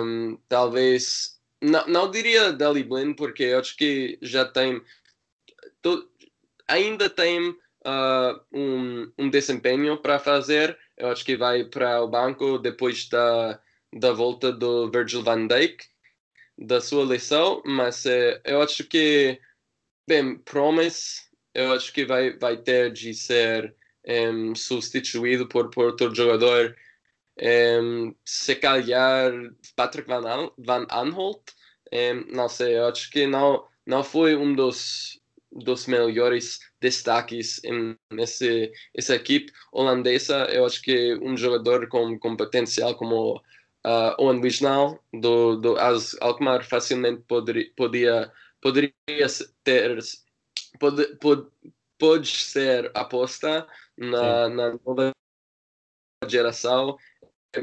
um, 0.02 0.38
talvez. 0.48 1.40
Não, 1.60 1.86
não 1.86 2.10
diria 2.10 2.52
Dali 2.52 2.82
Blin, 2.82 3.14
porque 3.14 3.44
eu 3.44 3.60
acho 3.60 3.76
que 3.76 4.18
já 4.20 4.44
tem. 4.44 4.82
To, 5.80 6.08
ainda 6.68 7.08
tem 7.08 7.50
uh, 7.50 8.40
um, 8.52 9.12
um 9.18 9.30
desempenho 9.30 9.96
para 9.98 10.18
fazer. 10.18 10.76
Eu 10.96 11.08
acho 11.08 11.24
que 11.24 11.36
vai 11.36 11.64
para 11.64 12.02
o 12.02 12.08
banco 12.08 12.58
depois 12.58 13.08
da, 13.08 13.60
da 13.92 14.12
volta 14.12 14.52
do 14.52 14.90
Virgil 14.90 15.22
van 15.22 15.46
Dijk 15.46 15.84
da 16.58 16.80
sua 16.80 17.04
lição, 17.04 17.62
mas 17.64 18.06
é, 18.06 18.40
eu 18.44 18.62
acho 18.62 18.84
que, 18.84 19.40
bem, 20.06 20.38
Promise, 20.38 21.22
eu 21.54 21.72
acho 21.72 21.92
que 21.92 22.04
vai, 22.04 22.36
vai 22.38 22.56
ter 22.56 22.92
de 22.92 23.14
ser 23.14 23.74
um, 24.06 24.54
substituído 24.54 25.48
por, 25.48 25.70
por 25.70 25.86
outro 25.86 26.14
jogador, 26.14 26.76
um, 27.40 28.14
se 28.24 28.54
calhar 28.56 29.32
Patrick 29.74 30.08
Van, 30.08 30.26
An 30.26 30.50
Van 30.58 30.86
Anholt, 30.90 31.52
um, 31.92 32.34
não 32.34 32.48
sei, 32.48 32.78
eu 32.78 32.86
acho 32.86 33.10
que 33.10 33.26
não, 33.26 33.66
não 33.86 34.02
foi 34.02 34.34
um 34.34 34.54
dos, 34.54 35.20
dos 35.50 35.86
melhores 35.86 36.58
destaques 36.80 37.60
nesse, 38.10 38.72
essa 38.94 39.14
equipe 39.14 39.52
holandesa. 39.72 40.46
Eu 40.50 40.64
acho 40.64 40.80
que 40.82 41.14
um 41.22 41.36
jogador 41.36 41.88
com, 41.88 42.18
com 42.18 42.36
potencial 42.36 42.94
como 42.94 43.36
uh, 43.86 44.14
Owen 44.18 44.40
Wijnal 44.40 45.02
do, 45.12 45.56
do 45.56 45.76
Alkmaar 46.20 46.64
facilmente 46.64 47.22
poderia, 47.28 47.70
podia, 47.76 48.32
poderia 48.62 48.94
ter 49.62 49.98
pode, 50.78 51.16
pode, 51.16 51.46
pode 51.98 52.28
ser 52.28 52.90
aposta 52.94 53.66
na, 53.98 54.48
na 54.48 54.78
nova 54.84 55.12
geração. 56.26 56.96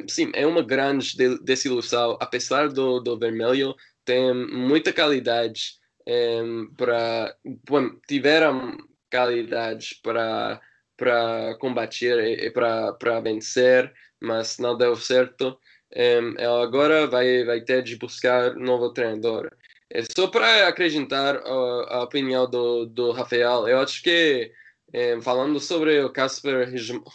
Sim, 0.08 0.32
é 0.36 0.46
uma 0.46 0.62
grande 0.62 1.16
desilusão. 1.40 2.18
Apesar 2.22 2.70
do, 2.70 3.00
do 3.00 3.18
vermelho, 3.18 3.74
tem 4.06 4.34
muita 4.34 4.94
qualidade 4.94 5.80
um, 6.08 6.72
para. 6.76 7.36
Bom, 7.68 7.90
tiveram 8.08 8.78
qualidades 9.12 10.00
para 10.02 10.62
para 10.96 11.58
combater 11.60 12.44
e 12.44 12.52
para 12.52 13.22
vencer, 13.22 13.92
mas 14.22 14.58
não 14.58 14.78
deu 14.78 14.98
certo 14.98 15.58
um, 15.96 16.36
ela 16.38 16.64
agora 16.64 17.08
vai, 17.08 17.44
vai 17.44 17.62
ter 17.62 17.84
de 17.84 17.98
buscar 17.98 18.56
novo 18.56 18.94
treinador. 18.94 19.50
É 19.92 20.04
só 20.16 20.28
para 20.28 20.68
acrescentar 20.68 21.38
a, 21.38 21.96
a, 21.96 22.04
opinião 22.04 22.50
do, 22.50 22.86
do 22.86 23.12
Rafael, 23.12 23.68
eu 23.68 23.80
acho 23.80 24.04
que, 24.04 24.52
um, 24.94 25.22
falando 25.22 25.60
sobre 25.60 26.00
o 26.02 26.12
Casper 26.12 26.72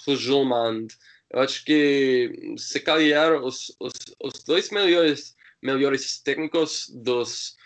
Hujulmand, 0.07 0.89
eu 1.31 1.41
acho 1.41 1.65
que 1.65 2.55
se 2.57 2.81
calhar 2.81 3.43
os, 3.43 3.75
os, 3.81 3.93
os 4.23 4.45
dois 4.45 4.71
melhores, 4.71 5.37
melhores 5.63 6.21
técnicos 6.21 6.89
dos, 6.91 7.57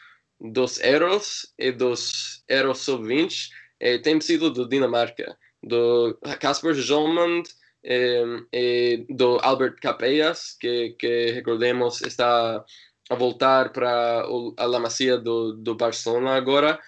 dos 0.41 0.79
Eros 0.81 1.55
e 1.59 1.73
dos 1.73 2.43
Eros 2.47 2.79
Sub-20 2.81 3.49
eh, 3.81 3.99
têm 3.99 4.21
sido 4.21 4.51
do 4.51 4.69
Dinamarca. 4.69 5.37
Do 5.63 6.19
Casper 6.41 6.73
Hujulmand 6.73 7.45
eh, 7.83 9.05
do 9.09 9.39
Albert 9.43 9.77
Capellas, 9.81 10.57
que, 10.59 10.91
que 10.99 11.31
recordemos 11.33 12.01
está 12.03 12.65
a 13.09 13.15
voltar 13.15 13.73
para 13.73 14.23
a 14.57 14.65
La 14.65 14.79
Macia 14.79 15.17
do, 15.17 15.53
do 15.53 15.75
Barcelona 15.75 16.35
agora. 16.35 16.79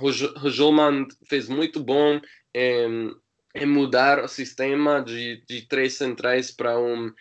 o 0.00 0.50
Jolman 0.50 1.06
fez 1.28 1.48
muito 1.48 1.82
bom 1.82 2.20
em, 2.54 3.14
em 3.54 3.66
mudar 3.66 4.22
o 4.22 4.28
sistema 4.28 5.00
de, 5.00 5.42
de 5.48 5.62
três 5.62 5.94
centrais 5.94 6.50
para 6.50 6.78
um 6.78 7.12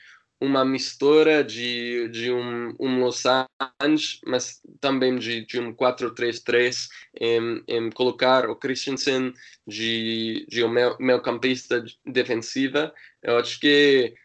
uma 0.41 0.65
mistura 0.65 1.43
de, 1.43 2.09
de 2.09 2.31
um, 2.31 2.75
um 2.79 2.99
Los 2.99 3.23
Angeles, 3.79 4.19
mas 4.25 4.59
também 4.79 5.19
de, 5.19 5.45
de 5.45 5.59
um 5.59 5.71
4-3-3, 5.71 6.87
em, 7.19 7.91
colocar 7.91 8.49
o 8.49 8.55
Christensen 8.55 9.33
de, 9.67 10.43
de 10.49 10.63
um 10.63 10.67
meio, 10.67 10.97
meio 10.99 11.21
campista 11.21 11.85
defensiva. 12.03 12.91
Eu 13.21 13.37
acho 13.37 13.59
que 13.59 14.15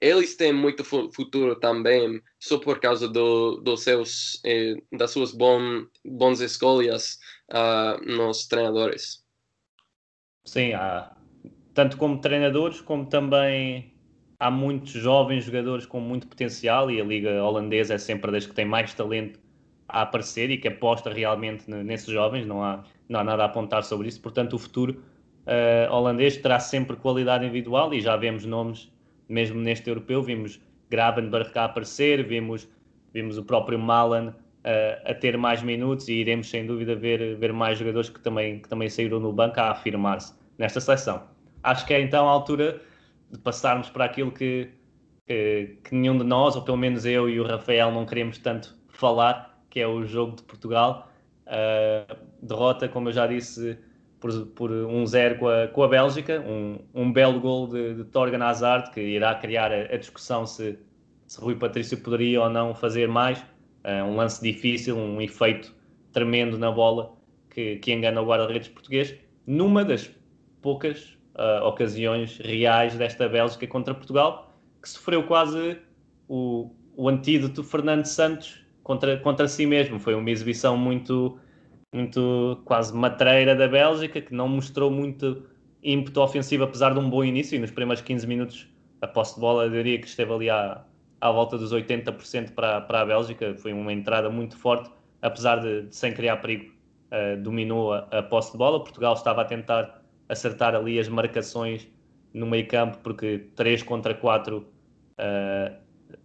eles 0.00 0.36
têm 0.36 0.52
muito 0.52 0.84
futuro 0.84 1.56
também, 1.56 2.20
só 2.38 2.58
por 2.58 2.80
causa 2.80 3.08
do, 3.08 3.56
dos 3.56 3.82
seus, 3.82 4.40
eh, 4.44 4.76
das 4.92 5.10
suas 5.10 5.32
bom, 5.32 5.86
bons 6.04 6.40
escolhas 6.40 7.18
uh, 7.52 8.04
nos 8.04 8.46
treinadores. 8.46 9.24
Sim, 10.44 10.72
há, 10.74 11.16
tanto 11.74 11.96
como 11.96 12.20
treinadores, 12.20 12.80
como 12.80 13.06
também 13.06 13.94
há 14.38 14.50
muitos 14.50 14.92
jovens 14.92 15.44
jogadores 15.44 15.86
com 15.86 16.00
muito 16.00 16.26
potencial 16.26 16.90
e 16.90 17.00
a 17.00 17.04
liga 17.04 17.42
holandesa 17.42 17.94
é 17.94 17.98
sempre 17.98 18.30
das 18.30 18.46
que 18.46 18.54
tem 18.54 18.64
mais 18.64 18.94
talento 18.94 19.40
a 19.88 20.02
aparecer 20.02 20.50
e 20.50 20.58
que 20.58 20.68
aposta 20.68 21.12
realmente 21.12 21.70
nesses 21.70 22.08
jovens, 22.08 22.46
não 22.46 22.62
há, 22.62 22.84
não 23.08 23.20
há 23.20 23.24
nada 23.24 23.42
a 23.42 23.46
apontar 23.46 23.84
sobre 23.84 24.08
isso. 24.08 24.20
Portanto, 24.20 24.54
o 24.54 24.58
futuro 24.58 25.02
uh, 25.46 25.92
holandês 25.92 26.36
terá 26.36 26.58
sempre 26.58 26.96
qualidade 26.96 27.44
individual 27.44 27.94
e 27.94 28.00
já 28.00 28.16
vemos 28.16 28.44
nomes, 28.44 28.90
mesmo 29.28 29.60
neste 29.60 29.88
europeu, 29.88 30.22
vimos 30.22 30.60
Gravenberg 30.88 31.50
a 31.58 31.64
aparecer, 31.64 32.26
vimos, 32.26 32.68
vimos 33.12 33.38
o 33.38 33.44
próprio 33.44 33.78
Malan 33.78 34.28
uh, 34.28 35.10
a 35.10 35.14
ter 35.14 35.36
mais 35.36 35.62
minutos 35.62 36.08
e 36.08 36.14
iremos 36.14 36.48
sem 36.48 36.66
dúvida 36.66 36.94
ver, 36.94 37.36
ver 37.36 37.52
mais 37.52 37.78
jogadores 37.78 38.08
que 38.08 38.20
também, 38.20 38.60
que 38.60 38.68
também 38.68 38.88
saíram 38.88 39.20
no 39.20 39.32
banco 39.32 39.60
a 39.60 39.70
afirmar-se 39.70 40.34
nesta 40.58 40.80
seleção. 40.80 41.22
Acho 41.62 41.86
que 41.86 41.94
é 41.94 42.00
então 42.00 42.28
a 42.28 42.30
altura 42.30 42.80
de 43.30 43.38
passarmos 43.38 43.90
para 43.90 44.04
aquilo 44.04 44.30
que, 44.30 44.70
que, 45.26 45.78
que, 45.82 45.94
nenhum 45.94 46.16
de 46.16 46.24
nós, 46.24 46.54
ou 46.54 46.62
pelo 46.62 46.76
menos 46.76 47.04
eu 47.04 47.28
e 47.28 47.40
o 47.40 47.44
Rafael, 47.44 47.90
não 47.90 48.06
queremos 48.06 48.38
tanto 48.38 48.76
falar, 48.88 49.58
que 49.68 49.80
é 49.80 49.86
o 49.86 50.04
jogo 50.04 50.36
de 50.36 50.42
Portugal. 50.44 51.10
Uh, 51.46 52.16
derrota, 52.42 52.88
como 52.88 53.08
eu 53.08 53.12
já 53.12 53.26
disse, 53.26 53.78
por, 54.26 54.46
por 54.46 54.70
1-0 54.70 55.38
com 55.38 55.48
a, 55.48 55.68
com 55.68 55.82
a 55.82 55.88
Bélgica, 55.88 56.40
um, 56.40 56.78
um 56.94 57.12
belo 57.12 57.40
gol 57.40 57.68
de, 57.68 57.94
de 57.94 58.04
Torgan 58.04 58.44
Hazard, 58.44 58.90
que 58.90 59.00
irá 59.00 59.34
criar 59.34 59.72
a, 59.72 59.94
a, 59.94 59.96
discussão 59.96 60.46
se, 60.46 60.78
se 61.26 61.40
Rui 61.40 61.54
Patrício 61.54 61.98
poderia 61.98 62.42
ou 62.42 62.50
não 62.50 62.74
fazer 62.74 63.08
mais. 63.08 63.38
Uh, 63.84 64.04
um 64.04 64.16
lance 64.16 64.42
difícil, 64.42 64.96
um 64.96 65.20
efeito 65.20 65.72
tremendo 66.12 66.58
na 66.58 66.72
bola 66.72 67.14
que, 67.50 67.76
que 67.76 67.92
engana 67.92 68.20
o 68.20 68.26
guarda-redes 68.26 68.68
português, 68.68 69.14
numa 69.46 69.84
das 69.84 70.10
poucas 70.60 71.16
uh, 71.34 71.64
ocasiões 71.64 72.38
reais 72.38 72.96
desta 72.96 73.28
Bélgica 73.28 73.66
contra 73.66 73.94
Portugal, 73.94 74.52
que 74.82 74.88
sofreu 74.88 75.22
quase 75.22 75.78
o, 76.28 76.70
o 76.96 77.08
antídoto 77.08 77.62
Fernando 77.62 78.04
Santos 78.06 78.60
contra, 78.82 79.16
contra 79.18 79.46
si 79.46 79.66
mesmo. 79.66 80.00
Foi 80.00 80.14
uma 80.14 80.30
exibição 80.30 80.76
muito, 80.76 81.38
muito 81.96 82.60
quase 82.64 82.94
matreira 82.94 83.56
da 83.56 83.66
Bélgica, 83.66 84.20
que 84.20 84.34
não 84.34 84.48
mostrou 84.48 84.90
muito 84.90 85.42
ímpeto 85.82 86.20
ofensivo, 86.20 86.64
apesar 86.64 86.92
de 86.92 86.98
um 86.98 87.08
bom 87.08 87.24
início. 87.24 87.56
E 87.56 87.58
nos 87.58 87.70
primeiros 87.70 88.02
15 88.02 88.26
minutos, 88.26 88.68
a 89.00 89.06
posse 89.06 89.34
de 89.34 89.40
bola, 89.40 89.64
eu 89.64 89.70
diria 89.70 89.98
que 89.98 90.06
esteve 90.06 90.32
ali 90.32 90.50
à, 90.50 90.84
à 91.20 91.30
volta 91.30 91.56
dos 91.56 91.72
80% 91.72 92.52
para, 92.52 92.82
para 92.82 93.00
a 93.00 93.06
Bélgica. 93.06 93.54
Foi 93.56 93.72
uma 93.72 93.92
entrada 93.92 94.28
muito 94.28 94.56
forte, 94.56 94.90
apesar 95.22 95.60
de, 95.60 95.82
de 95.82 95.96
sem 95.96 96.12
criar 96.12 96.36
perigo, 96.36 96.72
uh, 97.10 97.40
dominou 97.42 97.94
a, 97.94 98.06
a 98.10 98.22
posse 98.22 98.52
de 98.52 98.58
bola. 98.58 98.78
Portugal 98.80 99.14
estava 99.14 99.42
a 99.42 99.44
tentar 99.44 100.02
acertar 100.28 100.74
ali 100.74 100.98
as 100.98 101.08
marcações 101.08 101.88
no 102.34 102.46
meio 102.46 102.66
campo, 102.68 102.98
porque 102.98 103.46
3 103.56 103.82
contra 103.82 104.12
4 104.12 104.58
uh, 104.58 104.64
eh, 105.16 105.72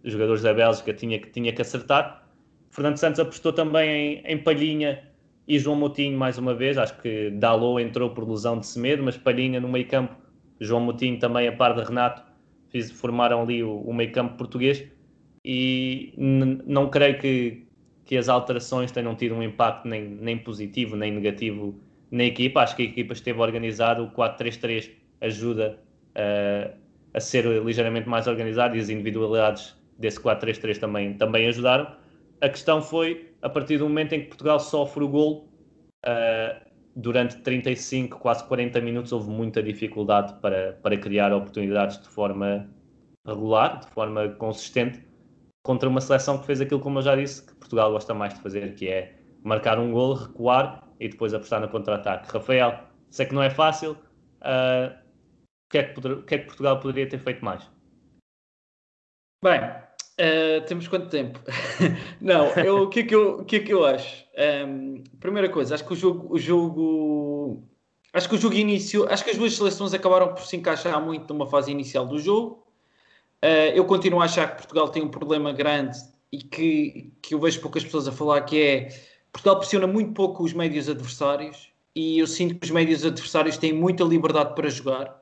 jogadores 0.04 0.42
da 0.42 0.52
Bélgica 0.52 0.92
tinha 0.92 1.18
que, 1.18 1.30
tinha 1.30 1.52
que 1.52 1.62
acertar. 1.62 2.28
Fernando 2.70 2.98
Santos 2.98 3.20
apostou 3.20 3.52
também 3.52 4.20
em, 4.24 4.32
em 4.32 4.38
Palhinha 4.38 5.11
e 5.46 5.58
João 5.58 5.76
Moutinho 5.76 6.18
mais 6.18 6.38
uma 6.38 6.54
vez. 6.54 6.78
Acho 6.78 7.00
que 7.00 7.30
Dalot 7.30 7.82
entrou 7.82 8.10
por 8.10 8.28
lesão 8.28 8.58
de 8.58 8.66
Semedo, 8.66 9.02
mas 9.02 9.16
Palhinha 9.16 9.60
no 9.60 9.68
meio 9.68 9.86
campo, 9.86 10.14
João 10.60 10.80
Moutinho 10.80 11.18
também 11.18 11.48
a 11.48 11.52
par 11.52 11.74
de 11.74 11.82
Renato, 11.82 12.22
fiz, 12.68 12.90
formaram 12.90 13.42
ali 13.42 13.62
o, 13.62 13.80
o 13.80 13.92
meio 13.92 14.12
campo 14.12 14.36
português. 14.36 14.84
E 15.44 16.14
não 16.16 16.88
creio 16.88 17.18
que, 17.18 17.66
que 18.04 18.16
as 18.16 18.28
alterações 18.28 18.92
tenham 18.92 19.14
tido 19.14 19.34
um 19.34 19.42
impacto 19.42 19.88
nem, 19.88 20.08
nem 20.08 20.38
positivo 20.38 20.96
nem 20.96 21.12
negativo 21.12 21.74
na 22.10 22.24
equipa. 22.24 22.60
Acho 22.60 22.76
que 22.76 22.82
a 22.82 22.86
equipa 22.86 23.12
esteve 23.12 23.40
organizada, 23.40 24.02
o 24.02 24.10
4-3-3 24.12 24.90
ajuda 25.20 25.78
uh, 26.16 26.76
a 27.12 27.20
ser 27.20 27.44
ligeiramente 27.64 28.08
mais 28.08 28.26
organizado 28.26 28.76
e 28.76 28.80
as 28.80 28.88
individualidades 28.88 29.76
desse 29.98 30.20
4-3-3 30.20 30.78
também, 30.78 31.14
também 31.14 31.48
ajudaram. 31.48 31.92
A 32.40 32.48
questão 32.48 32.82
foi, 32.82 33.31
a 33.42 33.48
partir 33.48 33.78
do 33.78 33.88
momento 33.88 34.12
em 34.14 34.20
que 34.22 34.28
Portugal 34.28 34.60
sofre 34.60 35.02
o 35.02 35.08
gol, 35.08 35.48
uh, 36.06 36.72
durante 36.94 37.36
35, 37.38 38.18
quase 38.18 38.44
40 38.44 38.80
minutos, 38.80 39.12
houve 39.12 39.28
muita 39.28 39.62
dificuldade 39.62 40.34
para, 40.40 40.74
para 40.82 40.96
criar 40.96 41.32
oportunidades 41.32 42.00
de 42.00 42.08
forma 42.08 42.70
regular, 43.26 43.80
de 43.80 43.86
forma 43.88 44.28
consistente, 44.30 45.04
contra 45.64 45.88
uma 45.88 46.00
seleção 46.00 46.38
que 46.38 46.46
fez 46.46 46.60
aquilo, 46.60 46.80
como 46.80 46.98
eu 46.98 47.02
já 47.02 47.16
disse, 47.16 47.44
que 47.46 47.54
Portugal 47.54 47.90
gosta 47.90 48.14
mais 48.14 48.34
de 48.34 48.40
fazer, 48.40 48.74
que 48.74 48.88
é 48.88 49.18
marcar 49.42 49.78
um 49.78 49.92
gol, 49.92 50.14
recuar 50.14 50.88
e 51.00 51.08
depois 51.08 51.34
apostar 51.34 51.60
no 51.60 51.68
contra-ataque. 51.68 52.32
Rafael, 52.32 52.84
sei 53.10 53.26
que 53.26 53.34
não 53.34 53.42
é 53.42 53.50
fácil, 53.50 53.92
uh, 53.92 54.92
o, 55.66 55.70
que 55.70 55.78
é 55.78 55.82
que, 55.84 56.06
o 56.06 56.22
que 56.22 56.34
é 56.34 56.38
que 56.38 56.46
Portugal 56.46 56.78
poderia 56.78 57.08
ter 57.08 57.18
feito 57.18 57.44
mais? 57.44 57.68
Bem, 59.42 59.60
uh, 60.22 60.64
temos 60.66 60.86
quanto 60.86 61.08
tempo? 61.08 61.40
não, 62.20 62.46
eu, 62.52 62.82
o, 62.82 62.88
que 62.88 63.00
é 63.00 63.02
que 63.02 63.14
eu, 63.14 63.40
o 63.40 63.44
que 63.44 63.56
é 63.56 63.60
que 63.60 63.72
eu 63.72 63.84
acho? 63.84 64.24
Um, 64.66 65.02
primeira 65.18 65.48
coisa, 65.48 65.74
acho 65.74 65.84
que 65.84 65.92
o 65.92 65.96
jogo, 65.96 66.32
o 66.32 66.38
jogo 66.38 67.62
acho 68.12 68.28
que 68.28 68.34
o 68.34 68.38
jogo 68.38 68.54
início, 68.54 69.06
acho 69.10 69.24
que 69.24 69.30
as 69.30 69.36
duas 69.36 69.54
seleções 69.54 69.92
acabaram 69.92 70.28
por 70.28 70.42
se 70.42 70.56
encaixar 70.56 71.02
muito 71.04 71.32
numa 71.32 71.46
fase 71.46 71.70
inicial 71.70 72.06
do 72.06 72.18
jogo. 72.18 72.64
Uh, 73.42 73.74
eu 73.74 73.84
continuo 73.84 74.20
a 74.20 74.24
achar 74.24 74.48
que 74.50 74.58
Portugal 74.58 74.88
tem 74.88 75.02
um 75.02 75.08
problema 75.08 75.52
grande 75.52 75.98
e 76.30 76.38
que, 76.38 77.12
que 77.20 77.34
eu 77.34 77.40
vejo 77.40 77.60
poucas 77.60 77.84
pessoas 77.84 78.06
a 78.06 78.12
falar 78.12 78.40
que 78.42 78.62
é 78.62 78.88
Portugal 79.32 79.58
pressiona 79.58 79.86
muito 79.86 80.12
pouco 80.12 80.44
os 80.44 80.52
médios 80.52 80.88
adversários 80.88 81.72
e 81.94 82.18
eu 82.18 82.26
sinto 82.26 82.54
que 82.54 82.64
os 82.64 82.70
médios 82.70 83.04
adversários 83.04 83.58
têm 83.58 83.72
muita 83.72 84.04
liberdade 84.04 84.54
para 84.54 84.68
jogar 84.70 85.21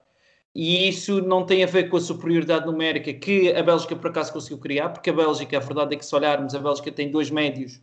e 0.54 0.88
isso 0.88 1.20
não 1.22 1.44
tem 1.44 1.62
a 1.62 1.66
ver 1.66 1.88
com 1.88 1.96
a 1.96 2.00
superioridade 2.00 2.66
numérica 2.66 3.12
que 3.12 3.52
a 3.52 3.62
Bélgica 3.62 3.94
por 3.94 4.10
acaso 4.10 4.32
conseguiu 4.32 4.58
criar, 4.58 4.88
porque 4.90 5.10
a 5.10 5.12
Bélgica, 5.12 5.56
a 5.56 5.60
verdade 5.60 5.94
é 5.94 5.98
que 5.98 6.04
se 6.04 6.14
olharmos, 6.14 6.54
a 6.54 6.58
Bélgica 6.58 6.90
tem 6.90 7.10
dois 7.10 7.30
médios. 7.30 7.80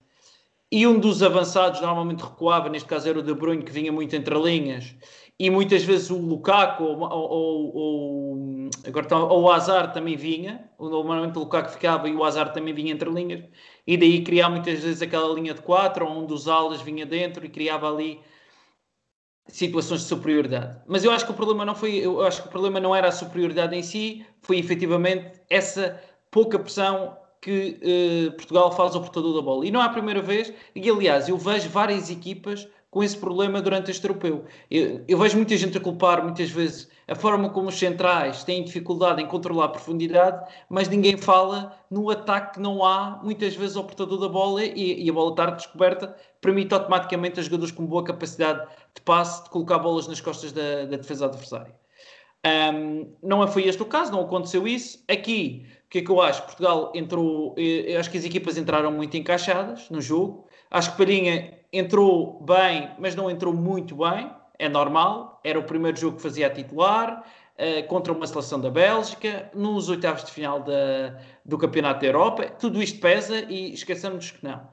E 0.69 0.85
um 0.85 0.99
dos 0.99 1.23
avançados 1.23 1.79
normalmente 1.79 2.21
recuava, 2.21 2.67
neste 2.67 2.89
caso 2.89 3.07
era 3.07 3.19
o 3.19 3.23
De 3.23 3.33
Bruyne, 3.33 3.63
que 3.63 3.71
vinha 3.71 3.89
muito 3.89 4.13
entre 4.13 4.37
linhas, 4.37 4.93
e 5.39 5.49
muitas 5.49 5.83
vezes 5.83 6.09
o 6.09 6.17
Lukaku 6.17 6.83
ou, 6.83 6.99
ou, 6.99 7.75
ou, 7.75 8.69
agora 8.85 9.17
ou 9.17 9.43
o 9.43 9.51
Azar 9.51 9.93
também 9.93 10.17
vinha, 10.17 10.69
normalmente 10.77 11.37
o 11.37 11.41
Lukaku 11.41 11.69
ficava 11.69 12.09
e 12.09 12.13
o 12.13 12.23
Azar 12.23 12.51
também 12.51 12.73
vinha 12.73 12.91
entre 12.91 13.09
linhas, 13.09 13.45
e 13.85 13.95
daí 13.95 14.23
criar 14.23 14.49
muitas 14.49 14.79
vezes 14.79 15.01
aquela 15.01 15.33
linha 15.33 15.53
de 15.53 15.61
quatro, 15.61 16.05
ou 16.05 16.11
um 16.21 16.25
dos 16.25 16.49
alas 16.49 16.81
vinha 16.81 17.05
dentro 17.05 17.45
e 17.45 17.49
criava 17.49 17.89
ali 17.89 18.19
situações 19.47 20.01
de 20.01 20.07
superioridade. 20.07 20.77
Mas 20.87 21.03
eu 21.03 21.11
acho 21.11 21.25
que 21.25 21.31
o 21.31 21.35
problema 21.35 21.65
não 21.65 21.75
foi, 21.75 21.95
eu 21.95 22.21
acho 22.21 22.41
que 22.41 22.47
o 22.47 22.51
problema 22.51 22.79
não 22.79 22.95
era 22.95 23.07
a 23.07 23.11
superioridade 23.11 23.75
em 23.75 23.83
si, 23.83 24.25
foi 24.41 24.57
efetivamente 24.59 25.39
essa 25.49 25.99
pouca 26.31 26.59
pressão 26.59 27.17
que 27.41 27.79
eh, 27.81 28.31
Portugal 28.31 28.71
faz 28.71 28.95
ao 28.95 29.01
portador 29.01 29.35
da 29.35 29.41
bola. 29.41 29.65
E 29.65 29.71
não 29.71 29.81
é 29.81 29.85
a 29.85 29.89
primeira 29.89 30.21
vez, 30.21 30.51
e 30.75 30.89
aliás, 30.89 31.29
eu 31.29 31.37
vejo 31.37 31.69
várias 31.69 32.09
equipas 32.09 32.67
com 32.89 33.03
esse 33.03 33.17
problema 33.17 33.61
durante 33.61 33.91
este 33.91 34.05
europeu. 34.05 34.45
Eu, 34.71 35.03
eu, 35.07 35.17
vejo 35.17 35.35
muita 35.35 35.55
gente 35.57 35.77
a 35.77 35.81
culpar, 35.81 36.23
muitas 36.23 36.49
vezes, 36.49 36.89
a 37.07 37.15
forma 37.15 37.49
como 37.49 37.69
os 37.69 37.77
centrais 37.77 38.43
têm 38.43 38.63
dificuldade 38.63 39.21
em 39.21 39.27
controlar 39.27 39.65
a 39.65 39.69
profundidade, 39.69 40.49
mas 40.69 40.87
ninguém 40.87 41.17
fala 41.17 41.77
no 41.91 42.09
ataque 42.09 42.55
que 42.55 42.59
não 42.59 42.83
há, 42.83 43.19
muitas 43.23 43.55
vezes, 43.55 43.75
ao 43.75 43.83
portador 43.83 44.19
da 44.19 44.29
bola 44.29 44.63
e, 44.63 45.03
e 45.05 45.09
a 45.09 45.13
bola 45.13 45.31
estar 45.31 45.51
descoberta 45.51 46.15
permite 46.41 46.73
automaticamente 46.73 47.39
a 47.39 47.43
jogadores 47.43 47.73
com 47.73 47.85
boa 47.85 48.03
capacidade 48.03 48.67
de 48.95 49.01
passe 49.01 49.43
de 49.43 49.49
colocar 49.49 49.79
bolas 49.79 50.07
nas 50.07 50.21
costas 50.21 50.51
da, 50.51 50.85
da 50.85 50.97
defesa 50.97 51.25
adversária. 51.25 51.75
Um, 52.45 53.13
não 53.21 53.45
foi 53.47 53.67
este 53.67 53.81
o 53.81 53.85
caso, 53.85 54.11
não 54.11 54.21
aconteceu 54.21 54.67
isso. 54.67 55.03
Aqui, 55.09 55.65
o 55.85 55.89
que 55.89 55.99
é 55.99 56.01
que 56.01 56.09
eu 56.09 56.21
acho? 56.21 56.43
Portugal 56.43 56.91
entrou, 56.95 57.55
eh, 57.57 57.93
eu 57.93 57.99
acho 57.99 58.09
que 58.09 58.17
as 58.17 58.25
equipas 58.25 58.57
entraram 58.57 58.91
muito 58.91 59.17
encaixadas 59.17 59.89
no 59.89 59.99
jogo. 59.99 60.47
Acho 60.69 60.91
que 60.91 60.97
Palhinha 60.97 61.56
entrou 61.71 62.41
bem, 62.43 62.91
mas 62.97 63.15
não 63.15 63.29
entrou 63.29 63.53
muito 63.53 63.95
bem. 63.95 64.31
É 64.59 64.67
normal. 64.67 65.39
Era 65.43 65.59
o 65.59 65.63
primeiro 65.63 65.97
jogo 65.97 66.17
que 66.17 66.23
fazia 66.23 66.47
a 66.47 66.49
titular 66.49 67.23
uh, 67.57 67.87
contra 67.87 68.13
uma 68.13 68.25
seleção 68.25 68.59
da 68.59 68.69
Bélgica, 68.69 69.51
nos 69.53 69.89
oitavos 69.89 70.23
de 70.23 70.31
final 70.31 70.61
da, 70.61 71.19
do 71.45 71.57
Campeonato 71.57 72.01
da 72.01 72.07
Europa. 72.07 72.45
Tudo 72.59 72.81
isto 72.81 72.99
pesa 72.99 73.45
e 73.49 73.73
esqueçamos 73.73 74.31
que 74.31 74.43
não. 74.43 74.67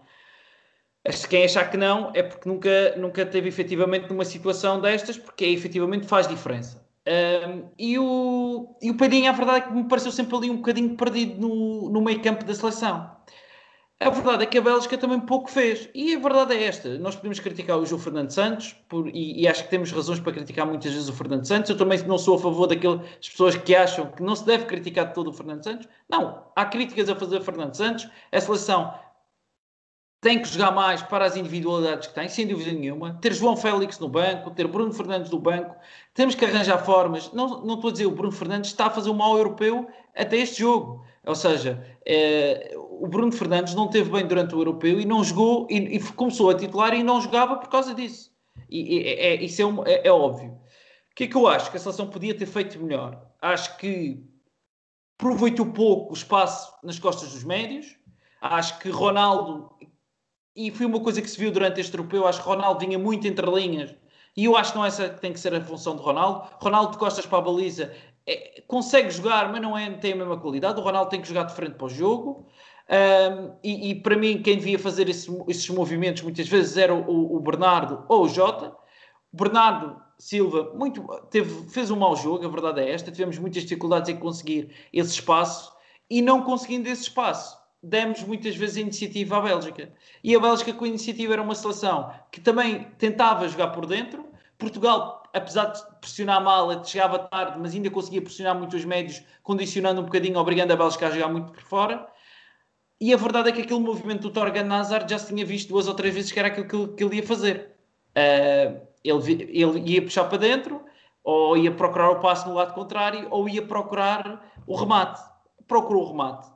Quem 1.29 1.45
achar 1.45 1.71
que 1.71 1.77
não 1.77 2.11
é 2.15 2.23
porque 2.23 2.49
nunca, 2.49 2.97
nunca 2.97 3.27
teve 3.27 3.49
efetivamente 3.49 4.09
numa 4.09 4.25
situação 4.25 4.81
destas, 4.81 5.19
porque 5.19 5.45
é, 5.45 5.51
efetivamente 5.51 6.07
faz 6.07 6.27
diferença. 6.27 6.83
Um, 7.07 7.69
e, 7.79 7.99
o, 7.99 8.75
e 8.81 8.91
o 8.91 8.97
Pedrinho, 8.97 9.29
a 9.29 9.33
verdade 9.33 9.59
é 9.59 9.61
que 9.61 9.73
me 9.75 9.85
pareceu 9.85 10.11
sempre 10.11 10.35
ali 10.35 10.51
um 10.51 10.57
bocadinho 10.57 10.97
perdido 10.97 11.39
no, 11.39 11.91
no 11.91 12.01
meio 12.01 12.23
campo 12.23 12.43
da 12.43 12.55
seleção. 12.55 13.11
A 14.01 14.11
verdade 14.11 14.43
é 14.43 14.47
que 14.47 14.59
a 14.59 14.61
Bélgica 14.61 14.99
também 14.99 15.21
pouco 15.21 15.51
fez. 15.51 15.89
E 15.95 16.15
a 16.15 16.19
verdade 16.19 16.55
é 16.55 16.65
esta: 16.65 16.99
nós 16.99 17.15
podemos 17.15 17.39
criticar 17.39 17.79
o 17.79 17.87
João 17.87 18.01
Fernando 18.01 18.31
Santos, 18.31 18.73
por, 18.89 19.09
e, 19.09 19.41
e, 19.43 19.49
acho 19.49 19.65
que 19.65 19.71
temos 19.71 19.93
razões 19.93 20.19
para 20.19 20.33
criticar 20.33 20.67
muitas 20.67 20.93
vezes 20.93 21.09
o 21.09 21.13
Fernando 21.13 21.47
Santos. 21.47 21.71
Eu 21.71 21.77
também 21.77 21.99
não 22.03 22.19
sou 22.19 22.37
a 22.37 22.39
favor 22.39 22.67
daquelas 22.67 23.01
pessoas 23.19 23.57
que 23.57 23.75
acham 23.75 24.11
que 24.11 24.23
não 24.23 24.35
se 24.35 24.45
deve 24.45 24.65
criticar 24.67 25.13
todo 25.13 25.31
o 25.31 25.33
Fernando 25.33 25.63
Santos. 25.63 25.89
Não, 26.09 26.45
há 26.57 26.65
críticas 26.65 27.09
a 27.09 27.17
fazer 27.17 27.39
a 27.39 27.41
Fernando 27.41 27.75
Santos. 27.75 28.09
A 28.33 28.41
seleção 28.41 28.93
tem 30.25 30.41
que 30.41 30.49
jogar 30.49 30.71
mais 30.71 31.03
para 31.03 31.27
as 31.27 31.37
individualidades 31.37 32.09
que 32.09 32.15
tem, 32.15 32.29
sem 32.29 32.47
dúvida 32.47 32.73
nenhuma. 32.73 33.19
Ter 33.21 33.35
João 33.35 33.57
Félix 33.57 33.99
no 33.99 34.09
banco, 34.09 34.51
ter 34.51 34.67
Bruno 34.67 34.91
Fernandes 34.91 35.31
no 35.31 35.39
banco. 35.39 35.77
Temos 36.15 36.35
que 36.35 36.45
arranjar 36.45 36.79
formas. 36.79 37.31
Não, 37.33 37.63
não 37.63 37.75
estou 37.75 37.91
a 37.91 37.93
dizer 37.93 38.07
o 38.07 38.11
Bruno 38.11 38.33
Fernandes 38.33 38.71
está 38.71 38.87
a 38.87 38.91
fazer 38.91 39.11
um 39.11 39.15
mau 39.15 39.37
europeu 39.37 39.87
até 40.17 40.39
este 40.39 40.61
jogo. 40.61 41.05
Ou 41.27 41.35
seja, 41.35 41.85
é, 42.07 42.75
o 42.77 43.07
Bruno 43.07 43.33
Fernandes 43.33 43.75
não 43.75 43.89
teve 43.89 44.11
bem 44.11 44.27
durante 44.27 44.55
o 44.55 44.61
europeu 44.61 45.01
e 45.01 45.05
não 45.05 45.25
jogou, 45.25 45.67
e, 45.71 45.77
e 45.77 46.03
começou 46.13 46.51
a 46.51 46.55
titular 46.55 46.95
e 46.95 47.03
não 47.03 47.21
jogava 47.21 47.57
por 47.57 47.69
causa 47.69 47.95
disso. 47.95 48.33
E, 48.69 48.97
e 48.97 49.09
é, 49.09 49.43
isso 49.43 49.63
é, 49.63 49.67
um, 49.67 49.85
é, 49.87 50.07
é 50.07 50.13
óbvio. 50.13 50.51
O 50.51 51.15
que 51.15 51.25
é 51.25 51.27
que 51.27 51.37
eu 51.37 51.47
acho 51.47 51.71
que 51.71 51.77
a 51.77 51.81
seleção 51.81 52.09
podia 52.09 52.37
ter 52.37 52.47
feito 52.47 52.79
melhor? 52.81 53.25
Acho 53.41 53.77
que 53.79 54.23
aproveitou 55.19 55.67
pouco 55.67 56.13
o 56.13 56.17
espaço 56.17 56.75
nas 56.83 56.99
costas 56.99 57.33
dos 57.33 57.45
médios. 57.45 57.97
Acho 58.41 58.79
que 58.79 58.91
Ronaldo 58.91 59.71
e 60.57 60.71
foi 60.71 60.87
uma 60.87 61.01
coisa 61.01 61.21
que 61.21 61.29
se 61.29 61.39
viu 61.39 61.51
durante 61.51 61.81
este 61.81 61.95
europeu. 61.95 62.27
Acho 62.27 62.43
que 62.43 62.49
Ronaldo 62.49 62.81
vinha 62.81 62.99
muito 62.99 63.27
entre 63.27 63.47
linhas 63.51 63.95
e 64.37 64.45
eu 64.45 64.57
acho 64.57 64.73
que 64.73 64.79
não 64.79 64.85
é 64.85 64.89
essa 64.89 65.09
que 65.09 65.21
tem 65.21 65.33
que 65.33 65.39
ser 65.39 65.55
a 65.55 65.61
função 65.61 65.95
de 65.97 66.03
Ronaldo. 66.03 66.49
Ronaldo 66.61 66.93
de 66.93 66.99
costas 66.99 67.25
para 67.25 67.39
a 67.39 67.43
baliza 67.43 67.95
é, 68.27 68.63
consegue 68.67 69.11
jogar, 69.11 69.51
mas 69.51 69.61
não 69.61 69.77
é, 69.77 69.91
tem 69.91 70.13
a 70.13 70.17
mesma 70.17 70.39
qualidade. 70.39 70.81
O 70.81 70.83
Ronaldo 70.83 71.11
tem 71.11 71.21
que 71.21 71.29
jogar 71.29 71.45
de 71.45 71.55
frente 71.55 71.75
para 71.75 71.87
o 71.87 71.91
jogo. 71.91 72.47
Um, 72.89 73.57
e, 73.63 73.91
e, 73.91 73.95
para 73.95 74.17
mim, 74.17 74.43
quem 74.43 74.59
devia 74.59 74.79
fazer 74.79 75.09
esse, 75.09 75.31
esses 75.49 75.69
movimentos 75.71 76.23
muitas 76.23 76.47
vezes 76.47 76.77
era 76.77 76.95
o, 76.95 77.37
o, 77.37 77.41
Bernardo 77.41 78.05
ou 78.09 78.25
o 78.25 78.29
Jota. 78.29 78.75
O 79.33 79.37
Bernardo 79.37 80.03
Silva 80.19 80.73
muito, 80.75 81.03
teve, 81.31 81.69
fez 81.71 81.91
um 81.91 81.97
mau 81.97 82.15
jogo, 82.15 82.45
a 82.45 82.49
verdade 82.49 82.81
é 82.81 82.91
esta. 82.91 83.11
Tivemos 83.11 83.39
muitas 83.39 83.63
dificuldades 83.63 84.09
em 84.09 84.17
conseguir 84.17 84.71
esse 84.93 85.11
espaço 85.11 85.73
e 86.11 86.21
não 86.21 86.43
conseguindo 86.43 86.89
esse 86.89 87.03
espaço 87.03 87.65
demos 87.85 88.23
muitas 88.23 88.57
vezes 88.57 88.79
a 88.79 88.81
iniciativa 88.81 89.37
à 89.37 89.41
Bélgica. 89.43 89.93
E 90.23 90.35
a 90.35 90.41
Bélgica, 90.41 90.73
com 90.73 90.85
a 90.87 90.89
iniciativa, 90.89 91.35
era 91.35 91.43
uma 91.43 91.55
seleção 91.55 92.11
que 92.33 92.41
também 92.41 92.85
tentava 92.99 93.47
jogar 93.47 93.69
por 93.69 93.85
dentro. 93.85 94.25
Portugal, 94.57 95.23
apesar 95.35 95.67
de 95.67 95.83
pressionar 96.01 96.43
mal, 96.43 96.85
chegava 96.85 97.19
tarde, 97.19 97.59
mas 97.59 97.75
ainda 97.75 97.91
conseguia 97.91 98.23
pressionar 98.23 98.57
muito 98.57 98.77
os 98.77 98.85
médios, 98.85 99.23
condicionando 99.43 100.01
um 100.01 100.05
bocadinho, 100.05 100.39
obrigando 100.39 100.73
a 100.73 100.77
Bélgica 100.77 101.09
a 101.09 101.11
jogar 101.11 101.29
muito 101.29 101.53
por 101.53 101.63
fora. 101.63 102.07
E 103.01 103.13
a 103.13 103.17
verdade 103.17 103.51
é 103.51 103.53
que 103.53 103.63
aquele 103.63 103.81
movimento 103.81 104.23
do 104.23 104.31
Torgan 104.31 104.65
Nazar 104.65 105.07
já 105.09 105.19
se 105.19 105.29
tinha 105.29 105.45
visto 105.45 105.69
duas 105.69 105.89
ou 105.89 105.95
três 105.95 106.15
vezes 106.15 106.33
que 106.33 106.39
era 106.39 106.49
aquilo 106.49 106.67
que, 106.67 106.97
que 106.97 107.05
ele 107.05 107.17
ia 107.17 107.27
fazer. 107.27 107.77
Uh, 108.17 108.81
ele, 109.03 109.33
ele 109.51 109.93
ia 109.93 110.03
puxar 110.03 110.25
para 110.25 110.39
dentro, 110.39 110.81
ou 111.23 111.57
ia 111.57 111.73
procurar 111.73 112.11
o 112.11 112.21
passo 112.21 112.49
no 112.49 112.55
lado 112.55 112.73
contrário, 112.73 113.27
ou 113.31 113.49
ia 113.49 113.67
procurar 113.67 114.51
o 114.67 114.77
remate. 114.77 115.21
Procurou 115.67 116.05
o 116.05 116.09
remate 116.09 116.55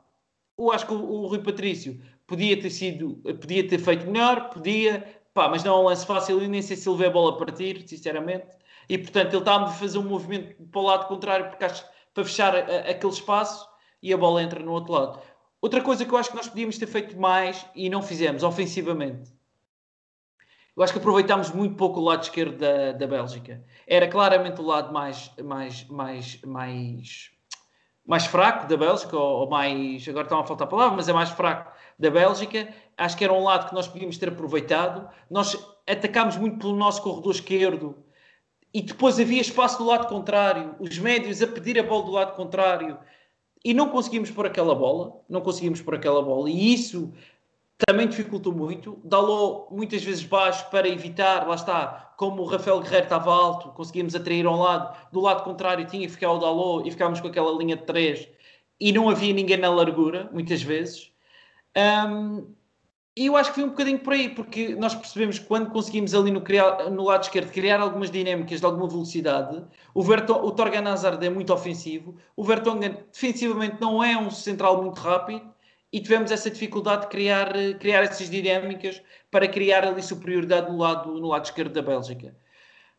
eu 0.59 0.71
acho 0.71 0.85
que 0.85 0.93
o, 0.93 0.97
o 0.97 1.27
Rui 1.27 1.39
Patrício 1.39 1.99
podia 2.27 2.59
ter 2.61 2.69
sido, 2.69 3.15
podia 3.39 3.65
ter 3.67 3.79
feito 3.79 4.05
melhor, 4.05 4.49
podia, 4.49 5.21
pá, 5.33 5.47
mas 5.47 5.63
não 5.63 5.77
é 5.77 5.79
um 5.79 5.83
lance 5.85 6.05
fácil 6.05 6.43
e 6.43 6.47
nem 6.47 6.61
sei 6.61 6.75
se 6.75 6.87
ele 6.87 6.97
vê 6.97 7.05
a 7.05 7.09
bola 7.09 7.37
partir, 7.37 7.87
sinceramente. 7.87 8.58
E 8.89 8.97
portanto 8.97 9.33
ele 9.33 9.37
está 9.37 9.55
a 9.55 9.67
fazer 9.67 9.99
um 9.99 10.03
movimento 10.03 10.61
para 10.63 10.81
o 10.81 10.83
lado 10.83 11.07
contrário 11.07 11.47
porque 11.49 11.63
acho, 11.63 11.85
para 12.13 12.25
fechar 12.25 12.55
a, 12.55 12.89
aquele 12.89 13.13
espaço 13.13 13.69
e 14.01 14.11
a 14.11 14.17
bola 14.17 14.41
entra 14.41 14.59
no 14.59 14.71
outro 14.71 14.91
lado. 14.91 15.21
Outra 15.61 15.81
coisa 15.81 16.05
que 16.05 16.11
eu 16.11 16.17
acho 16.17 16.31
que 16.31 16.35
nós 16.35 16.47
podíamos 16.47 16.77
ter 16.77 16.87
feito 16.87 17.19
mais 17.19 17.65
e 17.75 17.89
não 17.89 18.01
fizemos, 18.01 18.43
ofensivamente. 18.43 19.31
Eu 20.75 20.81
acho 20.81 20.93
que 20.93 20.99
aproveitámos 20.99 21.51
muito 21.51 21.75
pouco 21.75 21.99
o 21.99 22.03
lado 22.03 22.23
esquerdo 22.23 22.57
da, 22.57 22.93
da 22.93 23.05
Bélgica. 23.05 23.63
Era 23.85 24.07
claramente 24.07 24.61
o 24.61 24.65
lado 24.65 24.93
mais, 24.93 25.31
mais, 25.43 25.85
mais, 25.87 26.41
mais 26.41 27.31
mais 28.09 28.25
fraco 28.25 28.65
da 28.65 28.75
Bélgica, 28.75 29.15
ou, 29.15 29.41
ou 29.41 29.49
mais, 29.49 30.07
agora 30.09 30.25
estão 30.25 30.39
a 30.39 30.43
faltar 30.43 30.65
a 30.65 30.69
palavra, 30.69 30.95
mas 30.95 31.07
é 31.07 31.13
mais 31.13 31.29
fraco 31.29 31.71
da 31.99 32.09
Bélgica. 32.09 32.73
Acho 32.97 33.15
que 33.15 33.23
era 33.23 33.31
um 33.31 33.43
lado 33.43 33.69
que 33.69 33.75
nós 33.75 33.87
podíamos 33.87 34.17
ter 34.17 34.29
aproveitado. 34.29 35.07
Nós 35.29 35.55
atacámos 35.87 36.35
muito 36.35 36.57
pelo 36.57 36.75
nosso 36.75 37.03
corredor 37.03 37.33
esquerdo 37.33 37.95
e 38.73 38.81
depois 38.81 39.19
havia 39.19 39.41
espaço 39.41 39.77
do 39.77 39.85
lado 39.85 40.07
contrário, 40.07 40.75
os 40.79 40.97
médios 40.97 41.41
a 41.41 41.47
pedir 41.47 41.79
a 41.79 41.83
bola 41.83 42.03
do 42.03 42.11
lado 42.11 42.35
contrário 42.35 42.97
e 43.63 43.73
não 43.73 43.89
conseguimos 43.89 44.29
pôr 44.31 44.45
aquela 44.45 44.75
bola, 44.75 45.21
não 45.27 45.41
conseguimos 45.41 45.81
pôr 45.81 45.95
aquela 45.95 46.21
bola 46.21 46.49
e 46.49 46.73
isso 46.73 47.11
também 47.87 48.07
dificultou 48.07 48.53
muito. 48.53 48.99
Dalot 49.03 49.73
muitas 49.73 50.03
vezes 50.03 50.23
baixo 50.23 50.69
para 50.69 50.87
evitar, 50.87 51.47
lá 51.47 51.55
está, 51.55 52.13
como 52.17 52.41
o 52.41 52.45
Rafael 52.45 52.79
Guerreiro 52.79 53.05
estava 53.05 53.31
alto, 53.31 53.69
conseguimos 53.69 54.15
atrair 54.15 54.45
a 54.45 54.51
um 54.51 54.59
lado, 54.59 54.95
do 55.11 55.19
lado 55.19 55.43
contrário 55.43 55.85
tinha 55.85 56.05
que 56.05 56.13
ficar 56.13 56.31
o 56.31 56.37
Dalot 56.37 56.87
e 56.87 56.91
ficámos 56.91 57.19
com 57.19 57.27
aquela 57.27 57.51
linha 57.57 57.75
de 57.75 57.83
3 57.83 58.29
e 58.79 58.91
não 58.91 59.09
havia 59.09 59.33
ninguém 59.33 59.57
na 59.57 59.69
largura, 59.69 60.29
muitas 60.31 60.61
vezes. 60.61 61.11
Um, 61.75 62.53
e 63.15 63.25
eu 63.25 63.35
acho 63.35 63.49
que 63.49 63.55
foi 63.55 63.63
um 63.63 63.69
bocadinho 63.69 63.99
por 63.99 64.13
aí, 64.13 64.29
porque 64.29 64.75
nós 64.75 64.95
percebemos 64.95 65.39
que 65.39 65.45
quando 65.45 65.69
conseguimos 65.71 66.13
ali 66.13 66.31
no, 66.31 66.41
criar, 66.41 66.89
no 66.89 67.03
lado 67.03 67.23
esquerdo 67.23 67.51
criar 67.51 67.79
algumas 67.81 68.09
dinâmicas 68.09 68.59
de 68.59 68.65
alguma 68.65 68.87
velocidade, 68.87 69.63
o, 69.93 70.01
o 70.01 70.51
Torgan 70.51 70.89
Hazard 70.89 71.25
é 71.25 71.29
muito 71.29 71.53
ofensivo, 71.53 72.15
o 72.35 72.43
Vertonghen 72.43 72.97
defensivamente 73.11 73.77
não 73.81 74.03
é 74.03 74.17
um 74.17 74.29
central 74.29 74.81
muito 74.81 74.99
rápido, 74.99 75.53
e 75.91 75.99
tivemos 75.99 76.31
essa 76.31 76.49
dificuldade 76.49 77.03
de 77.03 77.07
criar, 77.07 77.51
criar 77.79 78.03
essas 78.03 78.29
dinâmicas 78.29 79.01
para 79.31 79.47
criar 79.47 79.85
ali 79.85 80.01
superioridade 80.03 80.71
no 80.71 80.77
lado, 80.77 81.19
no 81.19 81.27
lado 81.27 81.45
esquerdo 81.45 81.73
da 81.73 81.81
Bélgica. 81.81 82.35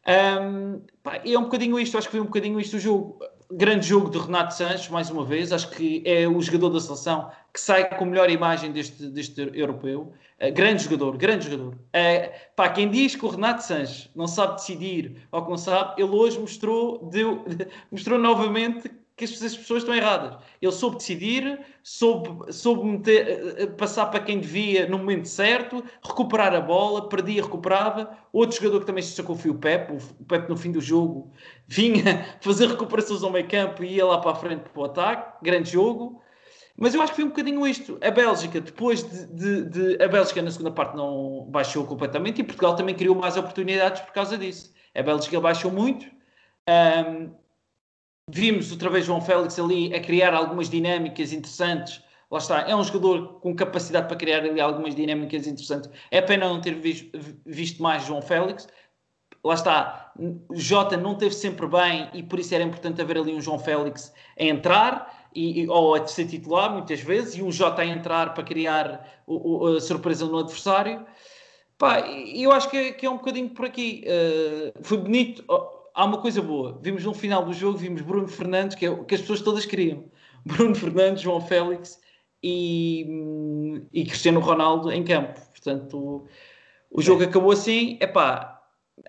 Um, 0.06 0.82
pá, 1.02 1.20
é 1.24 1.38
um 1.38 1.44
bocadinho 1.44 1.78
isto, 1.78 1.96
acho 1.96 2.08
que 2.08 2.12
foi 2.12 2.20
um 2.20 2.24
bocadinho 2.24 2.58
isto 2.58 2.76
o 2.76 2.80
jogo. 2.80 3.18
Grande 3.52 3.84
jogo 3.84 4.10
de 4.10 4.18
Renato 4.18 4.54
Sanches, 4.54 4.88
mais 4.88 5.10
uma 5.10 5.24
vez. 5.24 5.52
Acho 5.52 5.70
que 5.70 6.02
é 6.06 6.28
o 6.28 6.40
jogador 6.40 6.68
da 6.70 6.78
seleção 6.78 7.30
que 7.52 7.60
sai 7.60 7.88
com 7.96 8.04
a 8.04 8.06
melhor 8.06 8.30
imagem 8.30 8.70
deste, 8.70 9.06
deste 9.08 9.40
europeu. 9.54 10.12
Uh, 10.40 10.52
grande 10.52 10.84
jogador, 10.84 11.16
grande 11.16 11.50
jogador. 11.50 11.74
Uh, 11.74 12.30
pá, 12.54 12.68
quem 12.68 12.88
diz 12.88 13.16
que 13.16 13.24
o 13.24 13.28
Renato 13.28 13.64
Sanches 13.64 14.08
não 14.14 14.28
sabe 14.28 14.54
decidir 14.54 15.26
ou 15.32 15.42
que 15.42 15.50
não 15.50 15.58
sabe, 15.58 16.00
ele 16.00 16.12
hoje 16.12 16.38
mostrou, 16.38 17.10
deu, 17.10 17.44
mostrou 17.90 18.20
novamente 18.20 18.88
que 19.20 19.44
as 19.44 19.56
pessoas 19.56 19.82
estão 19.82 19.94
erradas. 19.94 20.38
Ele 20.62 20.72
soube 20.72 20.96
decidir, 20.96 21.60
soube, 21.82 22.52
soube 22.52 22.84
meter, 22.84 23.28
eh, 23.28 23.62
eh, 23.62 23.66
passar 23.66 24.06
para 24.06 24.20
quem 24.20 24.40
devia 24.40 24.88
no 24.88 24.98
momento 24.98 25.28
certo, 25.28 25.84
recuperar 26.02 26.54
a 26.54 26.60
bola, 26.60 27.08
perdia, 27.08 27.42
recuperava. 27.42 28.16
Outro 28.32 28.56
jogador 28.56 28.80
que 28.80 28.86
também 28.86 29.02
se 29.02 29.12
sacou 29.12 29.36
foi 29.36 29.50
o 29.50 29.58
Pep. 29.58 29.92
O 29.92 30.24
Pep, 30.24 30.48
no 30.48 30.56
fim 30.56 30.72
do 30.72 30.80
jogo, 30.80 31.32
vinha 31.68 32.38
fazer 32.40 32.68
recuperações 32.68 33.22
ao 33.22 33.30
meio 33.30 33.46
campo 33.46 33.84
e 33.84 33.96
ia 33.96 34.06
lá 34.06 34.18
para 34.18 34.30
a 34.30 34.34
frente 34.34 34.62
para 34.70 34.80
o 34.80 34.84
ataque. 34.84 35.44
Grande 35.44 35.70
jogo. 35.70 36.22
Mas 36.76 36.94
eu 36.94 37.02
acho 37.02 37.12
que 37.12 37.16
foi 37.16 37.24
um 37.24 37.28
bocadinho 37.28 37.66
isto. 37.66 37.98
A 38.02 38.10
Bélgica, 38.10 38.58
depois 38.58 39.02
de, 39.02 39.26
de, 39.26 39.96
de, 39.96 40.02
A 40.02 40.08
Bélgica 40.08 40.40
na 40.40 40.50
segunda 40.50 40.70
parte 40.70 40.96
não 40.96 41.46
baixou 41.50 41.84
completamente 41.84 42.40
e 42.40 42.44
Portugal 42.44 42.74
também 42.74 42.94
criou 42.94 43.14
mais 43.14 43.36
oportunidades 43.36 44.00
por 44.00 44.12
causa 44.14 44.38
disso. 44.38 44.72
A 44.94 45.02
Bélgica 45.02 45.38
baixou 45.38 45.70
muito. 45.70 46.06
Um, 46.66 47.39
Vimos 48.32 48.70
outra 48.70 48.88
vez 48.88 49.06
João 49.06 49.20
Félix 49.20 49.58
ali 49.58 49.94
a 49.94 50.00
criar 50.00 50.34
algumas 50.34 50.70
dinâmicas 50.70 51.32
interessantes. 51.32 52.02
Lá 52.30 52.38
está, 52.38 52.60
é 52.60 52.76
um 52.76 52.84
jogador 52.84 53.40
com 53.40 53.54
capacidade 53.54 54.06
para 54.06 54.16
criar 54.16 54.44
ali 54.44 54.60
algumas 54.60 54.94
dinâmicas 54.94 55.46
interessantes. 55.46 55.90
É 56.10 56.20
pena 56.20 56.48
não 56.48 56.60
ter 56.60 56.74
visto, 56.74 57.10
visto 57.44 57.82
mais 57.82 58.04
João 58.04 58.22
Félix. 58.22 58.68
Lá 59.42 59.54
está, 59.54 60.12
Jota 60.52 60.96
não 60.96 61.16
teve 61.16 61.34
sempre 61.34 61.66
bem 61.66 62.08
e 62.12 62.22
por 62.22 62.38
isso 62.38 62.54
era 62.54 62.62
importante 62.62 63.00
haver 63.00 63.18
ali 63.18 63.34
um 63.34 63.40
João 63.40 63.58
Félix 63.58 64.12
a 64.38 64.44
entrar 64.44 65.28
e, 65.34 65.66
ou 65.68 65.94
a 65.94 66.06
ser 66.06 66.26
titular 66.26 66.70
muitas 66.72 67.00
vezes 67.00 67.36
e 67.36 67.42
um 67.42 67.50
Jota 67.50 67.82
a 67.82 67.86
entrar 67.86 68.34
para 68.34 68.44
criar 68.44 69.22
o, 69.26 69.64
o, 69.64 69.76
a 69.76 69.80
surpresa 69.80 70.26
no 70.26 70.38
adversário. 70.38 71.04
Pá, 71.78 72.00
eu 72.00 72.52
acho 72.52 72.68
que 72.68 72.76
é, 72.76 72.92
que 72.92 73.06
é 73.06 73.10
um 73.10 73.16
bocadinho 73.16 73.48
por 73.48 73.64
aqui. 73.64 74.04
Uh, 74.06 74.84
foi 74.84 74.98
bonito 74.98 75.42
há 76.00 76.04
uma 76.04 76.18
coisa 76.18 76.40
boa. 76.40 76.80
Vimos 76.82 77.04
no 77.04 77.12
final 77.12 77.44
do 77.44 77.52
jogo, 77.52 77.76
vimos 77.76 78.00
Bruno 78.00 78.26
Fernandes, 78.26 78.74
que 78.74 78.86
é 78.86 78.90
o 78.90 79.04
que 79.04 79.14
as 79.14 79.20
pessoas 79.20 79.42
todas 79.42 79.66
queriam. 79.66 80.10
Bruno 80.44 80.74
Fernandes, 80.74 81.22
João 81.22 81.42
Félix 81.42 82.00
e, 82.42 83.06
e 83.92 84.06
Cristiano 84.06 84.40
Ronaldo 84.40 84.90
em 84.90 85.04
campo. 85.04 85.38
Portanto, 85.50 85.98
o, 85.98 86.26
o 86.90 87.02
jogo 87.02 87.22
é. 87.22 87.26
acabou 87.26 87.52
assim, 87.52 87.98
é 88.00 88.06
pá. 88.06 88.62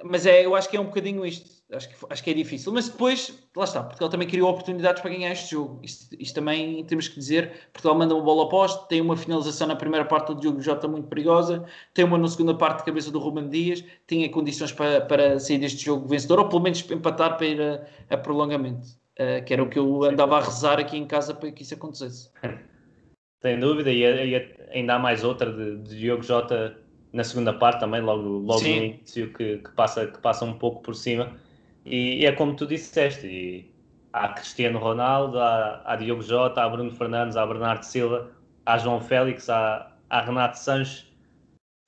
Mas 0.04 0.26
é, 0.26 0.46
eu 0.46 0.54
acho 0.54 0.70
que 0.70 0.76
é 0.76 0.82
um 0.82 0.86
bocadinho 0.86 1.26
isto. 1.26 1.61
Acho 1.74 1.88
que, 1.88 1.96
acho 2.10 2.24
que 2.24 2.30
é 2.30 2.34
difícil. 2.34 2.72
Mas 2.74 2.90
depois, 2.90 3.48
lá 3.56 3.64
está, 3.64 3.82
Portugal 3.82 4.10
também 4.10 4.28
criou 4.28 4.50
oportunidades 4.50 5.02
para 5.02 5.12
ganhar 5.12 5.32
este 5.32 5.52
jogo. 5.52 5.80
Isto, 5.82 6.16
isto 6.20 6.36
também 6.36 6.84
temos 6.84 7.08
que 7.08 7.18
dizer. 7.18 7.70
Portugal 7.72 7.98
manda 7.98 8.14
uma 8.14 8.24
bola 8.24 8.44
oposta, 8.44 8.86
tem 8.88 9.00
uma 9.00 9.16
finalização 9.16 9.68
na 9.68 9.76
primeira 9.76 10.06
parte 10.06 10.34
do 10.34 10.44
jogo 10.44 10.62
Jota 10.62 10.88
muito 10.88 11.08
perigosa, 11.08 11.66
tem 11.94 12.04
uma 12.04 12.18
na 12.18 12.28
segunda 12.28 12.54
parte 12.54 12.80
de 12.80 12.86
cabeça 12.86 13.10
do 13.10 13.20
Ruben 13.20 13.48
Dias, 13.50 13.84
tinha 14.06 14.30
condições 14.30 14.74
para, 14.74 15.02
para 15.02 15.40
sair 15.40 15.60
deste 15.60 15.86
jogo 15.86 16.08
vencedor, 16.08 16.40
ou 16.40 16.50
pelo 16.50 16.62
menos 16.62 16.90
empatar 16.92 17.38
para 17.38 17.46
ir 17.46 17.62
a, 17.62 17.86
a 18.10 18.18
prolongamento. 18.18 18.88
Uh, 19.20 19.44
que 19.46 19.54
era 19.54 19.62
o 19.62 19.70
que 19.70 19.78
eu 19.78 20.04
andava 20.04 20.38
a 20.38 20.42
rezar 20.42 20.80
aqui 20.80 20.98
em 20.98 21.06
casa 21.06 21.34
para 21.34 21.52
que 21.52 21.64
isso 21.64 21.74
acontecesse. 21.74 22.30
Sem 23.42 23.60
dúvida, 23.60 23.92
e, 23.92 24.04
e 24.04 24.56
ainda 24.72 24.96
há 24.96 25.00
mais 25.00 25.24
outra 25.24 25.52
de, 25.52 25.78
de 25.78 25.98
Diogo 25.98 26.22
Jota 26.24 26.78
na 27.14 27.24
segunda 27.24 27.54
parte 27.54 27.80
também, 27.80 28.02
logo, 28.02 28.40
logo 28.40 28.62
no 28.62 28.68
início, 28.68 29.34
que, 29.34 29.58
que, 29.58 29.72
passa, 29.72 30.08
que 30.08 30.20
passa 30.20 30.46
um 30.46 30.54
pouco 30.54 30.82
por 30.82 30.96
cima 30.96 31.36
e, 31.86 32.26
é 32.26 32.32
como 32.32 32.56
tu 32.56 32.68
disseste, 32.68 33.28
e 33.28 33.74
há 34.14 34.30
Cristiano 34.30 34.80
Ronaldo, 34.80 35.40
há, 35.40 35.82
há 35.86 35.96
Diogo 35.96 36.22
Jota, 36.22 36.62
há 36.62 36.70
Bruno 36.70 36.92
Fernandes, 36.92 37.36
há 37.36 37.46
Bernardo 37.46 37.84
Silva, 37.84 38.32
há 38.66 38.78
João 38.78 39.02
Félix, 39.02 39.50
há, 39.50 39.96
há 40.10 40.22
Renato 40.22 40.60
Sanches, 40.60 41.08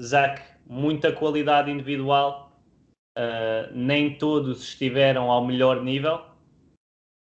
Zac, 0.01 0.41
muita 0.65 1.13
qualidade 1.13 1.69
individual, 1.69 2.62
uh, 3.17 3.71
nem 3.73 4.17
todos 4.17 4.63
estiveram 4.63 5.29
ao 5.29 5.45
melhor 5.45 5.84
nível. 5.84 6.25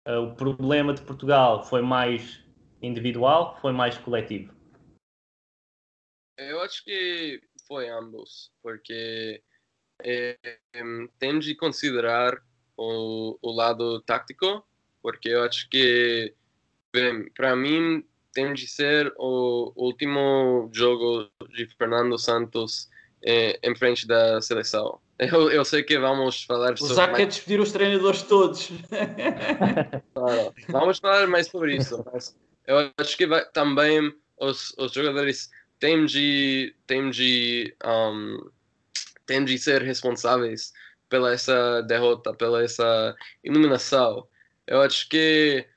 Uh, 0.07 0.21
o 0.23 0.35
problema 0.35 0.93
de 0.93 1.01
Portugal 1.01 1.63
foi 1.63 1.81
mais 1.81 2.43
individual, 2.81 3.57
foi 3.61 3.71
mais 3.71 3.97
coletivo. 3.97 4.53
Eu 6.37 6.61
acho 6.61 6.83
que 6.85 7.41
foi 7.67 7.89
ambos, 7.89 8.51
porque 8.61 9.43
é, 10.01 10.37
de 11.39 11.55
considerar 11.55 12.41
o, 12.79 13.37
o 13.41 13.51
lado 13.51 13.99
tático, 14.01 14.63
porque 15.01 15.27
eu 15.29 15.43
acho 15.43 15.69
que, 15.69 16.33
para 17.35 17.55
mim, 17.55 18.05
tem 18.33 18.53
de 18.53 18.67
ser 18.67 19.13
o 19.17 19.73
último 19.75 20.69
jogo 20.71 21.29
de 21.53 21.67
Fernando 21.77 22.17
Santos 22.17 22.89
eh, 23.21 23.59
em 23.61 23.75
frente 23.75 24.07
da 24.07 24.41
seleção. 24.41 24.99
Eu, 25.19 25.51
eu 25.51 25.65
sei 25.65 25.83
que 25.83 25.99
vamos 25.99 26.45
falar 26.45 26.77
sobre. 26.77 26.93
O 26.93 26.95
Zac 26.95 27.13
quer 27.13 27.27
despedir 27.27 27.59
os 27.59 27.73
treinadores 27.73 28.21
todos. 28.21 28.69
claro, 30.15 30.53
vamos 30.69 30.97
falar 30.99 31.27
mais 31.27 31.47
sobre 31.47 31.75
isso. 31.75 32.01
Eu 32.65 32.89
acho 32.97 33.17
que 33.17 33.27
vai, 33.27 33.43
também 33.51 34.15
os, 34.39 34.73
os 34.77 34.93
jogadores 34.93 35.49
têm 35.77 36.05
de, 36.05 36.73
têm 36.87 37.09
de, 37.09 37.75
um, 37.83 38.49
têm 39.25 39.43
de 39.43 39.57
ser 39.57 39.81
responsáveis 39.81 40.71
pela 41.09 41.33
essa 41.33 41.81
derrota, 41.81 42.33
pela 42.33 42.63
essa 42.63 43.15
iluminação. 43.43 44.27
Eu 44.67 44.81
acho 44.81 45.09
que, 45.09 45.67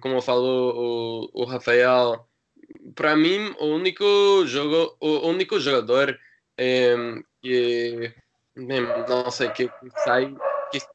como 0.00 0.20
falou 0.20 1.30
o, 1.34 1.42
o 1.42 1.44
Rafael, 1.44 2.28
para 2.94 3.16
mim 3.16 3.54
o 3.58 3.66
único 3.66 4.04
jogo, 4.46 4.96
o 5.00 5.28
único 5.28 5.58
jogador 5.58 6.18
que 7.42 8.14
não 9.08 9.30
sei 9.30 9.50
que 9.50 9.70
sai 10.04 10.34
que 10.70 10.80
sai 10.80 10.88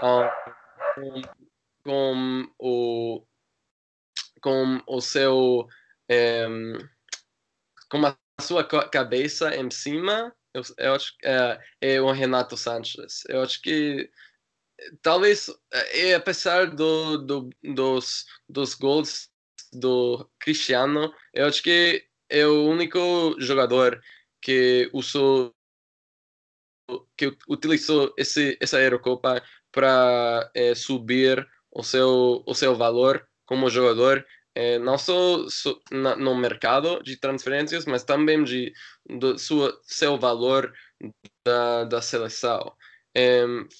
com, 0.00 1.22
com 1.84 2.48
o 2.58 3.22
com 4.40 4.82
o 4.86 5.00
seu 5.00 5.68
com 7.88 8.06
a 8.06 8.16
sua 8.40 8.64
cabeça 8.64 9.54
em 9.54 9.70
cima 9.70 10.34
eu, 10.58 10.86
eu 10.86 10.94
acho 10.94 11.16
que 11.18 11.26
é, 11.26 11.60
é 11.80 12.00
o 12.00 12.10
Renato 12.10 12.56
Sanches. 12.56 13.24
Eu 13.28 13.42
acho 13.42 13.60
que 13.62 14.10
talvez, 15.02 15.50
é, 15.72 16.14
apesar 16.14 16.70
do, 16.70 17.18
do, 17.18 17.50
dos, 17.62 18.26
dos 18.48 18.74
gols 18.74 19.30
do 19.72 20.28
Cristiano, 20.38 21.12
eu 21.34 21.46
acho 21.46 21.62
que 21.62 22.06
é 22.28 22.46
o 22.46 22.66
único 22.66 23.36
jogador 23.38 24.00
que 24.40 24.90
usou 24.92 25.54
que 27.16 27.36
utilizou 27.46 28.14
esse, 28.16 28.56
essa 28.60 28.80
Eurocopa 28.80 29.42
para 29.70 30.50
é, 30.54 30.74
subir 30.74 31.46
o 31.70 31.82
seu, 31.82 32.42
o 32.46 32.54
seu 32.54 32.74
valor 32.74 33.28
como 33.44 33.68
jogador 33.68 34.24
é, 34.58 34.76
não 34.76 34.98
só, 34.98 35.46
no 35.92 36.34
mercado 36.34 37.00
de 37.04 37.16
transferências, 37.16 37.86
mas 37.86 38.02
também 38.02 38.42
de, 38.42 38.72
do 39.08 39.38
sua, 39.38 39.78
seu 39.84 40.18
valor 40.18 40.74
da, 41.46 41.84
da 41.84 42.02
seleção. 42.02 42.74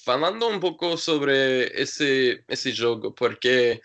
Falando 0.05 0.47
um 0.47 0.57
pouco 0.57 0.95
sobre 0.95 1.65
esse, 1.73 2.41
esse 2.47 2.71
jogo, 2.71 3.11
porque 3.11 3.81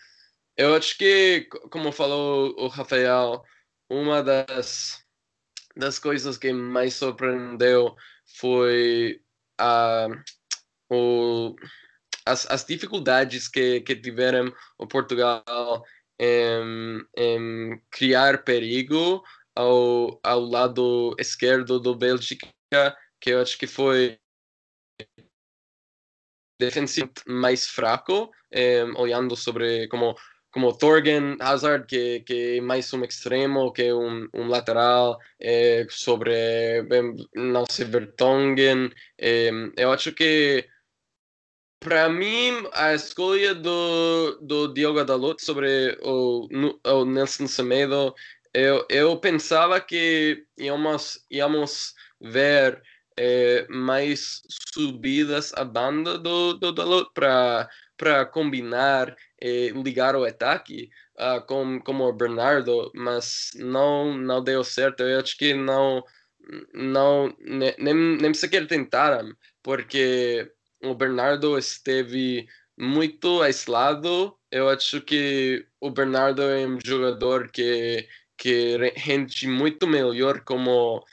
eu 0.55 0.73
acho 0.73 0.97
que, 0.97 1.49
como 1.69 1.91
falou 1.91 2.55
o 2.57 2.67
Rafael, 2.69 3.43
uma 3.89 4.23
das, 4.23 5.03
das 5.75 5.99
coisas 5.99 6.37
que 6.37 6.53
mais 6.53 6.93
surpreendeu 6.93 7.93
foi 8.39 9.21
a, 9.57 10.07
o, 10.89 11.55
as, 12.25 12.49
as 12.49 12.63
dificuldades 12.63 13.49
que, 13.49 13.81
que 13.81 13.97
tiveram 13.97 14.53
o 14.77 14.87
Portugal 14.87 15.43
em, 16.19 17.81
criar 17.89 18.43
perigo 18.43 19.23
ao, 19.55 20.19
ao 20.23 20.39
lado 20.41 21.15
esquerdo 21.19 21.79
do 21.79 21.95
Bélgica, 21.95 22.47
que 23.19 23.31
eu 23.31 23.41
acho 23.41 23.57
que 23.57 23.67
foi 23.67 24.17
defensivamente 26.59 27.21
mais 27.27 27.67
fraco, 27.67 28.31
olhando 28.97 29.35
sobre 29.35 29.87
como 29.87 30.15
como 30.55 30.71
Thorgan 30.71 31.35
Hazard, 31.41 31.85
que, 31.85 32.21
que 32.21 32.57
é 32.59 32.61
mais 32.61 32.91
um 32.93 33.03
extremo 33.03 33.73
que 33.73 33.91
um, 33.91 34.25
um 34.33 34.47
lateral, 34.47 35.19
é, 35.37 35.85
sobre, 35.89 36.31
não 37.35 37.65
sei, 37.69 37.83
Vertonghen. 37.83 38.89
É, 39.19 39.49
eu 39.75 39.91
acho 39.91 40.13
que, 40.13 40.65
para 41.79 42.09
mim, 42.09 42.67
a 42.73 42.93
escolha 42.93 43.53
do, 43.53 44.39
do 44.41 44.73
Diogo 44.73 45.03
Dalot 45.03 45.43
sobre 45.43 45.97
o, 46.01 46.47
o 46.83 47.05
Nelson 47.05 47.47
Semedo, 47.47 48.13
eu, 48.53 48.85
eu 48.89 49.17
pensava 49.19 49.79
que 49.81 50.45
íamos, 50.57 51.25
íamos 51.29 51.93
ver 52.21 52.81
é, 53.17 53.67
mais 53.69 54.41
subidas 54.73 55.53
à 55.53 55.63
banda 55.63 56.17
do, 56.17 56.53
do 56.53 56.71
Dalot 56.71 57.09
para 57.13 58.25
combinar 58.25 59.15
e 59.41 59.69
ligar 59.69 60.15
o 60.15 60.25
ataque 60.25 60.89
uh, 61.19 61.45
com, 61.45 61.79
com 61.81 61.99
o 61.99 62.13
Bernardo, 62.13 62.91
mas 62.95 63.51
não, 63.55 64.17
não 64.17 64.43
deu 64.43 64.63
certo. 64.63 65.03
Eu 65.03 65.19
acho 65.19 65.37
que 65.37 65.53
não, 65.53 66.03
não 66.73 67.35
nem, 67.39 67.75
nem 67.77 68.33
sequer 68.33 68.67
tentaram, 68.67 69.35
porque 69.61 70.51
o 70.85 70.95
Bernardo 70.95 71.57
esteve 71.57 72.47
muito 72.77 73.41
aislado. 73.41 74.35
Eu 74.51 74.69
acho 74.69 75.01
que 75.01 75.65
o 75.79 75.89
Bernardo 75.89 76.41
é 76.41 76.65
um 76.65 76.79
jogador 76.83 77.49
que, 77.51 78.07
que 78.37 78.77
rende 78.95 79.47
muito 79.47 79.87
melhor 79.87 80.41
como, 80.41 81.03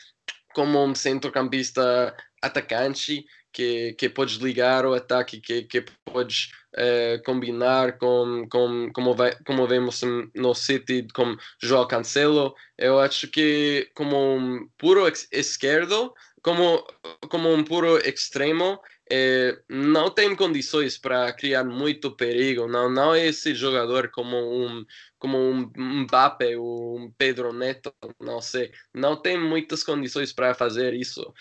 como 0.55 0.85
um 0.85 0.95
centrocampista 0.95 2.15
atacante 2.43 3.25
que, 3.53 3.93
que 3.95 4.09
podes 4.09 4.37
ligar 4.37 4.87
o 4.87 4.95
ataque, 4.95 5.41
que, 5.41 5.63
que 5.65 5.85
podes 6.05 6.51
uh, 6.75 7.23
combinar 7.25 7.99
com, 7.99 8.47
com 8.51 8.91
como, 8.93 9.15
vai, 9.15 9.37
como 9.45 9.67
vemos 9.67 10.01
no 10.35 10.55
City 10.55 11.07
com 11.15 11.37
João 11.61 11.87
Cancelo. 11.87 12.55
Eu 12.79 12.99
acho 12.99 13.29
que 13.29 13.91
como 13.95 14.37
um 14.37 14.67
puro 14.79 15.07
esquerdo, 15.31 16.13
como, 16.43 16.85
como 17.29 17.53
um 17.53 17.63
puro 17.63 17.99
extremo, 17.99 18.81
eh, 19.11 19.61
não 19.69 20.11
tem 20.11 20.35
condições 20.35 20.97
para 20.99 21.33
criar 21.33 21.65
muito 21.65 22.15
perigo. 22.17 22.67
Não, 22.67 22.91
não 22.91 23.15
é 23.15 23.27
esse 23.27 23.55
jogador 23.55 24.11
como 24.11 24.37
um 24.37 24.85
como 25.19 25.39
um 25.39 25.71
Mbappe 26.03 26.57
ou 26.57 26.99
um 26.99 27.13
Pedro 27.13 27.53
Neto, 27.53 27.95
não 28.21 28.41
sei. 28.41 28.73
Não 28.93 29.15
tem 29.17 29.39
muitas 29.39 29.85
condições 29.85 30.33
para 30.33 30.53
fazer 30.55 30.95
isso. 30.95 31.33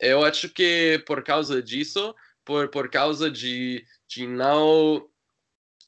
Eu 0.00 0.24
acho 0.24 0.50
que 0.50 1.02
por 1.06 1.22
causa 1.22 1.62
disso, 1.62 2.14
por, 2.44 2.68
por 2.68 2.90
causa 2.90 3.30
de, 3.30 3.84
de, 4.06 4.26
não, 4.26 5.08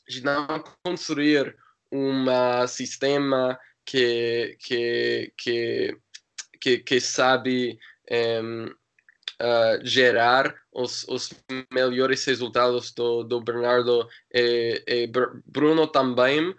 de 0.08 0.22
não 0.22 0.46
construir 0.84 1.56
um 1.92 2.24
sistema 2.66 3.58
que, 3.84 4.56
que, 4.60 5.32
que, 5.36 5.96
que, 6.60 6.78
que 6.78 7.00
sabe 7.00 7.78
um, 8.42 8.66
uh, 9.40 9.84
gerar 9.84 10.54
os, 10.72 11.04
os 11.08 11.30
melhores 11.72 12.24
resultados 12.24 12.92
do, 12.92 13.24
do 13.24 13.40
Bernardo 13.40 14.08
e, 14.32 14.82
e 14.86 15.10
Bruno 15.46 15.86
também 15.86 16.54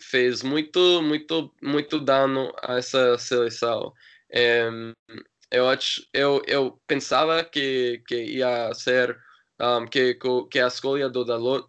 fez 0.00 0.42
muito, 0.42 1.02
muito, 1.02 1.54
muito 1.62 2.00
dano 2.00 2.50
a 2.62 2.78
essa 2.78 3.18
seleção. 3.18 3.92
Eu, 5.50 5.68
acho, 5.68 6.06
eu, 6.12 6.42
eu 6.46 6.80
pensava 6.86 7.44
que, 7.44 8.02
que 8.06 8.16
ia 8.16 8.72
ser 8.74 9.16
um, 9.60 9.86
que, 9.86 10.18
que 10.50 10.58
a 10.58 10.66
escolha 10.66 11.08
do 11.08 11.24
Dalot 11.24 11.66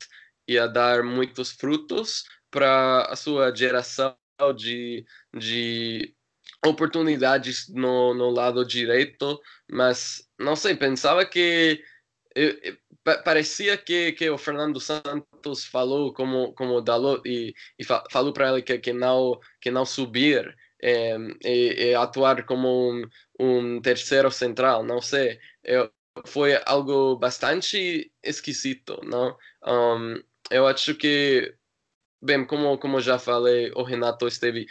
ia 0.47 0.67
dar 0.67 1.03
muitos 1.03 1.51
frutos 1.51 2.23
para 2.49 3.03
a 3.03 3.15
sua 3.15 3.53
geração 3.55 4.15
de, 4.55 5.05
de 5.37 6.15
oportunidades 6.65 7.67
no, 7.69 8.13
no 8.13 8.29
lado 8.29 8.65
direito, 8.65 9.39
mas 9.69 10.27
não 10.39 10.55
sei, 10.55 10.75
pensava 10.75 11.25
que 11.25 11.81
eu, 12.35 12.55
parecia 13.23 13.77
que, 13.77 14.11
que 14.11 14.29
o 14.29 14.37
Fernando 14.37 14.79
Santos 14.79 15.65
falou 15.65 16.13
como 16.13 16.53
como 16.53 16.81
Dalot 16.81 17.21
e, 17.25 17.53
e 17.79 17.83
falou 17.83 18.33
para 18.33 18.51
ele 18.51 18.61
que, 18.61 18.77
que 18.79 18.93
não 18.93 19.39
que 19.61 19.71
não 19.71 19.85
subir 19.85 20.55
é, 20.81 21.17
e, 21.43 21.89
e, 21.89 21.95
atuar 21.95 22.45
como 22.45 22.91
um, 22.91 23.03
um 23.39 23.81
terceiro 23.81 24.31
central, 24.31 24.83
não 24.83 25.01
sei. 25.01 25.39
Eu, 25.63 25.91
foi 26.25 26.59
algo 26.65 27.15
bastante 27.17 28.11
esquisito, 28.23 28.99
não? 29.03 29.35
Um, 29.65 30.21
eu 30.51 30.67
acho 30.67 30.95
que, 30.95 31.53
bem, 32.21 32.45
como, 32.45 32.77
como 32.77 32.99
já 32.99 33.19
falei, 33.19 33.71
o 33.75 33.83
Renato 33.83 34.27
esteve 34.27 34.65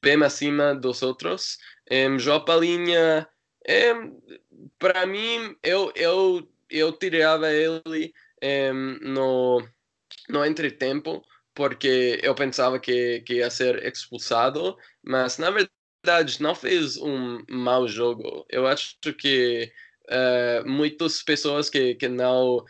bem 0.00 0.22
acima 0.22 0.74
dos 0.74 1.02
outros. 1.02 1.58
Um, 1.90 2.18
João 2.18 2.44
Palinha, 2.44 3.28
um, 3.68 4.20
para 4.78 5.06
mim, 5.06 5.56
eu, 5.62 5.92
eu, 5.94 6.48
eu 6.70 6.92
tirava 6.92 7.50
ele 7.50 8.12
um, 8.42 8.98
no, 9.02 9.68
no 10.28 10.44
entretempo, 10.44 11.22
porque 11.54 12.20
eu 12.22 12.34
pensava 12.34 12.78
que, 12.78 13.20
que 13.20 13.34
ia 13.34 13.50
ser 13.50 13.84
expulsado, 13.86 14.76
mas 15.02 15.38
na 15.38 15.50
verdade 15.50 16.40
não 16.40 16.54
fez 16.54 16.96
um 16.96 17.42
mau 17.48 17.86
jogo. 17.86 18.46
Eu 18.48 18.66
acho 18.66 18.96
que 19.18 19.70
uh, 20.08 20.68
muitas 20.68 21.22
pessoas 21.22 21.68
que, 21.68 21.94
que 21.94 22.08
não 22.08 22.56
uh, 22.56 22.64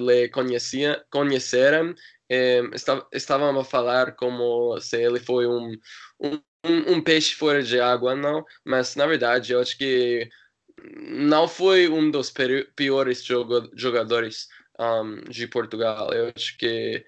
lhe 0.00 0.28
conhecia, 0.28 1.04
conheceram 1.10 1.94
uh, 2.34 3.06
estavam 3.12 3.58
a 3.58 3.64
falar 3.64 4.12
como 4.16 4.78
se 4.80 4.96
ele 5.00 5.20
foi 5.20 5.46
um, 5.46 5.72
um, 6.20 6.40
um 6.94 7.00
peixe 7.02 7.34
fora 7.34 7.62
de 7.62 7.80
água, 7.80 8.14
não, 8.14 8.44
mas 8.64 8.96
na 8.96 9.06
verdade 9.06 9.52
eu 9.52 9.60
acho 9.60 9.76
que 9.76 10.28
não 10.96 11.48
foi 11.48 11.88
um 11.88 12.10
dos 12.10 12.32
piores 12.76 13.24
jogadores 13.74 14.48
um, 14.78 15.16
de 15.30 15.46
Portugal. 15.46 16.12
Eu 16.12 16.32
acho 16.34 16.56
que 16.58 17.04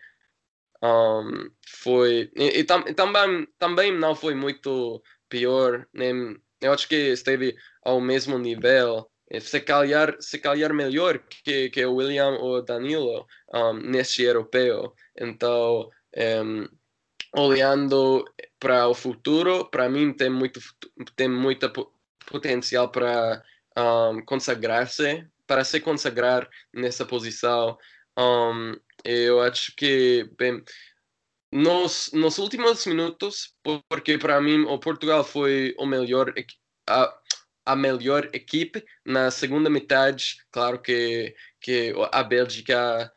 um, 0.82 1.50
foi. 1.68 2.30
E, 2.36 2.60
e, 2.60 2.64
tam, 2.64 2.84
e, 2.86 2.94
também, 2.94 3.46
também 3.58 3.92
não 3.92 4.14
foi 4.14 4.34
muito 4.34 5.02
pior, 5.28 5.86
nem, 5.92 6.36
eu 6.60 6.72
acho 6.72 6.88
que 6.88 6.94
esteve 6.94 7.56
ao 7.82 8.00
mesmo 8.00 8.38
nível, 8.38 9.10
eh, 9.30 9.40
se 9.40 9.60
calhar, 9.60 10.16
se 10.20 10.38
calhar 10.38 10.72
melhor 10.72 11.18
que, 11.18 11.70
que 11.70 11.84
o 11.84 11.94
William 11.94 12.38
ou 12.38 12.64
Danilo 12.64 13.26
um, 13.52 13.74
neste 13.74 14.22
europeu. 14.22 14.94
Então, 15.18 15.90
um, 16.44 16.68
olhando 17.34 18.24
para 18.58 18.88
o 18.88 18.94
futuro, 18.94 19.64
para 19.66 19.88
mim 19.88 20.12
tem 20.12 20.30
muito, 20.30 20.60
tem 21.14 21.28
muita 21.28 21.70
potencial 22.26 22.88
para 22.88 23.42
um, 23.76 24.24
consagrar-se, 24.24 25.26
para 25.46 25.64
se 25.64 25.80
consagrar 25.80 26.48
nessa 26.72 27.04
posição. 27.04 27.78
Um, 28.18 28.74
eu 29.04 29.40
acho 29.40 29.74
que, 29.76 30.28
bem, 30.38 30.62
nos, 31.52 32.10
nos 32.12 32.38
últimos 32.38 32.84
minutos, 32.86 33.54
porque 33.88 34.18
para 34.18 34.40
mim 34.40 34.62
o 34.62 34.78
Portugal 34.78 35.22
foi 35.22 35.74
o 35.78 35.86
melhor, 35.86 36.32
a, 36.88 37.18
a 37.64 37.76
melhor 37.76 38.28
equipe 38.32 38.84
na 39.04 39.30
segunda 39.30 39.70
metade. 39.70 40.36
Claro 40.50 40.80
que, 40.80 41.34
que 41.60 41.94
a 42.12 42.22
Bélgica 42.22 43.12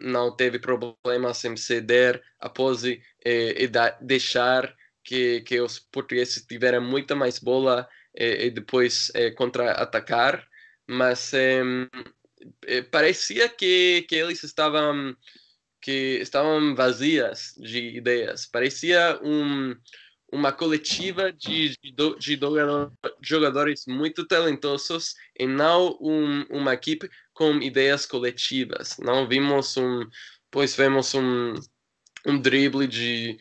não 0.00 0.34
teve 0.34 0.58
problemas 0.58 1.44
em 1.44 1.56
ceder 1.56 2.22
a 2.40 2.48
pose 2.48 3.02
e, 3.24 3.70
deixar 4.00 4.74
que, 5.04 5.40
que 5.42 5.60
os 5.60 5.78
portugueses 5.78 6.44
tiveram 6.46 6.80
muita 6.80 7.14
mais 7.14 7.38
bola 7.38 7.88
e, 8.14 8.46
e 8.46 8.50
depois 8.50 9.10
eh, 9.14 9.30
contra-atacar. 9.32 10.46
Mas 10.86 11.32
parecia 12.90 13.48
que, 13.48 14.02
que 14.08 14.16
eles 14.16 14.42
estavam 14.42 15.16
que 15.82 16.18
estavam 16.20 16.74
vazias 16.76 17.54
de 17.58 17.96
ideias. 17.96 18.46
Parecia 18.46 19.18
um, 19.22 19.74
uma 20.32 20.50
coletiva 20.50 21.30
de, 21.30 21.76
de, 21.82 21.92
de, 22.18 22.40
jogadores 23.20 23.84
muito 23.86 24.26
talentosos 24.26 25.14
e 25.38 25.46
não 25.46 25.98
um, 26.00 26.42
uma 26.48 26.72
equipe 26.72 27.10
com 27.34 27.60
ideias 27.60 28.06
coletivas. 28.06 28.96
Não 28.98 29.28
vimos 29.28 29.76
um, 29.76 30.08
pois 30.50 30.74
vemos 30.74 31.14
um, 31.14 31.54
um 32.26 32.40
drible 32.40 32.86
de, 32.86 33.38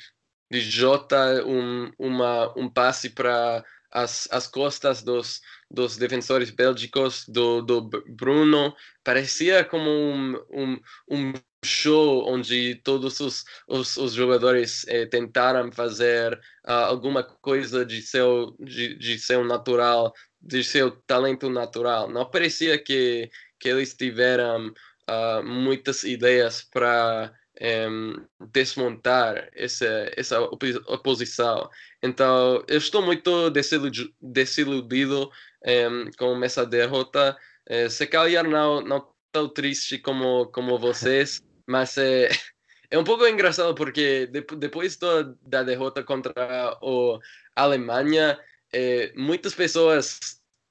de 0.51 0.59
Jota, 0.59 1.45
um, 1.45 1.89
uma, 1.97 2.53
um 2.59 2.69
passe 2.69 3.09
para 3.09 3.63
as, 3.89 4.27
as 4.29 4.45
costas 4.45 5.01
dos, 5.01 5.39
dos 5.69 5.95
defensores 5.95 6.49
bélgicos, 6.49 7.25
do, 7.25 7.61
do 7.61 7.81
Bruno. 7.81 8.75
Parecia 9.01 9.63
como 9.63 9.89
um, 9.89 10.35
um, 10.51 10.79
um 11.09 11.33
show 11.64 12.28
onde 12.28 12.76
todos 12.84 13.20
os, 13.20 13.45
os, 13.68 13.97
os 13.97 14.14
jogadores 14.14 14.86
eh, 14.88 15.05
tentaram 15.05 15.72
fazer 15.72 16.34
uh, 16.68 16.72
alguma 16.72 17.24
coisa 17.24 17.86
de 17.86 18.01
seu, 18.01 18.55
de, 18.59 18.95
de 18.95 19.20
seu 19.20 19.43
natural, 19.43 20.14
de 20.41 20.64
seu 20.64 20.91
talento 20.91 21.49
natural. 21.49 22.09
Não 22.09 22.30
parecia 22.30 22.78
que, 22.78 23.30
que 23.59 23.70
eles 23.70 23.93
tiveram 23.93 24.68
uh, 24.70 25.43
muitas 25.43 26.03
ideias 26.03 26.64
para 26.64 27.32
um, 27.62 28.26
desmontar 28.51 29.49
essa, 29.53 30.12
essa 30.18 30.41
oposição. 30.41 31.70
Então, 32.01 32.64
eu 32.68 32.78
estou 32.78 33.03
muito 33.03 33.51
desiludido 33.51 35.32
um, 35.64 36.12
com 36.18 36.43
essa 36.43 36.66
derrota. 36.66 37.38
Uh, 37.70 37.89
se 37.89 38.07
calhar 38.07 38.47
não, 38.47 38.82
não 38.82 39.07
tão 39.32 39.47
triste 39.47 39.99
como, 39.99 40.47
como 40.47 40.78
vocês, 40.80 41.41
mas 41.66 41.97
é, 41.97 42.30
é 42.89 42.97
um 42.97 43.03
pouco 43.03 43.26
engraçado 43.26 43.74
porque 43.76 44.28
de, 44.28 44.41
depois 44.57 44.97
do, 44.97 45.36
da 45.41 45.64
derrota 45.64 46.03
contra 46.03 46.34
a 46.36 47.64
Alemanha, 47.64 48.39
é, 48.74 49.12
muitas 49.16 49.53
pessoas 49.53 50.20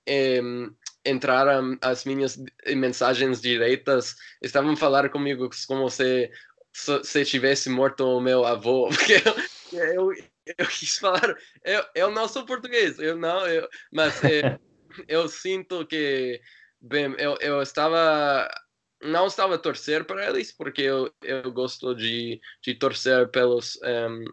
é, 0.06 0.40
entraram 1.04 1.78
as 1.80 2.04
minhas 2.04 2.38
mensagens 2.76 3.40
direitas, 3.40 4.16
estavam 4.42 4.76
falar 4.76 5.08
comigo 5.08 5.48
como 5.66 5.88
se 5.88 6.30
se 6.72 7.24
tivesse 7.24 7.68
morto 7.68 8.04
o 8.04 8.20
meu 8.20 8.44
avô, 8.44 8.88
porque 8.94 9.14
eu, 9.72 10.12
eu, 10.12 10.12
eu 10.58 10.66
quis 10.66 10.98
falar, 10.98 11.36
eu, 11.64 11.84
eu 11.94 12.10
não 12.10 12.28
sou 12.28 12.46
português, 12.46 12.98
eu 12.98 13.16
não, 13.16 13.46
eu, 13.46 13.68
mas 13.92 14.22
é, 14.24 14.58
eu 15.08 15.28
sinto 15.28 15.86
que, 15.86 16.40
bem, 16.80 17.14
eu, 17.18 17.36
eu 17.40 17.62
estava, 17.62 18.48
não 19.02 19.26
estava 19.26 19.54
a 19.54 19.58
torcer 19.58 20.04
para 20.04 20.28
eles, 20.28 20.52
porque 20.52 20.82
eu, 20.82 21.12
eu 21.22 21.50
gosto 21.52 21.94
de, 21.94 22.40
de 22.62 22.74
torcer 22.74 23.28
pelos, 23.28 23.78
um, 23.82 24.24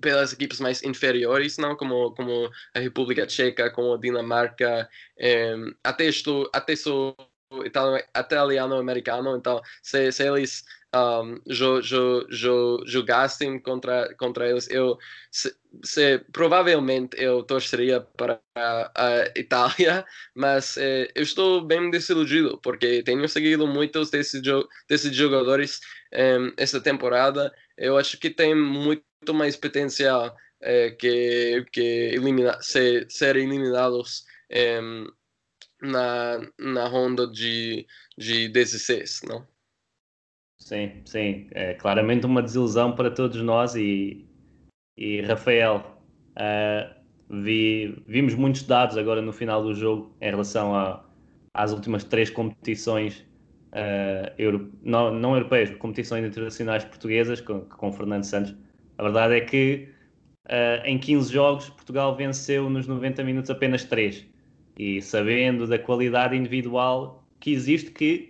pelas 0.00 0.32
equipes 0.32 0.60
mais 0.60 0.82
inferiores, 0.82 1.58
não 1.58 1.76
como, 1.76 2.12
como 2.14 2.50
a 2.74 2.78
República 2.78 3.26
Tcheca, 3.26 3.70
como 3.70 3.94
a 3.94 3.98
Dinamarca, 3.98 4.88
um, 5.56 5.74
até, 5.82 6.06
estou, 6.06 6.48
até 6.52 6.76
sou 6.76 7.16
italiano-americano, 8.16 9.36
então 9.36 9.60
se, 9.82 10.12
se 10.12 10.26
eles 10.26 10.64
um, 10.94 11.40
jo, 11.46 11.82
jo, 11.82 12.26
jo, 12.30 12.82
jogassem 12.86 13.58
contra, 13.60 14.14
contra 14.16 14.48
eles, 14.48 14.68
eu 14.70 14.96
se, 15.30 15.54
se, 15.84 16.18
provavelmente 16.32 17.16
eu 17.20 17.42
torceria 17.42 18.00
para 18.00 18.40
a, 18.56 19.24
Itália, 19.36 20.04
mas 20.34 20.76
eh, 20.78 21.10
eu 21.14 21.22
estou 21.22 21.60
bem 21.64 21.90
desiludido 21.90 22.58
porque 22.62 23.02
tenho 23.02 23.28
seguido 23.28 23.66
muitos 23.66 24.10
desses, 24.10 24.42
jogadores 25.14 25.80
um, 26.14 26.52
essa 26.56 26.80
temporada. 26.80 27.52
Eu 27.76 27.96
acho 27.98 28.18
que 28.18 28.30
tem 28.30 28.54
muito 28.54 29.04
mais 29.34 29.56
potencial 29.56 30.34
eh, 30.62 30.90
que, 30.92 31.66
que 31.72 31.80
elimina, 32.14 32.60
ser, 32.62 33.06
ser 33.10 33.36
eliminados 33.36 34.24
na, 35.82 36.40
na 36.58 36.88
ronda 36.88 37.26
de, 37.26 37.86
de 38.16 38.48
16, 38.48 39.20
não? 39.28 39.46
Sim, 40.68 41.00
sim. 41.06 41.46
É 41.52 41.72
claramente 41.72 42.26
uma 42.26 42.42
desilusão 42.42 42.94
para 42.94 43.10
todos 43.10 43.40
nós 43.40 43.74
e, 43.74 44.26
e 44.98 45.22
Rafael, 45.22 45.98
uh, 46.36 46.94
vi, 47.30 48.02
vimos 48.06 48.34
muitos 48.34 48.64
dados 48.64 48.98
agora 48.98 49.22
no 49.22 49.32
final 49.32 49.62
do 49.62 49.74
jogo 49.74 50.14
em 50.20 50.28
relação 50.28 50.74
a, 50.74 51.02
às 51.54 51.72
últimas 51.72 52.04
três 52.04 52.28
competições 52.28 53.20
uh, 53.72 54.30
euro, 54.36 54.70
não, 54.82 55.10
não 55.10 55.32
europeias, 55.36 55.70
competições 55.76 56.22
internacionais 56.22 56.84
portuguesas 56.84 57.40
com, 57.40 57.60
com 57.60 57.90
Fernando 57.90 58.24
Santos. 58.24 58.54
A 58.98 59.04
verdade 59.04 59.36
é 59.36 59.40
que 59.40 59.88
uh, 60.48 60.84
em 60.84 60.98
15 60.98 61.32
jogos 61.32 61.70
Portugal 61.70 62.14
venceu 62.14 62.68
nos 62.68 62.86
90 62.86 63.24
minutos 63.24 63.50
apenas 63.50 63.84
3 63.84 64.26
e 64.78 65.00
sabendo 65.00 65.66
da 65.66 65.78
qualidade 65.78 66.36
individual 66.36 67.26
que 67.40 67.52
existe 67.52 67.90
que 67.90 68.27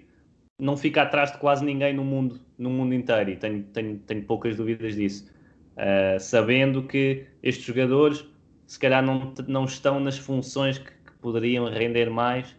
não 0.58 0.76
fica 0.76 1.02
atrás 1.02 1.30
de 1.32 1.38
quase 1.38 1.64
ninguém 1.64 1.94
no 1.94 2.04
mundo, 2.04 2.40
no 2.58 2.68
mundo 2.68 2.92
inteiro, 2.92 3.30
e 3.30 3.36
tenho, 3.36 3.62
tenho, 3.64 3.98
tenho 4.00 4.24
poucas 4.24 4.56
dúvidas 4.56 4.96
disso. 4.96 5.30
Uh, 5.76 6.18
sabendo 6.18 6.82
que 6.82 7.26
estes 7.42 7.64
jogadores, 7.64 8.24
se 8.66 8.78
calhar, 8.78 9.02
não, 9.02 9.32
não 9.46 9.64
estão 9.64 10.00
nas 10.00 10.18
funções 10.18 10.78
que, 10.78 10.90
que 10.90 11.12
poderiam 11.20 11.66
render 11.66 12.10
mais, 12.10 12.50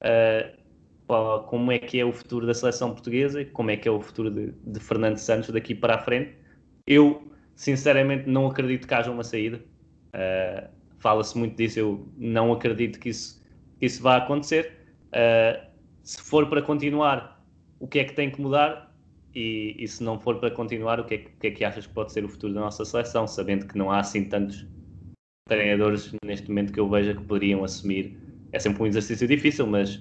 uh, 0.00 0.60
como 1.46 1.72
é 1.72 1.78
que 1.80 1.98
é 1.98 2.04
o 2.04 2.12
futuro 2.12 2.46
da 2.46 2.54
seleção 2.54 2.92
portuguesa, 2.92 3.44
como 3.46 3.72
é 3.72 3.76
que 3.76 3.88
é 3.88 3.90
o 3.90 4.00
futuro 4.00 4.30
de, 4.30 4.52
de 4.52 4.78
Fernando 4.78 5.18
Santos 5.18 5.50
daqui 5.50 5.74
para 5.74 5.96
a 5.96 5.98
frente. 5.98 6.36
Eu, 6.86 7.32
sinceramente, 7.56 8.28
não 8.28 8.46
acredito 8.46 8.86
que 8.86 8.94
haja 8.94 9.10
uma 9.10 9.24
saída. 9.24 9.60
Uh, 10.14 10.70
Fala-se 10.98 11.36
muito 11.36 11.56
disso, 11.56 11.78
eu 11.78 12.06
não 12.18 12.52
acredito 12.52 13.00
que 13.00 13.08
isso, 13.08 13.42
que 13.78 13.86
isso 13.86 14.02
vá 14.02 14.18
acontecer. 14.18 14.70
se 16.02 16.20
for 16.20 16.46
para 16.46 16.60
continuar 16.60 17.39
o 17.80 17.88
que 17.88 17.98
é 17.98 18.04
que 18.04 18.12
tem 18.12 18.30
que 18.30 18.40
mudar 18.40 18.94
e, 19.34 19.74
e 19.78 19.88
se 19.88 20.04
não 20.04 20.20
for 20.20 20.38
para 20.38 20.50
continuar, 20.50 21.00
o 21.00 21.04
que, 21.04 21.14
é, 21.14 21.18
o 21.18 21.38
que, 21.40 21.46
é, 21.46 21.50
que 21.50 21.64
achas 21.64 21.86
que 21.86 21.92
pode 21.92 22.12
ser 22.12 22.24
o 22.24 22.28
futuro 22.28 22.52
da 22.52 22.60
nossa 22.60 22.84
seleção, 22.84 23.26
sabendo 23.26 23.66
que 23.66 23.76
não 23.76 23.90
há 23.90 24.00
assim 24.00 24.24
tantos 24.24 24.66
treinadores 25.48 26.12
neste 26.24 26.48
momento 26.48 26.72
que 26.72 26.78
eu 26.78 26.88
veja 26.88 27.14
que 27.14 27.24
poderiam 27.24 27.64
assumir. 27.64 28.16
É 28.52 28.58
sempre 28.58 28.82
um 28.82 28.86
exercício 28.86 29.26
difícil, 29.26 29.66
mas 29.66 30.00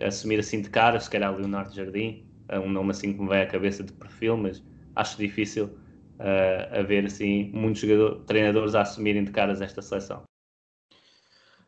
assumir 0.00 0.40
assim 0.40 0.60
de 0.60 0.70
cara, 0.70 0.98
se 0.98 1.08
calhar 1.08 1.34
Leonardo 1.34 1.74
Jardim, 1.74 2.26
é 2.48 2.58
um 2.58 2.68
nome 2.68 2.90
assim 2.90 3.12
que 3.12 3.20
me 3.20 3.28
vai 3.28 3.42
à 3.42 3.46
cabeça 3.46 3.84
de 3.84 3.92
perfil, 3.92 4.36
mas 4.36 4.62
acho 4.96 5.16
difícil 5.16 5.66
uh, 5.66 6.78
haver 6.78 7.04
assim 7.04 7.50
muitos 7.52 7.82
treinadores 8.26 8.74
a 8.74 8.80
assumirem 8.82 9.24
de 9.24 9.30
caras 9.30 9.60
esta 9.60 9.80
seleção. 9.80 10.22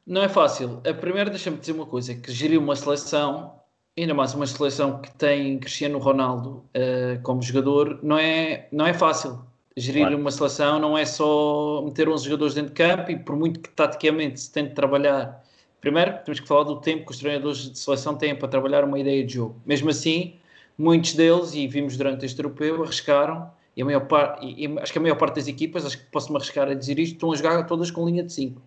Não 0.07 0.23
é 0.23 0.29
fácil. 0.29 0.83
A 0.87 0.93
primeira, 0.93 1.31
deixa-me 1.31 1.59
dizer 1.59 1.73
uma 1.73 1.87
coisa, 1.87 2.15
que 2.15 2.33
gerir 2.33 2.59
uma 2.59 2.77
seleção 2.77 3.64
ainda 3.97 4.13
mais 4.13 4.35
uma 4.35 4.47
seleção 4.47 5.01
que 5.01 5.11
tem 5.13 5.59
Cristiano 5.59 5.99
Ronaldo 5.99 6.65
uh, 6.75 7.23
como 7.23 7.41
jogador, 7.41 8.01
não 8.03 8.19
é, 8.19 8.67
não 8.73 8.87
é 8.87 8.93
fácil. 8.93 9.41
Gerir 9.77 10.03
claro. 10.03 10.19
uma 10.19 10.31
seleção 10.31 10.79
não 10.79 10.97
é 10.97 11.05
só 11.05 11.83
meter 11.85 12.09
11 12.09 12.25
jogadores 12.25 12.55
dentro 12.55 12.73
de 12.73 12.77
campo 12.77 13.11
e 13.11 13.19
por 13.19 13.37
muito 13.37 13.61
que 13.61 13.69
taticamente 13.71 14.41
se 14.41 14.53
tente 14.53 14.75
trabalhar. 14.75 15.45
Primeiro, 15.81 16.19
temos 16.25 16.41
que 16.41 16.47
falar 16.47 16.65
do 16.65 16.81
tempo 16.81 17.05
que 17.07 17.13
os 17.13 17.19
treinadores 17.19 17.71
de 17.71 17.79
seleção 17.79 18.17
têm 18.17 18.35
para 18.35 18.49
trabalhar 18.49 18.85
uma 18.85 18.99
ideia 18.99 19.25
de 19.25 19.35
jogo. 19.35 19.61
Mesmo 19.67 19.91
assim, 19.91 20.37
muitos 20.79 21.15
deles, 21.15 21.55
e 21.55 21.67
vimos 21.67 21.97
durante 21.97 22.25
este 22.25 22.39
europeu, 22.41 22.83
arriscaram, 22.83 23.51
e 23.77 23.83
a 23.83 23.85
maior 23.85 24.07
parte, 24.07 24.47
e, 24.47 24.67
e, 24.67 24.79
acho 24.79 24.93
que 24.93 24.99
a 24.99 25.03
maior 25.03 25.17
parte 25.17 25.37
das 25.37 25.49
equipas, 25.49 25.85
acho 25.85 25.99
que 25.99 26.05
posso-me 26.07 26.37
arriscar 26.37 26.69
a 26.69 26.75
dizer 26.75 26.99
isto, 26.99 27.15
estão 27.15 27.33
a 27.33 27.37
jogar 27.37 27.65
todas 27.67 27.91
com 27.91 28.07
linha 28.07 28.23
de 28.23 28.33
5. 28.33 28.59
Uh, 28.59 28.63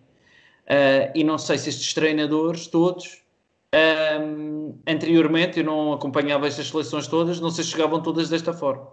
eh, 0.66 1.12
e 1.14 1.24
não 1.24 1.38
sei 1.38 1.56
se 1.56 1.70
estes 1.70 1.94
treinadores 1.94 2.66
todos 2.66 3.22
um, 3.74 4.80
anteriormente 4.86 5.58
eu 5.58 5.64
não 5.64 5.92
acompanhava 5.92 6.46
estas 6.46 6.68
seleções 6.68 7.06
todas, 7.06 7.40
não 7.40 7.50
sei 7.50 7.64
se 7.64 7.70
chegavam 7.70 8.02
todas 8.02 8.28
desta 8.28 8.52
forma. 8.52 8.88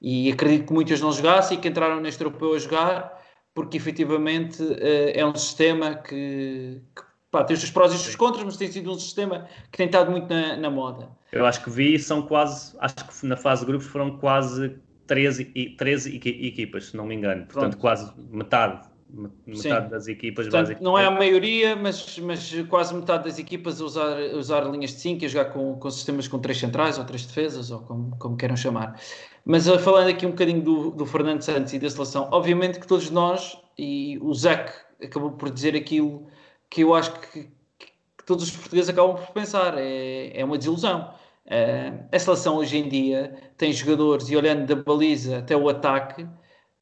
E 0.00 0.30
acredito 0.30 0.66
que 0.66 0.72
muitas 0.72 1.00
não 1.00 1.12
jogassem 1.12 1.58
e 1.58 1.60
que 1.60 1.68
entraram 1.68 2.00
neste 2.00 2.22
europeu 2.22 2.54
a 2.54 2.58
jogar, 2.58 3.22
porque 3.54 3.76
efetivamente 3.76 4.62
uh, 4.62 4.76
é 5.14 5.24
um 5.24 5.34
sistema 5.34 5.94
que, 5.94 6.82
que 6.94 7.02
pá, 7.30 7.44
tem 7.44 7.54
os 7.54 7.60
seus 7.60 7.72
prós 7.72 7.92
e 7.92 7.96
os 7.96 8.02
seus 8.02 8.16
contras, 8.16 8.44
mas 8.44 8.56
tem 8.56 8.70
sido 8.70 8.90
um 8.90 8.98
sistema 8.98 9.48
que 9.70 9.78
tem 9.78 9.86
estado 9.86 10.10
muito 10.10 10.28
na, 10.28 10.56
na 10.56 10.70
moda. 10.70 11.08
Eu 11.32 11.46
acho 11.46 11.62
que 11.62 11.70
vi, 11.70 11.98
são 11.98 12.22
quase, 12.22 12.76
acho 12.80 12.94
que 12.94 13.26
na 13.26 13.36
fase 13.36 13.62
de 13.62 13.68
grupos 13.68 13.86
foram 13.86 14.18
quase 14.18 14.76
13, 15.06 15.44
13 15.76 16.16
equipas, 16.16 16.86
se 16.86 16.96
não 16.96 17.06
me 17.06 17.14
engano. 17.14 17.46
Portanto, 17.46 17.72
Pronto. 17.72 17.78
quase 17.78 18.12
metade 18.30 18.86
metade 19.08 19.84
Sim. 19.84 19.90
das 19.90 20.08
equipas 20.08 20.48
Portanto, 20.48 20.82
Não 20.82 20.98
é 20.98 21.06
a 21.06 21.10
maioria, 21.10 21.76
mas, 21.76 22.18
mas 22.18 22.52
quase 22.68 22.94
metade 22.94 23.24
das 23.24 23.38
equipas 23.38 23.80
usar, 23.80 24.18
usar 24.34 24.60
linhas 24.64 24.90
de 24.90 25.00
5 25.00 25.24
e 25.24 25.28
jogar 25.28 25.46
com, 25.46 25.76
com 25.76 25.90
sistemas 25.90 26.26
com 26.28 26.38
três 26.38 26.58
centrais 26.58 26.98
ou 26.98 27.04
três 27.04 27.24
defesas, 27.24 27.70
ou 27.70 27.80
como, 27.80 28.16
como 28.18 28.36
queiram 28.36 28.56
chamar. 28.56 29.00
Mas 29.44 29.68
uh, 29.68 29.78
falando 29.78 30.08
aqui 30.08 30.26
um 30.26 30.30
bocadinho 30.30 30.62
do, 30.62 30.90
do 30.90 31.06
Fernando 31.06 31.42
Santos 31.42 31.72
e 31.72 31.78
da 31.78 31.88
seleção, 31.88 32.28
obviamente 32.32 32.80
que 32.80 32.86
todos 32.86 33.10
nós, 33.10 33.56
e 33.78 34.18
o 34.20 34.34
Zac 34.34 34.72
acabou 35.02 35.32
por 35.32 35.50
dizer 35.50 35.76
aquilo 35.76 36.26
que 36.68 36.82
eu 36.82 36.94
acho 36.94 37.12
que, 37.12 37.44
que 37.78 38.24
todos 38.26 38.44
os 38.44 38.50
portugueses 38.50 38.90
acabam 38.90 39.16
por 39.16 39.32
pensar, 39.32 39.78
é, 39.78 40.38
é 40.38 40.44
uma 40.44 40.58
desilusão. 40.58 41.14
Uh, 41.46 42.04
a 42.10 42.18
seleção 42.18 42.56
hoje 42.56 42.76
em 42.76 42.88
dia 42.88 43.36
tem 43.56 43.72
jogadores, 43.72 44.28
e 44.28 44.36
olhando 44.36 44.66
da 44.66 44.74
baliza 44.74 45.38
até 45.38 45.56
o 45.56 45.68
ataque, 45.68 46.26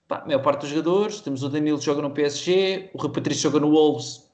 Pá, 0.07 0.19
a 0.19 0.27
maior 0.27 0.43
parte 0.43 0.61
dos 0.61 0.71
jogadores, 0.71 1.21
temos 1.21 1.43
o 1.43 1.49
Danilo 1.49 1.79
que 1.79 1.85
joga 1.85 2.03
no 2.03 2.11
PSG, 2.11 2.91
o 2.93 2.99
Rui 2.99 3.11
Patrício 3.11 3.51
joga 3.51 3.61
no 3.61 3.71
Wolves, 3.71 4.31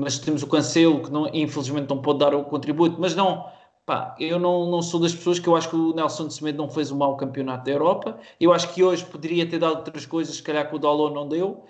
mas 0.00 0.18
temos 0.18 0.42
o 0.42 0.46
Cancelo 0.46 1.02
que 1.02 1.10
não, 1.10 1.28
infelizmente 1.32 1.88
não 1.88 2.02
pode 2.02 2.18
dar 2.18 2.34
o 2.34 2.44
contributo, 2.44 2.96
mas 3.00 3.14
não 3.14 3.46
Pá, 3.84 4.14
eu 4.20 4.38
não, 4.38 4.70
não 4.70 4.80
sou 4.80 5.00
das 5.00 5.12
pessoas 5.12 5.40
que 5.40 5.48
eu 5.48 5.56
acho 5.56 5.68
que 5.68 5.74
o 5.74 5.92
Nelson 5.92 6.30
Semedo 6.30 6.58
não 6.58 6.70
fez 6.70 6.92
um 6.92 6.96
mau 6.96 7.16
campeonato 7.16 7.64
da 7.64 7.72
Europa. 7.72 8.18
Eu 8.38 8.52
acho 8.52 8.72
que 8.72 8.82
hoje 8.82 9.04
poderia 9.04 9.48
ter 9.48 9.58
dado 9.58 9.76
outras 9.76 10.06
coisas, 10.06 10.36
se 10.36 10.42
calhar 10.42 10.68
que 10.68 10.76
o 10.76 10.78
Dalot 10.78 11.12
não 11.12 11.26
deu. 11.28 11.64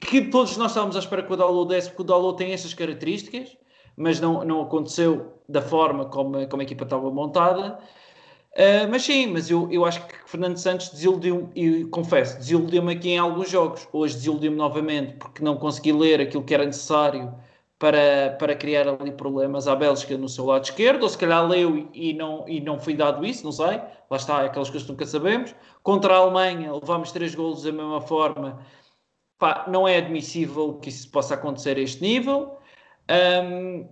Que 0.00 0.22
todos 0.22 0.56
nós 0.56 0.70
estávamos 0.70 0.96
à 0.96 1.00
espera 1.00 1.22
que 1.22 1.32
o 1.32 1.36
Dalot 1.36 1.68
desse, 1.68 1.88
porque 1.88 2.02
o 2.02 2.04
Dalot 2.04 2.38
tem 2.38 2.52
estas 2.52 2.72
características, 2.72 3.56
mas 3.94 4.20
não, 4.20 4.42
não 4.42 4.62
aconteceu 4.62 5.34
da 5.46 5.60
forma 5.60 6.06
como, 6.06 6.48
como 6.48 6.62
a 6.62 6.64
equipa 6.64 6.84
estava 6.84 7.10
montada. 7.10 7.78
Uh, 8.56 8.86
mas 8.88 9.02
sim, 9.02 9.26
mas 9.26 9.50
eu, 9.50 9.68
eu 9.72 9.84
acho 9.84 10.06
que 10.06 10.14
Fernando 10.26 10.56
Santos 10.56 10.90
desiludiu 10.90 11.50
e 11.56 11.84
confesso, 11.86 12.38
desiludiu-me 12.38 12.92
aqui 12.92 13.10
em 13.10 13.18
alguns 13.18 13.50
jogos. 13.50 13.88
Hoje 13.92 14.14
desiludiu-me 14.14 14.56
novamente 14.56 15.14
porque 15.14 15.42
não 15.42 15.56
consegui 15.56 15.92
ler 15.92 16.20
aquilo 16.20 16.44
que 16.44 16.54
era 16.54 16.64
necessário 16.64 17.34
para, 17.78 18.36
para 18.38 18.54
criar 18.54 18.88
ali 18.88 19.10
problemas 19.10 19.66
à 19.66 19.74
Bélgica 19.74 20.16
no 20.16 20.28
seu 20.28 20.46
lado 20.46 20.64
esquerdo, 20.64 21.02
ou 21.02 21.08
se 21.08 21.18
calhar 21.18 21.46
leu 21.46 21.88
e, 21.92 22.12
não, 22.14 22.48
e 22.48 22.60
não 22.60 22.78
foi 22.78 22.94
dado 22.94 23.26
isso, 23.26 23.44
não 23.44 23.52
sei. 23.52 23.80
Lá 24.10 24.16
está, 24.16 24.42
é 24.42 24.46
aquelas 24.46 24.70
coisas 24.70 24.86
que 24.86 24.92
nunca 24.92 25.06
sabemos. 25.06 25.54
Contra 25.82 26.14
a 26.14 26.18
Alemanha, 26.18 26.72
levámos 26.72 27.10
três 27.10 27.34
golos 27.34 27.64
da 27.64 27.72
mesma 27.72 28.00
forma. 28.00 28.64
Pá, 29.38 29.64
não 29.68 29.86
é 29.86 29.98
admissível 29.98 30.74
que 30.74 30.88
isso 30.88 31.10
possa 31.10 31.34
acontecer 31.34 31.76
a 31.76 31.80
este 31.80 32.00
nível. 32.00 32.56
Um, 33.10 33.88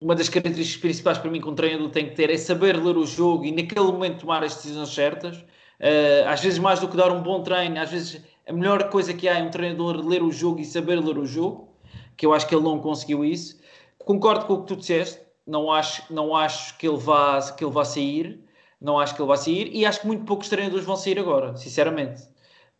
uma 0.00 0.14
das 0.14 0.28
características 0.28 0.80
principais 0.80 1.18
para 1.18 1.30
mim 1.30 1.40
que 1.40 1.48
um 1.48 1.54
treinador 1.54 1.90
tem 1.90 2.08
que 2.08 2.14
ter 2.14 2.30
é 2.30 2.36
saber 2.36 2.76
ler 2.76 2.96
o 2.96 3.04
jogo 3.06 3.44
e 3.44 3.52
naquele 3.52 3.86
momento 3.86 4.20
tomar 4.20 4.44
as 4.44 4.54
decisões 4.54 4.90
certas. 4.90 5.36
Uh, 5.38 6.26
às 6.26 6.40
vezes 6.40 6.58
mais 6.58 6.80
do 6.80 6.88
que 6.88 6.96
dar 6.96 7.10
um 7.10 7.22
bom 7.22 7.42
treino, 7.42 7.80
às 7.80 7.90
vezes 7.90 8.22
a 8.46 8.52
melhor 8.52 8.88
coisa 8.90 9.12
que 9.12 9.28
há 9.28 9.38
é 9.38 9.42
um 9.42 9.50
treinador 9.50 9.96
ler 10.06 10.22
o 10.22 10.32
jogo 10.32 10.60
e 10.60 10.64
saber 10.64 11.00
ler 11.00 11.18
o 11.18 11.26
jogo, 11.26 11.68
que 12.16 12.24
eu 12.26 12.32
acho 12.32 12.46
que 12.46 12.54
ele 12.54 12.64
não 12.64 12.80
conseguiu 12.80 13.24
isso. 13.24 13.60
Concordo 13.98 14.46
com 14.46 14.54
o 14.54 14.60
que 14.62 14.68
tu 14.68 14.76
disseste, 14.76 15.20
não 15.46 15.70
acho, 15.70 16.02
não 16.12 16.34
acho 16.34 16.76
que, 16.78 16.88
ele 16.88 16.96
vá, 16.96 17.40
que 17.52 17.64
ele 17.64 17.72
vá 17.72 17.84
sair, 17.84 18.44
não 18.80 18.98
acho 18.98 19.14
que 19.14 19.20
ele 19.20 19.28
vá 19.28 19.36
sair 19.36 19.70
e 19.74 19.84
acho 19.84 20.00
que 20.00 20.06
muito 20.06 20.24
poucos 20.24 20.48
treinadores 20.48 20.84
vão 20.84 20.96
sair 20.96 21.18
agora, 21.18 21.56
sinceramente. 21.56 22.22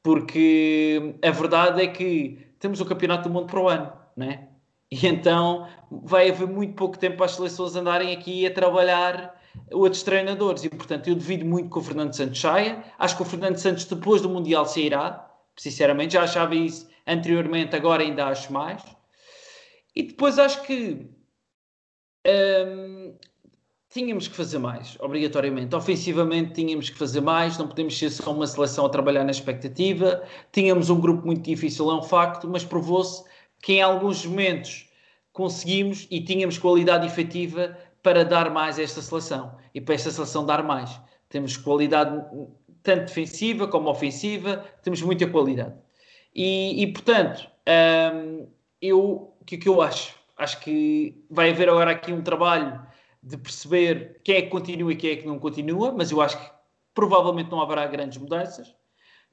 Porque 0.03 1.17
a 1.23 1.31
verdade 1.31 1.83
é 1.83 1.87
que 1.89 2.47
temos 2.59 2.81
o 2.81 2.87
Campeonato 2.87 3.29
do 3.29 3.33
Mundo 3.33 3.47
para 3.47 3.61
o 3.61 3.69
ano, 3.69 3.93
né? 4.17 4.48
E 4.91 5.07
então 5.07 5.69
vai 5.91 6.31
haver 6.31 6.49
muito 6.49 6.75
pouco 6.75 6.99
tempo 6.99 7.19
para 7.19 7.27
as 7.27 7.33
seleções 7.33 7.77
andarem 7.77 8.15
aqui 8.15 8.47
a 8.47 8.53
trabalhar 8.53 9.39
outros 9.71 10.03
treinadores. 10.03 10.65
E 10.65 10.71
portanto 10.71 11.09
eu 11.09 11.15
devido 11.15 11.45
muito 11.45 11.71
que 11.71 11.79
o 11.79 11.83
Fernando 11.83 12.15
Santos 12.15 12.41
saia. 12.41 12.83
Acho 12.99 13.17
que 13.17 13.23
o 13.23 13.27
Fernando 13.27 13.57
Santos 13.57 13.85
depois 13.85 14.23
do 14.23 14.31
Mundial 14.31 14.65
sairá, 14.67 15.31
sinceramente. 15.57 16.15
Já 16.15 16.23
achava 16.23 16.55
isso 16.55 16.89
anteriormente, 17.07 17.77
agora 17.77 18.03
ainda 18.03 18.27
acho 18.27 18.53
mais. 18.53 18.83
E 19.95 20.03
depois 20.05 20.39
acho 20.39 20.63
que 20.63 21.07
hum, 22.27 23.15
tínhamos 23.91 24.29
que 24.29 24.37
fazer 24.37 24.59
mais, 24.59 24.97
obrigatoriamente. 25.01 25.75
Ofensivamente 25.75 26.53
tínhamos 26.53 26.89
que 26.89 26.99
fazer 26.99 27.21
mais, 27.21 27.59
não 27.59 27.67
podemos 27.67 27.99
ser 27.99 28.11
só 28.11 28.33
uma 28.33 28.47
seleção 28.47 28.87
a 28.87 28.89
trabalhar 28.89 29.25
na 29.25 29.31
expectativa. 29.31 30.23
Tínhamos 30.53 30.89
um 30.91 31.01
grupo 31.01 31.27
muito 31.27 31.43
difícil, 31.43 31.91
é 31.91 31.95
um 31.95 32.03
facto, 32.03 32.49
mas 32.49 32.65
provou-se 32.65 33.25
que 33.63 33.75
em 33.75 33.83
alguns 33.83 34.25
momentos 34.25 34.89
conseguimos 35.33 36.07
e 36.11 36.21
tínhamos 36.21 36.59
qualidade 36.59 37.07
efetiva 37.07 37.77
para 38.03 38.25
dar 38.25 38.51
mais 38.51 38.79
a 38.79 38.83
esta 38.83 39.03
seleção 39.03 39.57
e 39.75 39.81
para 39.81 39.95
esta 39.95 40.11
seleção 40.11 40.45
dar 40.45 40.63
mais. 40.63 41.01
Temos 41.29 41.57
qualidade 41.57 42.25
tanto 42.83 43.07
defensiva 43.07 43.69
como 43.69 43.91
ofensiva, 43.91 44.65
temos 44.83 45.03
muita 45.03 45.27
qualidade. 45.27 45.75
E, 46.35 46.83
e 46.83 46.93
portanto, 46.93 47.49
hum, 48.15 48.49
eu, 48.81 49.35
o 49.41 49.45
que, 49.45 49.57
é 49.57 49.59
que 49.59 49.69
eu 49.69 49.83
acho? 49.83 50.15
Acho 50.37 50.61
que 50.61 51.25
vai 51.29 51.51
haver 51.51 51.69
agora 51.69 51.91
aqui 51.91 52.13
um 52.13 52.23
trabalho 52.23 52.81
de 53.23 53.37
perceber 53.37 54.21
quem 54.25 54.37
é 54.37 54.43
que 54.43 54.49
continua 54.49 54.93
e 54.93 54.97
quem 54.97 55.11
é 55.11 55.17
que 55.17 55.27
não 55.27 55.39
continua, 55.39 55.93
mas 55.93 56.11
eu 56.11 56.21
acho 56.21 56.39
que 56.39 56.51
provavelmente 56.95 57.51
não 57.51 57.61
haverá 57.61 57.87
grandes 57.87 58.19
mudanças. 58.19 58.75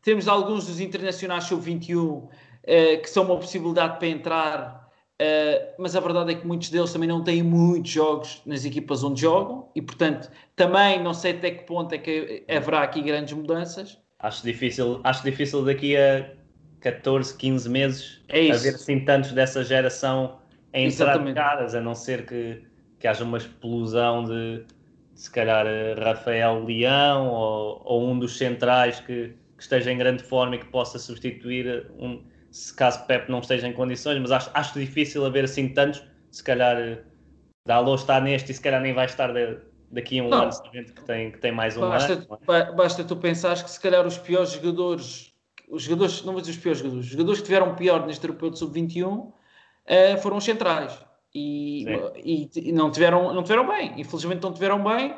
Temos 0.01 0.27
alguns 0.27 0.67
dos 0.67 0.79
internacionais 0.79 1.45
sub-21 1.45 2.27
uh, 2.65 3.01
que 3.01 3.09
são 3.09 3.23
uma 3.25 3.37
possibilidade 3.37 3.97
para 3.97 4.07
entrar, 4.07 4.89
uh, 5.21 5.73
mas 5.79 5.95
a 5.95 5.99
verdade 5.99 6.31
é 6.33 6.35
que 6.35 6.45
muitos 6.45 6.69
deles 6.69 6.91
também 6.91 7.07
não 7.07 7.23
têm 7.23 7.41
muitos 7.41 7.91
jogos 7.91 8.41
nas 8.45 8.65
equipas 8.65 9.03
onde 9.03 9.21
jogam 9.21 9.69
e, 9.75 9.81
portanto, 9.81 10.29
também 10.55 11.01
não 11.01 11.13
sei 11.13 11.31
até 11.31 11.51
que 11.51 11.63
ponto 11.65 11.93
é 11.93 11.97
que 11.97 12.43
haverá 12.49 12.83
aqui 12.83 13.01
grandes 13.01 13.33
mudanças. 13.33 13.97
Acho 14.19 14.43
difícil, 14.43 15.01
acho 15.03 15.23
difícil 15.23 15.63
daqui 15.63 15.95
a 15.95 16.29
14, 16.81 17.35
15 17.35 17.69
meses 17.69 18.21
é 18.27 18.51
haver 18.51 18.75
assim 18.75 18.99
tantos 18.99 19.31
dessa 19.31 19.63
geração 19.63 20.39
a 20.71 20.79
entrar 20.79 21.17
de 21.17 21.33
caras, 21.33 21.73
a 21.73 21.81
não 21.81 21.95
ser 21.95 22.25
que, 22.25 22.61
que 22.99 23.07
haja 23.07 23.23
uma 23.23 23.37
explosão 23.37 24.23
de, 24.23 24.65
de 25.13 25.21
se 25.21 25.31
calhar 25.31 25.65
Rafael 25.97 26.63
Leão 26.63 27.27
ou, 27.29 27.81
ou 27.85 28.07
um 28.07 28.19
dos 28.19 28.37
centrais 28.37 28.99
que, 28.99 29.33
que, 29.57 29.63
esteja 29.63 29.91
em 29.91 29.97
grande 29.97 30.21
forma 30.23 30.55
e 30.55 30.59
que 30.59 30.65
possa 30.65 30.99
substituir 30.99 31.87
um, 31.97 32.21
se 32.55 32.73
caso 32.73 33.05
Pep 33.05 33.29
não 33.29 33.39
esteja 33.39 33.67
em 33.67 33.73
condições, 33.73 34.17
mas 34.17 34.31
acho, 34.31 34.49
acho 34.53 34.79
difícil 34.79 35.25
haver 35.25 35.43
assim 35.43 35.67
tantos. 35.67 36.01
Se 36.31 36.41
calhar 36.41 36.77
eh, 36.77 37.03
Dalot 37.67 38.01
está 38.01 38.21
neste 38.21 38.53
e 38.53 38.55
se 38.55 38.61
calhar 38.61 38.79
nem 38.79 38.93
vai 38.93 39.07
estar 39.07 39.33
de, 39.33 39.57
daqui 39.91 40.19
a 40.19 40.23
um 40.23 40.29
não. 40.29 40.43
ano, 40.43 40.53
sabendo 40.53 40.93
que 40.93 41.03
tem, 41.03 41.31
que 41.33 41.37
tem 41.39 41.51
mais 41.51 41.75
um 41.75 41.81
basta, 41.81 42.13
ano. 42.13 42.39
É? 42.47 42.71
Basta 42.71 43.03
tu 43.03 43.17
pensares 43.17 43.61
que 43.61 43.69
se 43.69 43.77
calhar 43.77 44.07
os 44.07 44.17
piores 44.17 44.51
jogadores, 44.51 45.33
os 45.67 45.83
jogadores, 45.83 46.23
não 46.23 46.31
vou 46.31 46.39
dizer 46.39 46.53
os 46.53 46.57
piores 46.59 46.79
jogadores, 46.79 47.05
os 47.05 47.11
jogadores 47.11 47.41
que 47.41 47.45
tiveram 47.45 47.75
pior 47.75 48.07
neste 48.07 48.25
europeu 48.25 48.49
de 48.49 48.57
sub-21 48.57 49.05
uh, 49.05 49.33
eh, 49.85 50.15
foram 50.15 50.37
os 50.37 50.45
centrais. 50.45 50.97
E, 51.33 51.83
e, 52.23 52.49
e, 52.55 52.71
não, 52.71 52.89
tiveram, 52.89 53.33
não 53.33 53.43
tiveram 53.43 53.67
bem, 53.67 53.99
infelizmente 53.99 54.41
não 54.41 54.53
tiveram 54.53 54.81
bem 54.81 55.13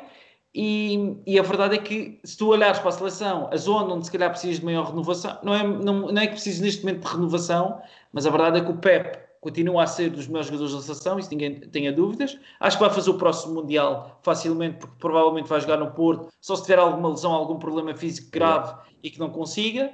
e, 0.54 1.16
e, 1.26 1.38
a 1.38 1.42
verdade 1.42 1.74
é 1.76 1.78
que, 1.78 2.18
se 2.24 2.36
tu 2.36 2.48
olhares 2.48 2.78
para 2.78 2.88
a 2.88 2.92
seleção, 2.92 3.50
a 3.52 3.56
zona 3.56 3.94
onde 3.94 4.06
se 4.06 4.12
calhar 4.12 4.30
precisas 4.30 4.58
de 4.58 4.64
maior 4.64 4.88
renovação, 4.88 5.38
não 5.42 5.54
é, 5.54 5.62
não, 5.62 6.12
não 6.12 6.22
é 6.22 6.26
que 6.26 6.32
precisas 6.32 6.60
neste 6.60 6.84
momento 6.84 7.06
de 7.06 7.12
renovação, 7.12 7.80
mas 8.12 8.26
a 8.26 8.30
verdade 8.30 8.58
é 8.58 8.64
que 8.64 8.70
o 8.70 8.76
Pep 8.76 9.18
continua 9.40 9.84
a 9.84 9.86
ser 9.86 10.10
dos 10.10 10.26
melhores 10.26 10.48
jogadores 10.48 10.74
da 10.74 10.80
seleção, 10.80 11.18
isso 11.18 11.30
ninguém 11.30 11.60
tenha 11.60 11.92
dúvidas. 11.92 12.38
Acho 12.58 12.76
que 12.76 12.82
vai 12.82 12.92
fazer 12.92 13.10
o 13.10 13.14
próximo 13.14 13.54
Mundial 13.54 14.18
facilmente, 14.22 14.78
porque 14.78 14.96
provavelmente 14.98 15.48
vai 15.48 15.60
jogar 15.60 15.76
no 15.76 15.90
Porto, 15.90 16.28
só 16.40 16.56
se 16.56 16.62
tiver 16.62 16.78
alguma 16.78 17.10
lesão, 17.10 17.32
algum 17.32 17.58
problema 17.58 17.94
físico 17.94 18.30
grave 18.30 18.74
e 19.02 19.10
que 19.10 19.18
não 19.18 19.30
consiga. 19.30 19.92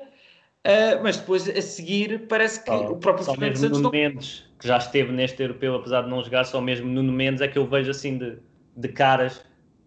Uh, 0.67 1.03
mas 1.03 1.19
depois 1.19 1.47
a 1.47 1.61
seguir 1.61 2.27
parece 2.27 2.65
que 2.65 2.71
o 2.71 2.97
próprio 2.97 3.23
só 3.23 3.35
Fernando 3.35 3.57
Santos. 3.57 3.79
Nuno 3.79 3.83
não... 3.83 3.91
Mendes, 3.91 4.45
que 4.59 4.67
já 4.67 4.79
esteve 4.79 5.13
neste 5.13 5.43
europeu, 5.43 5.75
apesar 5.75 6.03
de 6.03 6.09
não 6.09 6.23
jogar, 6.23 6.45
só 6.45 6.59
mesmo 6.59 6.87
Nuno 6.87 7.13
Mendes 7.13 7.43
é 7.43 7.49
que 7.49 7.59
eu 7.59 7.67
vejo 7.67 7.91
assim 7.91 8.17
de, 8.17 8.39
de 8.75 8.89
caras 8.89 9.45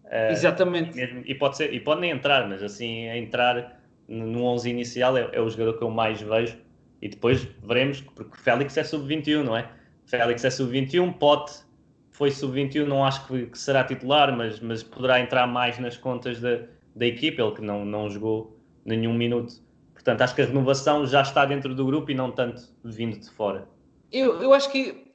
Uh, 0.08 0.32
Exatamente. 0.32 0.96
Mesmo, 0.96 1.22
e, 1.24 1.34
pode 1.34 1.56
ser, 1.56 1.72
e 1.72 1.80
pode 1.80 2.00
nem 2.00 2.10
entrar, 2.10 2.48
mas 2.48 2.62
assim, 2.62 3.06
entrar 3.08 3.80
no 4.08 4.42
11 4.44 4.70
inicial 4.70 5.16
é, 5.16 5.28
é, 5.32 5.40
o 5.40 5.48
jogador 5.48 5.78
que 5.78 5.84
eu 5.84 5.90
mais 5.90 6.20
vejo. 6.20 6.56
E 7.00 7.08
depois 7.08 7.46
veremos, 7.62 8.00
porque 8.00 8.36
Félix 8.38 8.76
é 8.76 8.82
sub-21, 8.82 9.44
não 9.44 9.56
é? 9.56 9.70
Félix 10.06 10.44
é 10.44 10.50
sub-21, 10.50 11.12
Pote 11.12 11.68
foi 12.10 12.32
sub-21, 12.32 12.84
não 12.84 13.04
acho 13.04 13.24
que, 13.28 13.46
que, 13.46 13.58
será 13.58 13.84
titular, 13.84 14.36
mas, 14.36 14.58
mas 14.58 14.82
poderá 14.82 15.20
entrar 15.20 15.46
mais 15.46 15.78
nas 15.78 15.96
contas 15.96 16.40
da, 16.40 16.62
da 16.96 17.06
equipe, 17.06 17.40
ele 17.40 17.52
que 17.52 17.62
não, 17.62 17.84
não 17.84 18.10
jogou 18.10 18.58
nenhum 18.84 19.14
minuto. 19.14 19.62
Portanto, 19.94 20.22
acho 20.22 20.34
que 20.34 20.42
a 20.42 20.46
renovação 20.46 21.06
já 21.06 21.22
está 21.22 21.44
dentro 21.44 21.74
do 21.76 21.86
grupo 21.86 22.10
e 22.10 22.14
não 22.14 22.32
tanto 22.32 22.62
vindo 22.82 23.20
de 23.20 23.30
fora. 23.30 23.68
Eu, 24.10 24.42
eu 24.42 24.52
acho 24.52 24.68
que 24.72 25.12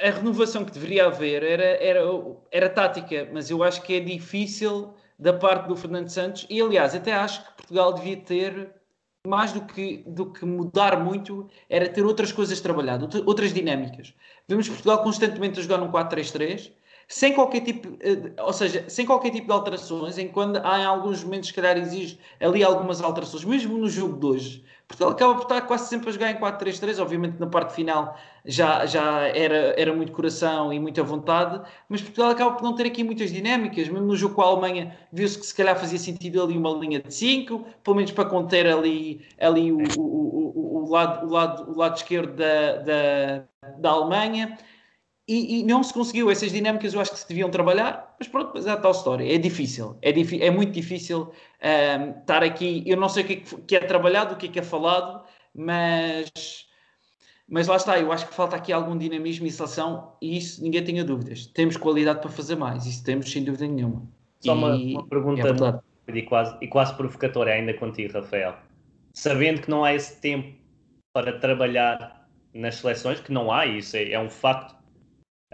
a 0.00 0.10
renovação 0.10 0.64
que 0.64 0.72
deveria 0.72 1.06
haver 1.06 1.42
era, 1.42 1.64
era, 1.64 2.00
era 2.50 2.68
tática, 2.68 3.28
mas 3.32 3.50
eu 3.50 3.62
acho 3.62 3.82
que 3.82 3.94
é 3.94 4.00
difícil 4.00 4.94
da 5.18 5.32
parte 5.32 5.68
do 5.68 5.76
Fernando 5.76 6.08
Santos. 6.08 6.46
E 6.50 6.60
aliás, 6.60 6.94
até 6.94 7.14
acho 7.14 7.42
que 7.42 7.54
Portugal 7.54 7.92
devia 7.94 8.16
ter 8.18 8.74
mais 9.26 9.52
do 9.52 9.62
que, 9.62 10.04
do 10.06 10.32
que 10.32 10.44
mudar 10.44 11.02
muito, 11.02 11.48
era 11.68 11.88
ter 11.88 12.04
outras 12.04 12.30
coisas 12.30 12.60
trabalhadas, 12.60 13.12
outras 13.26 13.52
dinâmicas. 13.52 14.14
Vemos 14.46 14.68
Portugal 14.68 15.02
constantemente 15.02 15.58
a 15.58 15.62
jogar 15.62 15.78
num 15.78 15.90
4-3-3, 15.90 16.72
sem 17.08 17.32
qualquer 17.34 17.60
tipo, 17.60 17.96
eh, 18.00 18.32
ou 18.42 18.52
seja, 18.52 18.84
sem 18.88 19.06
qualquer 19.06 19.30
tipo 19.30 19.46
de 19.46 19.52
alterações, 19.52 20.18
em 20.18 20.28
quando 20.28 20.56
há 20.64 20.80
em 20.80 20.84
alguns 20.84 21.22
momentos, 21.22 21.48
se 21.48 21.54
calhar, 21.54 21.76
exige 21.76 22.18
ali 22.40 22.64
algumas 22.64 23.00
alterações, 23.00 23.44
mesmo 23.44 23.78
no 23.78 23.88
jogo 23.88 24.18
de 24.18 24.26
hoje. 24.26 24.64
Portugal 24.88 25.12
acaba 25.12 25.34
por 25.34 25.42
estar 25.42 25.60
quase 25.62 25.88
sempre 25.88 26.08
a 26.08 26.12
jogar 26.12 26.30
em 26.30 26.36
4-3-3, 26.36 27.00
obviamente 27.00 27.40
na 27.40 27.48
parte 27.48 27.74
final 27.74 28.16
já, 28.44 28.86
já 28.86 29.22
era, 29.28 29.74
era 29.76 29.92
muito 29.92 30.12
coração 30.12 30.72
e 30.72 30.78
muita 30.78 31.02
vontade, 31.02 31.60
mas 31.88 32.00
Portugal 32.00 32.30
acaba 32.30 32.52
por 32.52 32.62
não 32.62 32.72
ter 32.74 32.86
aqui 32.86 33.02
muitas 33.02 33.32
dinâmicas, 33.32 33.88
mesmo 33.88 34.06
no 34.06 34.14
jogo 34.14 34.36
com 34.36 34.42
a 34.42 34.44
Alemanha 34.44 34.96
viu-se 35.12 35.38
que 35.38 35.46
se 35.46 35.54
calhar 35.54 35.76
fazia 35.76 35.98
sentido 35.98 36.40
ali 36.40 36.56
uma 36.56 36.70
linha 36.70 37.00
de 37.00 37.12
5, 37.12 37.66
pelo 37.82 37.96
menos 37.96 38.12
para 38.12 38.28
conter 38.28 38.66
ali, 38.68 39.26
ali 39.40 39.72
o, 39.72 39.78
o, 39.98 40.52
o, 40.54 40.84
o, 40.84 40.90
lado, 40.90 41.26
o, 41.26 41.30
lado, 41.32 41.72
o 41.72 41.76
lado 41.76 41.96
esquerdo 41.96 42.36
da, 42.36 42.76
da, 42.76 43.44
da 43.78 43.90
Alemanha, 43.90 44.56
e, 45.28 45.60
e, 45.60 45.62
não 45.64 45.82
se 45.82 45.92
conseguiu. 45.92 46.30
Essas 46.30 46.52
dinâmicas 46.52 46.94
eu 46.94 47.00
acho 47.00 47.12
que 47.12 47.18
se 47.18 47.28
deviam 47.28 47.50
trabalhar, 47.50 48.14
mas 48.18 48.28
pronto, 48.28 48.52
mas 48.54 48.66
é 48.66 48.70
a 48.70 48.76
tal 48.76 48.92
história. 48.92 49.34
É 49.34 49.38
difícil, 49.38 49.96
é, 50.00 50.10
é 50.40 50.50
muito 50.50 50.72
difícil 50.72 51.32
um, 51.62 52.20
estar 52.20 52.42
aqui. 52.44 52.82
Eu 52.86 52.96
não 52.96 53.08
sei 53.08 53.24
o 53.24 53.26
que 53.26 53.32
é, 53.32 53.36
que 53.66 53.76
é 53.76 53.80
trabalhado, 53.80 54.34
o 54.34 54.36
que 54.36 54.46
é 54.46 54.48
que 54.48 54.58
é 54.58 54.62
falado, 54.62 55.24
mas 55.54 56.30
Mas 57.48 57.68
lá 57.68 57.76
está, 57.76 57.98
eu 57.98 58.10
acho 58.10 58.26
que 58.26 58.34
falta 58.34 58.56
aqui 58.56 58.72
algum 58.72 58.98
dinamismo 58.98 59.46
e 59.46 59.50
seleção 59.50 60.12
e 60.20 60.36
isso 60.36 60.62
ninguém 60.62 60.82
tenha 60.82 61.04
dúvidas. 61.04 61.46
Temos 61.46 61.76
qualidade 61.76 62.20
para 62.20 62.30
fazer 62.30 62.56
mais, 62.56 62.86
isso 62.86 63.04
temos 63.04 63.30
sem 63.30 63.44
dúvida 63.44 63.66
nenhuma. 63.66 64.02
Só 64.40 64.52
uma, 64.52 64.74
uma 64.74 65.06
pergunta 65.06 65.82
é 66.08 66.18
e, 66.18 66.22
quase, 66.22 66.56
e 66.60 66.66
quase 66.66 66.94
provocatória 66.94 67.52
ainda 67.52 67.72
contigo, 67.74 68.14
Rafael. 68.14 68.56
Sabendo 69.12 69.62
que 69.62 69.70
não 69.70 69.84
há 69.84 69.94
esse 69.94 70.20
tempo 70.20 70.56
para 71.12 71.38
trabalhar 71.38 72.28
nas 72.52 72.76
seleções, 72.76 73.20
que 73.20 73.32
não 73.32 73.50
há, 73.50 73.64
isso 73.66 73.96
é, 73.96 74.12
é 74.12 74.20
um 74.20 74.28
facto, 74.28 74.74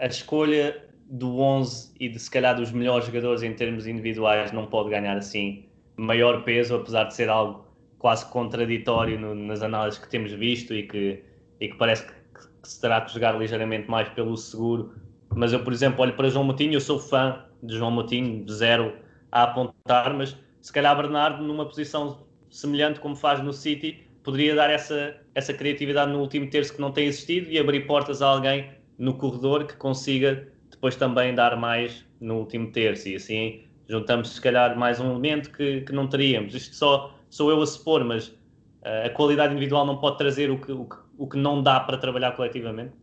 a 0.03 0.07
escolha 0.07 0.83
do 1.09 1.39
11 1.39 1.93
e 1.97 2.09
de 2.09 2.19
se 2.19 2.29
calhar 2.29 2.57
dos 2.57 2.73
melhores 2.73 3.05
jogadores 3.05 3.41
em 3.41 3.53
termos 3.53 3.87
individuais 3.87 4.51
não 4.51 4.65
pode 4.65 4.89
ganhar 4.89 5.15
assim 5.15 5.65
maior 5.95 6.43
peso, 6.43 6.75
apesar 6.75 7.05
de 7.05 7.15
ser 7.15 7.29
algo 7.29 7.65
quase 7.99 8.25
contraditório 8.29 9.17
no, 9.17 9.33
nas 9.33 9.61
análises 9.61 9.97
que 9.97 10.09
temos 10.09 10.33
visto 10.33 10.73
e 10.73 10.83
que, 10.83 11.23
e 11.61 11.69
que 11.69 11.77
parece 11.77 12.05
que, 12.05 12.11
que, 12.11 12.67
se 12.67 12.81
terá 12.81 12.99
que 12.99 13.13
jogar 13.13 13.39
ligeiramente 13.39 13.89
mais 13.89 14.09
pelo 14.09 14.35
seguro. 14.35 14.93
Mas 15.33 15.53
eu, 15.53 15.63
por 15.63 15.71
exemplo, 15.71 16.01
olho 16.01 16.13
para 16.13 16.29
João 16.29 16.43
Moutinho, 16.43 16.73
eu 16.73 16.81
sou 16.81 16.99
fã 16.99 17.45
de 17.61 17.77
João 17.77 17.91
Moutinho, 17.91 18.45
zero 18.49 18.93
a 19.31 19.43
apontar, 19.43 20.13
mas 20.13 20.35
se 20.61 20.73
calhar 20.73 20.97
Bernardo, 20.97 21.41
numa 21.41 21.65
posição 21.65 22.25
semelhante 22.49 22.99
como 22.99 23.15
faz 23.15 23.41
no 23.41 23.53
City, 23.53 24.05
poderia 24.21 24.53
dar 24.53 24.69
essa, 24.69 25.15
essa 25.33 25.53
criatividade 25.53 26.11
no 26.11 26.19
último 26.19 26.49
terço 26.49 26.73
que 26.73 26.81
não 26.81 26.91
tem 26.91 27.05
existido 27.05 27.49
e 27.49 27.57
abrir 27.57 27.87
portas 27.87 28.21
a 28.21 28.27
alguém 28.27 28.82
no 28.97 29.13
corredor 29.15 29.65
que 29.65 29.75
consiga 29.75 30.47
depois 30.69 30.95
também 30.95 31.33
dar 31.33 31.55
mais 31.57 32.05
no 32.19 32.39
último 32.39 32.71
terço. 32.71 33.09
E 33.09 33.15
assim 33.15 33.63
juntamos, 33.87 34.29
se 34.29 34.41
calhar, 34.41 34.77
mais 34.77 34.99
um 34.99 35.11
elemento 35.11 35.51
que, 35.51 35.81
que 35.81 35.91
não 35.91 36.07
teríamos. 36.07 36.55
Isto 36.55 36.75
só 36.75 37.13
sou 37.29 37.49
eu 37.49 37.61
a 37.61 37.65
supor, 37.65 38.03
mas 38.03 38.27
uh, 38.27 39.05
a 39.05 39.09
qualidade 39.09 39.53
individual 39.53 39.85
não 39.85 39.97
pode 39.97 40.17
trazer 40.17 40.49
o 40.49 40.59
que, 40.59 40.71
o, 40.71 40.85
que, 40.85 40.95
o 41.17 41.27
que 41.27 41.37
não 41.37 41.61
dá 41.61 41.79
para 41.79 41.97
trabalhar 41.97 42.31
coletivamente? 42.33 42.93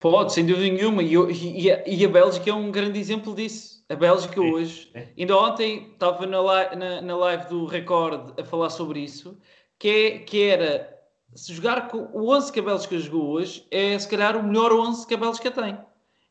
Pode, 0.00 0.32
sem 0.32 0.44
dúvida 0.44 0.74
nenhuma. 0.74 1.02
E, 1.02 1.14
e, 1.14 1.70
a, 1.70 1.82
e 1.86 2.04
a 2.04 2.08
Bélgica 2.08 2.50
é 2.50 2.54
um 2.54 2.70
grande 2.70 2.98
exemplo 2.98 3.34
disso. 3.34 3.84
A 3.88 3.94
Bélgica 3.94 4.40
Sim. 4.40 4.50
hoje, 4.52 4.90
é. 4.94 5.08
ainda 5.18 5.36
ontem 5.36 5.90
estava 5.92 6.26
na, 6.26 6.40
live, 6.40 6.76
na, 6.76 7.00
na 7.00 7.16
live 7.16 7.48
do 7.48 7.66
Record 7.66 8.38
a 8.38 8.44
falar 8.44 8.70
sobre 8.70 9.00
isso, 9.00 9.38
que, 9.78 9.88
é, 9.88 10.18
que 10.18 10.42
era 10.42 10.93
se 11.34 11.52
jogar 11.52 11.88
com 11.88 12.08
o 12.12 12.34
11 12.34 12.52
que 12.52 12.60
a 12.60 12.62
Bélgica 12.62 12.98
jogou 12.98 13.30
hoje, 13.30 13.66
é 13.70 13.98
se 13.98 14.08
calhar 14.08 14.36
o 14.36 14.42
melhor 14.42 14.72
11 14.72 15.06
que 15.06 15.14
a 15.14 15.18
Bélgica 15.18 15.50
tem. 15.50 15.78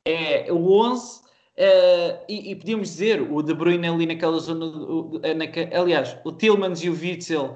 É 0.06 0.52
o 0.52 0.72
11 0.72 1.24
Uh, 1.54 2.18
e, 2.28 2.52
e, 2.52 2.56
podíamos 2.56 2.90
dizer, 2.90 3.22
o 3.22 3.44
De 3.44 3.54
Bruyne 3.54 3.88
ali 3.88 4.08
naquela 4.08 4.40
zona, 4.40 4.66
o, 4.66 5.22
naque, 5.38 5.70
aliás, 5.72 6.18
o 6.24 6.32
Tillmans 6.32 6.84
e 6.84 6.90
o 6.90 6.94
Witzel 6.94 7.56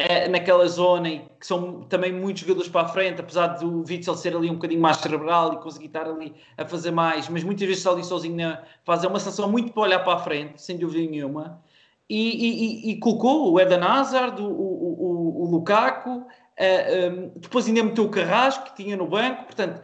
uh, 0.00 0.30
naquela 0.30 0.68
zona, 0.68 1.08
que 1.40 1.44
são 1.44 1.82
também 1.82 2.12
muitos 2.12 2.42
jogadores 2.42 2.70
para 2.70 2.82
a 2.82 2.88
frente, 2.88 3.20
apesar 3.20 3.48
do 3.58 3.80
Witzel 3.80 4.14
ser 4.14 4.36
ali 4.36 4.48
um 4.48 4.54
bocadinho 4.54 4.80
mais 4.80 4.98
cerebral 4.98 5.54
e 5.54 5.56
conseguir 5.56 5.86
estar 5.86 6.06
ali 6.06 6.34
a 6.56 6.64
fazer 6.64 6.92
mais, 6.92 7.28
mas 7.28 7.42
muitas 7.42 7.66
vezes 7.66 7.78
está 7.78 7.90
ali 7.90 8.04
sozinho 8.04 8.36
na 8.36 8.62
faz 8.84 9.02
é 9.02 9.08
uma 9.08 9.18
seleção 9.18 9.50
muito 9.50 9.72
para 9.72 9.82
olhar 9.82 10.04
para 10.04 10.14
a 10.14 10.18
frente, 10.18 10.62
sem 10.62 10.78
dúvida 10.78 11.10
nenhuma. 11.10 11.60
E, 12.08 12.86
e, 12.86 12.90
e 12.92 12.98
colocou 13.00 13.52
o 13.52 13.58
Eden 13.58 13.82
Hazard, 13.82 14.40
o, 14.40 14.46
o, 14.46 15.42
o 15.42 15.50
Lukaku, 15.50 16.24
uh, 16.58 16.62
eh, 16.62 17.10
um, 17.10 17.28
depois 17.36 17.66
ainda 17.66 17.84
meteu 17.84 18.04
o 18.04 18.10
Carrasco, 18.10 18.64
que 18.66 18.82
tinha 18.82 18.96
no 18.96 19.06
banco, 19.06 19.44
portanto 19.44 19.82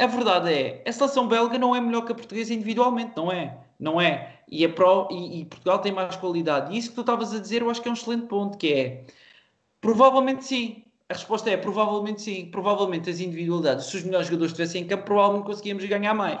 a 0.00 0.06
verdade 0.06 0.50
é, 0.50 0.82
a 0.86 0.92
seleção 0.92 1.28
belga 1.28 1.58
não 1.58 1.76
é 1.76 1.80
melhor 1.80 2.06
que 2.06 2.12
a 2.12 2.14
portuguesa 2.14 2.54
individualmente, 2.54 3.12
não 3.16 3.30
é? 3.30 3.58
Não 3.78 4.00
é. 4.00 4.38
E, 4.48 4.64
a 4.64 4.68
Pro, 4.68 5.06
e, 5.10 5.40
e 5.40 5.44
Portugal 5.44 5.78
tem 5.78 5.92
mais 5.92 6.16
qualidade. 6.16 6.74
E 6.74 6.78
isso 6.78 6.88
que 6.88 6.94
tu 6.94 7.02
estavas 7.02 7.34
a 7.34 7.38
dizer, 7.38 7.60
eu 7.60 7.70
acho 7.70 7.82
que 7.82 7.88
é 7.88 7.90
um 7.90 7.94
excelente 7.94 8.26
ponto, 8.26 8.56
que 8.56 8.72
é, 8.72 9.04
provavelmente 9.80 10.44
sim. 10.44 10.84
A 11.06 11.12
resposta 11.12 11.50
é, 11.50 11.56
provavelmente 11.56 12.22
sim. 12.22 12.46
Provavelmente 12.50 13.10
as 13.10 13.20
individualidades, 13.20 13.86
se 13.86 13.96
os 13.98 14.04
melhores 14.04 14.26
jogadores 14.26 14.52
estivessem 14.52 14.82
em 14.82 14.86
campo, 14.86 15.04
provavelmente 15.04 15.46
conseguíamos 15.46 15.84
ganhar 15.84 16.14
mais. 16.14 16.40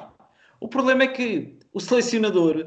O 0.58 0.66
problema 0.66 1.02
é 1.02 1.08
que 1.08 1.58
o 1.72 1.80
selecionador 1.80 2.66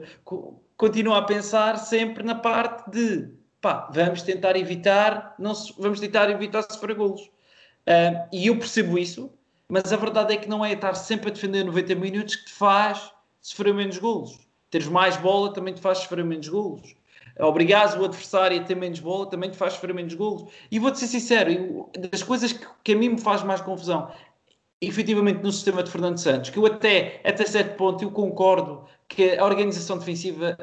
continua 0.77 1.19
a 1.19 1.21
pensar 1.23 1.77
sempre 1.77 2.23
na 2.23 2.35
parte 2.35 2.89
de, 2.91 3.33
pá, 3.63 3.89
vamos 3.93 4.21
tentar 4.21 4.57
evitar, 4.57 5.33
não 5.39 5.55
se, 5.55 5.73
vamos 5.79 6.01
tentar 6.01 6.29
evitar 6.29 6.61
sofrer 6.63 6.95
golos. 6.95 7.21
Uh, 7.21 8.27
e 8.31 8.47
eu 8.47 8.57
percebo 8.59 8.99
isso, 8.99 9.31
mas 9.69 9.91
a 9.93 9.95
verdade 9.95 10.33
é 10.33 10.37
que 10.37 10.49
não 10.49 10.65
é 10.65 10.73
estar 10.73 10.93
sempre 10.95 11.29
a 11.29 11.33
defender 11.33 11.63
90 11.63 11.95
minutos 11.95 12.35
que 12.35 12.45
te 12.45 12.51
faz 12.51 13.09
sofrer 13.41 13.73
menos 13.73 13.97
golos. 13.97 14.37
Teres 14.69 14.87
mais 14.87 15.15
bola 15.15 15.53
também 15.53 15.73
te 15.73 15.79
faz 15.79 15.99
sofrer 15.99 16.25
menos 16.25 16.49
golos. 16.49 16.93
Obrigares 17.39 17.95
o 17.95 18.03
adversário 18.03 18.59
a 18.59 18.63
ter 18.63 18.75
menos 18.75 18.99
bola 18.99 19.29
também 19.29 19.49
te 19.49 19.55
faz 19.55 19.73
sofrer 19.73 19.93
menos 19.93 20.13
golos. 20.13 20.51
E 20.69 20.77
vou-te 20.77 20.99
ser 20.99 21.07
sincero, 21.07 21.89
das 21.97 22.21
coisas 22.21 22.51
que, 22.51 22.67
que 22.83 22.91
a 22.91 22.97
mim 22.97 23.09
me 23.09 23.21
faz 23.21 23.43
mais 23.43 23.61
confusão, 23.61 24.11
efetivamente 24.81 25.41
no 25.41 25.51
sistema 25.53 25.81
de 25.81 25.89
Fernando 25.89 26.17
Santos, 26.17 26.49
que 26.49 26.59
eu 26.59 26.65
até, 26.65 27.21
até 27.23 27.45
certo 27.45 27.77
ponto 27.77 28.03
eu 28.03 28.11
concordo 28.11 28.83
que 29.07 29.37
a 29.37 29.45
organização 29.45 29.97
defensiva 29.97 30.57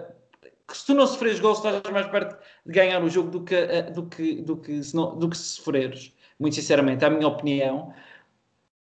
que 0.70 0.76
se 0.76 0.86
tu 0.86 0.94
não 0.94 1.06
sofreres 1.06 1.40
gols 1.40 1.58
estás 1.58 1.82
mais 1.92 2.06
perto 2.06 2.38
de 2.64 2.72
ganhar 2.72 3.02
o 3.02 3.10
jogo 3.10 3.30
do 3.30 3.44
que, 3.44 3.54
eh, 3.54 3.82
do 3.90 4.06
que, 4.06 4.40
do 4.42 4.56
que, 4.56 4.82
se, 4.82 4.94
não, 4.94 5.18
do 5.18 5.28
que 5.28 5.36
se 5.36 5.56
sofreres, 5.56 6.14
muito 6.38 6.54
sinceramente, 6.54 7.04
é 7.04 7.08
a 7.08 7.10
minha 7.10 7.26
opinião. 7.26 7.92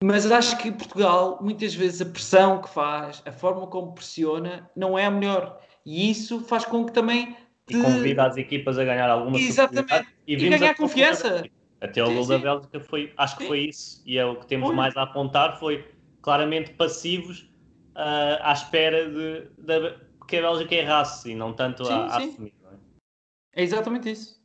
Mas 0.02 0.30
acho 0.30 0.58
que 0.58 0.72
Portugal, 0.72 1.38
muitas 1.40 1.74
vezes, 1.74 2.00
a 2.00 2.06
pressão 2.06 2.60
que 2.60 2.68
faz, 2.68 3.22
a 3.26 3.32
forma 3.32 3.66
como 3.66 3.92
pressiona, 3.92 4.68
não 4.74 4.98
é 4.98 5.06
a 5.06 5.10
melhor. 5.10 5.60
E 5.84 6.10
isso 6.10 6.40
faz 6.40 6.64
com 6.64 6.84
que 6.84 6.92
também. 6.92 7.36
Te... 7.66 7.76
E 7.76 7.82
convida 7.82 8.26
as 8.26 8.36
equipas 8.36 8.78
a 8.78 8.84
ganhar 8.84 9.08
alguma 9.08 9.38
Exatamente. 9.38 10.06
E, 10.26 10.34
e 10.34 10.48
ganhar 10.48 10.74
confiança. 10.74 11.44
Até 11.80 12.02
o 12.02 12.12
gol 12.12 12.26
da 12.26 12.38
Bélgica 12.38 12.80
foi, 12.80 13.12
acho 13.16 13.36
que 13.36 13.42
sim. 13.42 13.48
foi 13.48 13.58
isso. 13.60 14.02
E 14.06 14.18
é 14.18 14.24
o 14.24 14.36
que 14.36 14.46
temos 14.46 14.68
foi. 14.68 14.76
mais 14.76 14.96
a 14.96 15.02
apontar: 15.02 15.58
foi 15.58 15.84
claramente 16.22 16.72
passivos 16.72 17.40
uh, 17.94 18.40
à 18.40 18.52
espera 18.52 19.08
de, 19.08 19.48
de, 19.58 19.94
que 20.26 20.36
a 20.36 20.42
Bélgica 20.42 20.74
errasse 20.74 21.30
e 21.30 21.34
não 21.34 21.52
tanto 21.52 21.84
sim, 21.84 21.92
a, 21.92 21.96
a 21.96 22.16
assumir. 22.16 22.54
É? 23.54 23.60
é 23.60 23.62
exatamente 23.62 24.10
isso. 24.10 24.42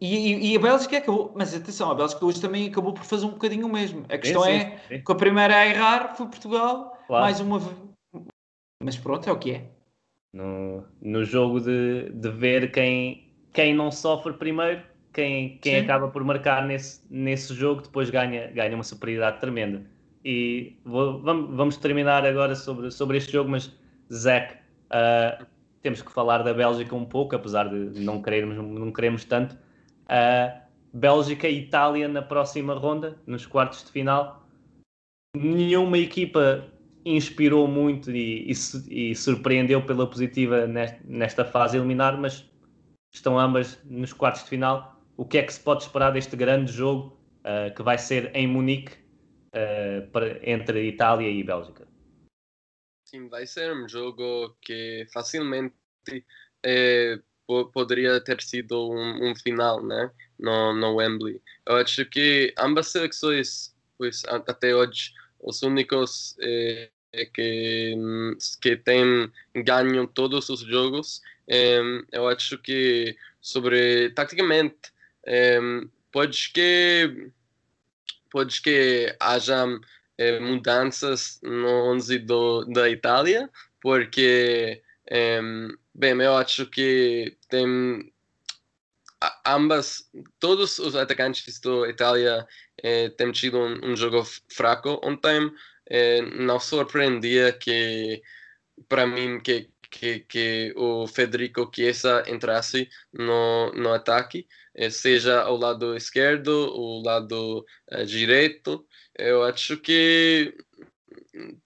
E, 0.00 0.16
e, 0.16 0.52
e, 0.52 0.56
a 0.56 0.60
Bélgica 0.60 0.98
acabou, 0.98 1.32
mas 1.36 1.54
atenção, 1.54 1.90
a 1.90 1.94
Bélgica 1.94 2.24
hoje 2.24 2.40
também 2.40 2.68
acabou 2.68 2.92
por 2.92 3.04
fazer 3.04 3.26
um 3.26 3.30
bocadinho 3.30 3.66
o 3.66 3.72
mesmo. 3.72 4.04
A 4.08 4.18
questão 4.18 4.42
sim, 4.42 4.50
é 4.50 4.78
sim. 4.88 5.04
que 5.04 5.12
a 5.12 5.14
primeira 5.14 5.56
a 5.56 5.66
errar 5.66 6.16
foi 6.16 6.26
Portugal, 6.26 6.98
claro. 7.06 7.24
mais 7.24 7.38
uma 7.38 7.60
mas 8.82 8.96
pronto, 8.96 9.28
é 9.28 9.32
o 9.32 9.38
que 9.38 9.52
é. 9.52 9.64
No, 10.32 10.84
no 11.02 11.24
jogo 11.24 11.60
de, 11.60 12.10
de 12.10 12.30
ver 12.30 12.72
quem, 12.72 13.34
quem 13.52 13.74
não 13.74 13.90
sofre 13.90 14.32
primeiro, 14.32 14.82
quem, 15.12 15.58
quem 15.58 15.76
acaba 15.76 16.08
por 16.08 16.24
marcar 16.24 16.66
nesse, 16.66 17.02
nesse 17.10 17.52
jogo, 17.54 17.82
depois 17.82 18.08
ganha, 18.10 18.50
ganha 18.52 18.74
uma 18.74 18.84
superioridade 18.84 19.40
tremenda. 19.40 19.84
E 20.24 20.78
vou, 20.84 21.20
vamos, 21.20 21.56
vamos 21.56 21.76
terminar 21.76 22.24
agora 22.24 22.54
sobre, 22.54 22.90
sobre 22.90 23.18
este 23.18 23.32
jogo, 23.32 23.50
mas 23.50 23.70
Zach, 24.12 24.56
uh, 24.90 25.46
temos 25.82 26.02
que 26.02 26.12
falar 26.12 26.42
da 26.42 26.52
Bélgica 26.52 26.94
um 26.94 27.04
pouco, 27.04 27.34
apesar 27.34 27.68
de 27.68 28.00
não 28.00 28.20
querermos, 28.20 28.56
não 28.56 28.92
queremos 28.92 29.24
tanto. 29.24 29.54
Uh, 29.54 30.60
Bélgica 30.92 31.48
e 31.48 31.58
Itália 31.58 32.08
na 32.08 32.22
próxima 32.22 32.74
ronda, 32.74 33.16
nos 33.26 33.46
quartos 33.46 33.84
de 33.84 33.90
final. 33.90 34.46
Nenhuma 35.36 35.98
equipa 35.98 36.64
inspirou 37.04 37.66
muito 37.66 38.10
e, 38.10 38.50
e, 38.50 39.10
e 39.10 39.14
surpreendeu 39.14 39.82
pela 39.82 40.06
positiva 40.06 40.66
nesta, 40.66 41.44
fase 41.44 41.76
eliminar, 41.76 42.18
mas 42.18 42.48
estão 43.12 43.38
ambas 43.38 43.80
nos 43.84 44.12
quartos 44.12 44.42
de 44.42 44.50
final. 44.50 45.00
O 45.16 45.24
que 45.24 45.38
é 45.38 45.42
que 45.42 45.52
se 45.52 45.60
pode 45.60 45.82
esperar 45.82 46.12
deste 46.12 46.36
grande 46.36 46.72
jogo 46.72 47.16
uh, 47.40 47.74
que 47.74 47.82
vai 47.82 47.96
ser 47.96 48.30
em 48.34 48.46
Munique 48.46 48.92
uh, 49.54 50.06
para, 50.10 50.40
entre 50.48 50.88
Itália 50.88 51.28
e 51.28 51.42
Bélgica? 51.42 51.89
Sim, 53.10 53.28
vai 53.28 53.44
ser 53.44 53.72
um 53.72 53.88
jogo 53.88 54.56
que 54.62 55.04
facilmente 55.12 55.74
é, 56.62 57.18
poderia 57.72 58.20
ter 58.20 58.40
sido 58.40 58.88
um, 58.88 59.30
um, 59.30 59.34
final, 59.34 59.84
né? 59.84 60.12
No, 60.38 60.72
no 60.72 60.94
Wembley. 60.94 61.42
Eu 61.66 61.74
acho 61.78 62.04
que 62.04 62.54
ambas 62.56 62.86
seleções, 62.86 63.74
pois 63.98 64.22
até 64.26 64.76
hoje, 64.76 65.10
os 65.40 65.60
únicos 65.62 66.36
é, 66.40 66.88
que 67.34 67.96
que 68.62 68.76
têm 68.76 69.32
ganho 69.56 70.06
todos 70.06 70.48
os 70.48 70.60
jogos, 70.60 71.20
é, 71.48 71.80
eu 72.12 72.28
acho 72.28 72.58
que 72.58 73.16
sobre 73.40 74.10
taticamente 74.10 74.92
pode 76.12 76.52
que 76.52 77.32
pode 78.30 78.62
que 78.62 79.16
haja 79.18 79.66
é, 79.66 79.99
mudanças 80.40 81.38
no 81.42 81.92
11 81.92 82.18
do, 82.18 82.64
da 82.66 82.90
Itália, 82.90 83.48
porque, 83.80 84.82
é, 85.08 85.40
bem, 85.94 86.20
eu 86.20 86.36
acho 86.36 86.66
que 86.66 87.36
tem 87.48 88.12
ambas, 89.46 90.10
todos 90.38 90.78
os 90.78 90.94
atacantes 90.96 91.60
da 91.60 91.88
Itália 91.88 92.46
é, 92.82 93.08
têm 93.10 93.32
tido 93.32 93.58
um, 93.58 93.92
um, 93.92 93.96
jogo 93.96 94.24
fraco 94.48 95.00
ontem. 95.02 95.50
É, 95.86 96.22
não 96.22 96.60
surpreendia 96.60 97.52
que, 97.52 98.22
para 98.88 99.06
mim, 99.06 99.40
que, 99.40 99.68
que, 99.90 100.20
que 100.20 100.72
o 100.76 101.06
Federico 101.06 101.70
Chiesa 101.74 102.24
entrasse 102.28 102.88
no, 103.12 103.72
no 103.72 103.92
ataque. 103.92 104.46
seja 104.90 105.48
o 105.48 105.56
lado 105.56 105.96
esquerdo, 105.96 106.50
o 106.50 107.02
lado 107.02 107.66
direito. 108.06 108.86
Eu 109.20 109.42
acho 109.42 109.76
que 109.76 110.56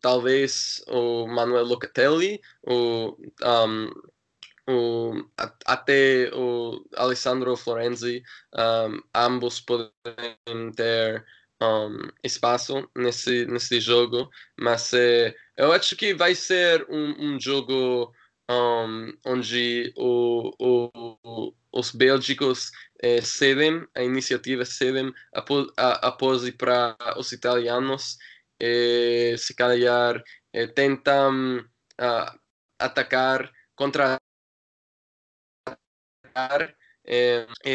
talvez 0.00 0.82
o 0.88 1.26
Manuel 1.28 1.64
Locatelli, 1.64 2.40
o, 2.66 3.16
um, 3.44 3.90
o, 4.68 5.24
até 5.64 6.30
o 6.34 6.84
Alessandro 6.96 7.56
Florenzi, 7.56 8.24
um, 8.54 9.00
ambos 9.14 9.60
podem 9.60 10.72
ter 10.74 11.24
um, 11.62 11.96
espaço 12.24 12.90
nesse, 12.96 13.46
nesse 13.46 13.80
jogo, 13.80 14.28
mas 14.58 14.92
eh, 14.92 15.32
eu 15.56 15.70
acho 15.70 15.94
que 15.94 16.12
vai 16.12 16.34
ser 16.34 16.84
um, 16.90 17.34
um 17.34 17.40
jogo 17.40 18.12
onde 19.24 19.92
o, 19.96 20.50
o, 20.58 21.54
os 21.72 21.90
bélgicos 21.92 22.70
eh, 23.00 23.20
cedem, 23.22 23.86
a 23.94 24.02
iniciativa 24.02 24.64
cedem 24.64 25.12
após, 25.32 25.66
após 25.76 26.44
ir 26.44 26.52
para 26.56 26.96
os 27.18 27.32
italianos 27.32 28.16
eh, 28.60 29.34
se 29.38 29.54
calhar 29.54 30.22
tentam 30.74 31.64
atacar, 32.78 33.50
contra 33.74 34.18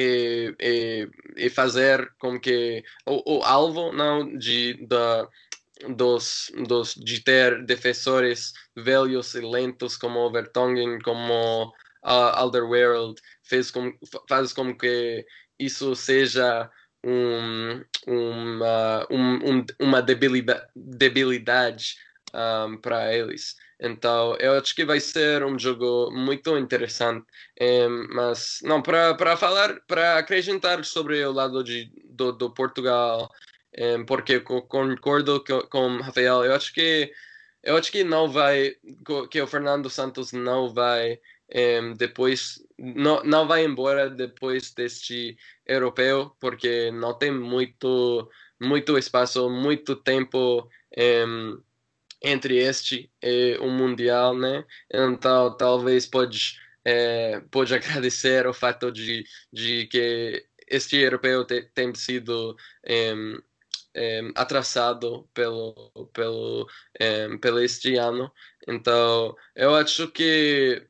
e, 0.10 1.50
fazer 1.50 2.10
com 2.20 2.40
que 2.40 2.84
o, 3.06 3.40
o 3.40 3.44
alvo 3.44 3.92
não 3.92 4.38
de 4.38 4.74
da 4.88 5.28
dos, 5.88 6.52
dos 6.68 6.94
de 6.96 7.24
ter 7.24 7.66
defensores 7.66 8.52
velhos 8.76 9.34
e 9.36 9.42
lentos 9.42 9.96
como 9.96 10.30
Vertonghen, 10.32 11.00
como 11.00 11.74
uh, 12.04 12.36
Alderweireld 12.36 13.22
fez 13.44 13.72
com, 13.72 13.94
faz 14.28 14.54
com 14.54 14.76
que 14.76 15.26
isso 15.60 15.96
seja 15.96 16.70
um, 17.04 17.84
uma, 18.08 19.08
um, 19.10 19.66
uma 19.80 20.02
debilidade, 20.02 20.66
debilidade 20.76 21.96
um, 22.34 22.78
para 22.78 23.14
eles. 23.14 23.56
Então, 23.82 24.36
eu 24.40 24.54
acho 24.54 24.76
que 24.76 24.84
vai 24.84 25.00
ser 25.00 25.44
um 25.44 25.58
jogo 25.58 26.12
muito 26.12 26.58
interessante. 26.58 27.26
Mas, 28.10 28.60
não, 28.62 28.82
para, 28.82 29.38
falar, 29.38 29.80
para 29.88 30.18
acrescentar 30.18 30.84
sobre 30.84 31.24
o 31.24 31.32
lado 31.32 31.64
de, 31.64 31.90
do, 32.06 32.34
do 32.34 32.54
Portugal, 32.54 33.30
porque 34.06 34.42
concordo 34.42 35.42
com, 35.46 35.62
com 35.62 35.98
Rafael, 36.02 36.44
eu 36.44 36.54
acho 36.54 36.74
que 36.74 37.12
eu 37.62 37.76
acho 37.76 37.92
que 37.92 38.04
não 38.04 38.30
vai, 38.30 38.74
que 39.30 39.42
o 39.42 39.48
Fernando 39.48 39.90
Santos 39.90 40.32
não 40.32 40.74
vai 40.74 41.20
um, 41.56 41.94
depois 41.94 42.64
não, 42.78 43.24
não 43.24 43.48
vai 43.48 43.66
embora 43.66 44.10
depois 44.10 44.72
deste 44.74 45.38
europeu 45.66 46.36
porque 46.40 46.92
não 46.92 47.18
tem 47.18 47.32
muito 47.32 48.30
muito 48.62 48.98
espaço 48.98 49.50
muito 49.50 49.96
tempo 49.96 50.70
um, 50.98 51.62
entre 52.22 52.58
este 52.58 53.12
e 53.22 53.58
o 53.60 53.70
mundial 53.70 54.38
né? 54.38 54.64
Então 54.94 55.56
talvez 55.58 56.06
pode 56.06 56.60
é, 56.86 57.42
pode 57.52 57.74
agradecer 57.76 58.48
o 58.48 58.54
fato 58.54 58.92
de, 58.92 59.24
de 59.52 59.88
que 59.88 60.46
este 60.68 60.98
europeu 60.98 61.46
te, 61.46 61.64
tem 61.74 61.94
sido 61.96 62.56
atrasado 64.36 65.28
pelo 65.34 66.10
pelo 66.14 66.68
pelo 67.42 67.60
este 67.60 67.96
ano. 67.98 68.32
Então 68.68 69.36
eu 69.56 69.76
acho 69.76 70.10
que 70.12 70.89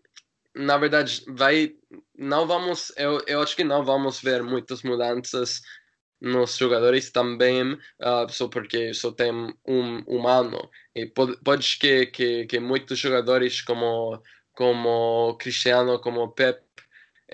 na 0.55 0.77
verdade, 0.77 1.23
vai. 1.27 1.75
Não 2.17 2.47
vamos. 2.47 2.91
Eu, 2.97 3.21
eu 3.27 3.41
acho 3.41 3.55
que 3.55 3.63
não 3.63 3.83
vamos 3.83 4.21
ver 4.21 4.43
muitas 4.43 4.83
mudanças 4.83 5.61
nos 6.21 6.57
jogadores 6.57 7.11
também, 7.11 7.73
uh, 7.73 8.29
só 8.29 8.47
porque 8.47 8.93
só 8.93 9.11
tem 9.11 9.31
um 9.65 9.99
humano. 10.05 10.69
E 10.95 11.05
pode, 11.05 11.37
pode 11.43 11.77
que, 11.77 12.07
que, 12.07 12.45
que 12.45 12.59
muitos 12.59 12.99
jogadores 12.99 13.61
como, 13.61 14.21
como 14.53 15.37
Cristiano, 15.39 15.99
como 15.99 16.31
Pep, 16.31 16.61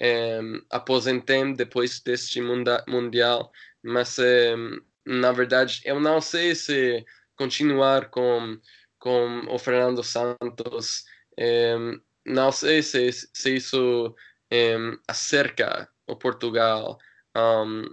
um, 0.01 0.61
aposentem 0.69 1.53
depois 1.53 1.99
deste 2.01 2.41
munda, 2.41 2.83
Mundial. 2.87 3.51
Mas, 3.83 4.17
um, 4.19 4.79
na 5.05 5.31
verdade, 5.31 5.81
eu 5.85 5.99
não 5.99 6.21
sei 6.21 6.53
se 6.55 7.05
continuar 7.35 8.09
com, 8.09 8.59
com 8.99 9.45
o 9.49 9.57
Fernando 9.57 10.03
Santos. 10.03 11.05
Um, 11.39 11.99
não 12.25 12.51
sei 12.51 12.81
se, 12.81 13.11
se 13.11 13.55
isso 13.55 14.15
um, 14.51 14.97
acerca 15.07 15.87
o 16.07 16.15
Portugal 16.15 16.97
um, 17.35 17.83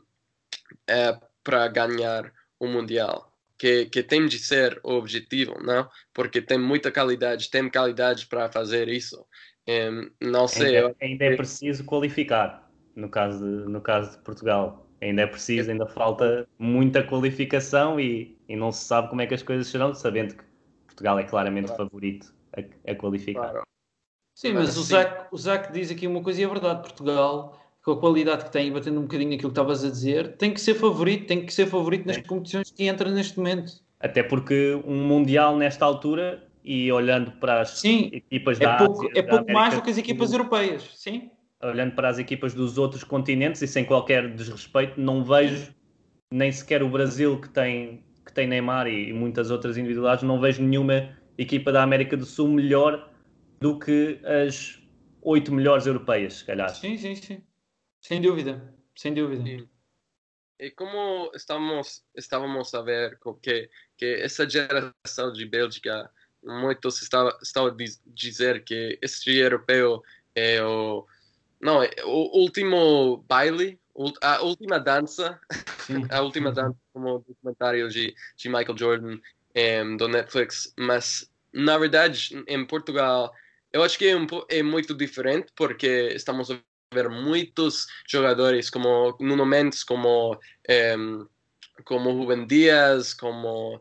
é, 0.86 1.16
para 1.42 1.68
ganhar 1.68 2.32
o 2.58 2.66
Mundial. 2.66 3.30
Que, 3.58 3.86
que 3.86 4.02
tem 4.02 4.26
de 4.26 4.40
ser 4.40 4.80
o 4.82 4.94
objetivo, 4.94 5.54
não? 5.62 5.88
Porque 6.12 6.42
tem 6.42 6.58
muita 6.58 6.90
qualidade, 6.90 7.48
tem 7.48 7.70
qualidade 7.70 8.26
para 8.26 8.50
fazer 8.50 8.88
isso. 8.88 9.24
Um, 9.68 10.10
não 10.20 10.48
sei. 10.48 10.78
Ainda, 10.78 10.96
ainda, 11.00 11.24
é 11.26 11.36
preciso 11.36 11.84
qualificar, 11.84 12.68
no 12.96 13.08
caso 13.08 13.38
de, 13.38 13.68
no 13.70 13.80
caso 13.80 14.18
de 14.18 14.24
Portugal. 14.24 14.88
Ainda 15.00 15.22
é 15.22 15.26
preciso, 15.26 15.70
ainda 15.70 15.86
falta 15.86 16.48
muita 16.58 17.04
qualificação 17.04 18.00
e, 18.00 18.36
e 18.48 18.56
não 18.56 18.72
se 18.72 18.84
sabe 18.84 19.08
como 19.08 19.20
é 19.20 19.26
que 19.26 19.34
as 19.34 19.42
coisas 19.42 19.66
serão, 19.66 19.94
sabendo 19.94 20.36
que 20.36 20.44
Portugal 20.86 21.18
é 21.18 21.24
claramente 21.24 21.66
claro. 21.66 21.84
favorito 21.84 22.34
a, 22.56 22.90
a 22.90 22.94
qualificar. 22.94 23.50
Claro. 23.50 23.62
Sim, 24.42 24.54
mas 24.54 24.76
o 24.76 24.82
Zac, 24.82 25.26
o 25.30 25.38
Zac 25.38 25.72
diz 25.72 25.88
aqui 25.92 26.04
uma 26.04 26.20
coisa 26.20 26.40
e 26.40 26.44
é 26.44 26.48
verdade. 26.48 26.82
Portugal, 26.82 27.56
com 27.80 27.92
a 27.92 27.96
qualidade 27.96 28.46
que 28.46 28.50
tem, 28.50 28.66
e 28.66 28.70
batendo 28.72 28.98
um 28.98 29.02
bocadinho 29.02 29.32
aquilo 29.34 29.50
que 29.50 29.52
estavas 29.52 29.84
a 29.84 29.88
dizer, 29.88 30.36
tem 30.36 30.52
que 30.52 30.60
ser 30.60 30.74
favorito, 30.74 31.28
tem 31.28 31.46
que 31.46 31.54
ser 31.54 31.66
favorito 31.66 32.08
nas 32.08 32.16
competições 32.16 32.68
que 32.72 32.82
entra 32.88 33.08
neste 33.08 33.38
momento. 33.38 33.72
Até 34.00 34.20
porque 34.20 34.82
um 34.84 35.06
Mundial 35.06 35.56
nesta 35.56 35.84
altura 35.84 36.42
e 36.64 36.90
olhando 36.90 37.30
para 37.38 37.60
as 37.60 37.78
Sim, 37.78 38.10
equipas 38.12 38.60
é 38.60 38.64
da 38.64 38.78
pouco, 38.78 39.02
Ásia, 39.02 39.12
é 39.14 39.22
pouco 39.22 39.52
mais 39.52 39.74
do 39.76 39.82
que 39.82 39.90
as 39.90 39.98
equipas 39.98 40.32
europeias. 40.32 40.90
Sim. 40.96 41.30
Olhando 41.62 41.94
para 41.94 42.08
as 42.08 42.18
equipas 42.18 42.52
dos 42.52 42.78
outros 42.78 43.04
continentes 43.04 43.62
e 43.62 43.68
sem 43.68 43.84
qualquer 43.84 44.28
desrespeito, 44.34 45.00
não 45.00 45.22
vejo 45.22 45.72
nem 46.32 46.50
sequer 46.50 46.82
o 46.82 46.88
Brasil 46.88 47.40
que 47.40 47.48
tem, 47.48 48.02
que 48.26 48.32
tem 48.32 48.48
Neymar 48.48 48.88
e, 48.88 49.10
e 49.10 49.12
muitas 49.12 49.52
outras 49.52 49.76
individualidades, 49.76 50.24
não 50.24 50.40
vejo 50.40 50.60
nenhuma 50.60 51.10
equipa 51.38 51.70
da 51.70 51.84
América 51.84 52.16
do 52.16 52.26
Sul 52.26 52.48
melhor 52.48 53.11
do 53.62 53.78
que 53.78 54.20
as 54.26 54.82
oito 55.22 55.52
melhores 55.52 55.86
europeias, 55.86 56.34
se 56.34 56.44
calhar. 56.44 56.74
Sim, 56.74 56.98
sim, 56.98 57.14
sim. 57.14 57.42
Sem 58.00 58.20
dúvida, 58.20 58.74
sem 58.96 59.14
dúvida. 59.14 59.44
Sim. 59.44 59.68
E 60.58 60.70
como 60.72 61.30
estávamos, 61.34 62.04
estávamos 62.16 62.74
a 62.74 62.82
ver 62.82 63.18
que, 63.40 63.70
que 63.96 64.14
essa 64.16 64.48
geração 64.48 65.32
de 65.32 65.46
Bélgica, 65.46 66.10
muitos 66.42 67.00
estavam, 67.00 67.32
estavam 67.40 67.70
a 67.70 67.76
dizer 68.06 68.64
que 68.64 68.98
este 69.00 69.36
europeu 69.36 70.02
é 70.34 70.62
o, 70.62 71.06
não, 71.60 71.82
é 71.82 71.90
o 72.04 72.40
último 72.40 73.24
baile, 73.28 73.80
a 74.20 74.42
última 74.42 74.80
dança, 74.80 75.40
a 76.10 76.20
última 76.20 76.50
dança, 76.50 76.76
como 76.92 77.16
o 77.16 77.18
documentário 77.20 77.88
de, 77.88 78.14
de 78.36 78.48
Michael 78.48 78.76
Jordan 78.76 79.18
um, 79.56 79.96
do 79.96 80.08
Netflix, 80.08 80.72
mas 80.76 81.30
na 81.52 81.78
verdade 81.78 82.42
em 82.48 82.66
Portugal 82.66 83.32
eu 83.72 83.82
acho 83.82 83.98
que 83.98 84.06
é, 84.06 84.16
um, 84.16 84.26
é 84.48 84.62
muito 84.62 84.94
diferente 84.94 85.52
porque 85.56 86.12
estamos 86.14 86.50
a 86.50 86.60
ver 86.92 87.08
muitos 87.08 87.86
jogadores 88.06 88.68
como 88.68 89.16
Nuno 89.18 89.46
Mendes, 89.46 89.82
como, 89.82 90.38
um, 90.98 91.26
como 91.84 92.12
Rubem 92.12 92.46
Dias, 92.46 93.14
como 93.14 93.80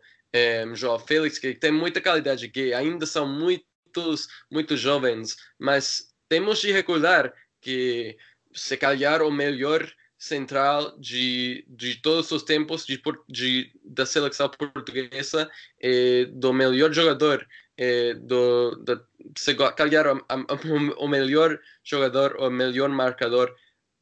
um, 0.65 0.75
João 0.75 0.97
Félix, 0.97 1.37
que 1.37 1.53
tem 1.53 1.71
muita 1.71 2.01
qualidade, 2.01 2.47
que 2.49 2.73
ainda 2.73 3.05
são 3.05 3.27
muitos, 3.27 4.27
muito 4.49 4.77
jovens, 4.77 5.35
mas 5.59 6.13
temos 6.29 6.59
de 6.59 6.71
recordar 6.71 7.33
que 7.59 8.17
se 8.53 8.77
calhar 8.77 9.21
o 9.21 9.29
melhor 9.29 9.91
central 10.17 10.97
de, 10.99 11.65
de 11.67 11.95
todos 11.95 12.31
os 12.31 12.43
tempos 12.43 12.85
de, 12.85 13.01
de, 13.27 13.71
da 13.83 14.05
seleção 14.05 14.49
portuguesa 14.49 15.49
é 15.79 16.25
do 16.25 16.53
melhor 16.53 16.93
jogador 16.93 17.45
é, 17.81 18.13
do, 18.13 18.75
do, 18.75 19.03
se 19.35 19.55
calhar 19.55 20.05
o, 20.07 21.03
o, 21.03 21.07
melhor 21.07 21.59
jogador 21.83 22.35
ou 22.37 22.51
melhor 22.51 22.89
marcador, 22.89 23.55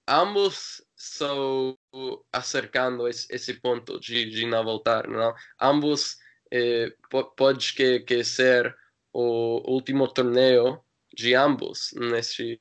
ambos 0.06 0.84
estão 0.98 1.78
acercando 2.34 3.08
esse, 3.08 3.26
esse 3.34 3.54
ponto 3.54 3.98
de, 4.02 4.30
de 4.30 4.46
não 4.46 4.66
voltar, 4.66 5.08
não? 5.08 5.34
Ambos 5.62 6.18
eh, 6.52 6.94
pode 7.38 7.74
que, 7.74 8.02
que 8.02 8.22
ser 8.22 8.76
o 9.14 9.64
último 9.72 10.10
torneio 10.10 10.82
de 11.16 11.34
ambos 11.34 11.92
nesse 11.96 12.60